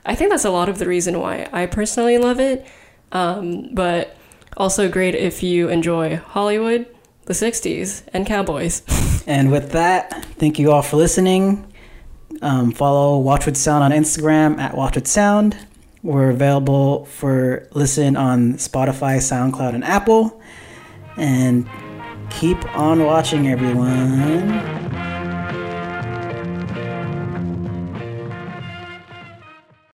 I 0.06 0.14
think 0.14 0.30
that's 0.30 0.44
a 0.44 0.50
lot 0.50 0.68
of 0.68 0.78
the 0.78 0.86
reason 0.86 1.20
why 1.20 1.48
I 1.52 1.66
personally 1.66 2.18
love 2.18 2.40
it. 2.40 2.66
Um, 3.12 3.74
but 3.74 4.16
also 4.56 4.88
great 4.90 5.14
if 5.14 5.42
you 5.42 5.68
enjoy 5.68 6.16
Hollywood, 6.16 6.86
the 7.26 7.34
60s, 7.34 8.02
and 8.12 8.26
cowboys. 8.26 8.82
And 9.24 9.52
with 9.52 9.70
that, 9.70 10.24
thank 10.40 10.58
you 10.58 10.72
all 10.72 10.82
for 10.82 10.96
listening. 10.96 11.72
Um, 12.40 12.72
follow 12.72 13.18
Watch 13.18 13.46
with 13.46 13.56
Sound 13.56 13.84
on 13.84 13.92
Instagram 13.92 14.58
at 14.58 14.76
Watch 14.76 14.96
with 14.96 15.06
Sound. 15.06 15.56
We're 16.02 16.30
available 16.30 17.04
for 17.04 17.68
listen 17.72 18.16
on 18.16 18.54
Spotify, 18.54 19.18
SoundCloud, 19.18 19.74
and 19.74 19.84
Apple. 19.84 20.42
And 21.16 21.68
keep 22.30 22.64
on 22.76 23.04
watching, 23.04 23.48
everyone. 23.48 24.48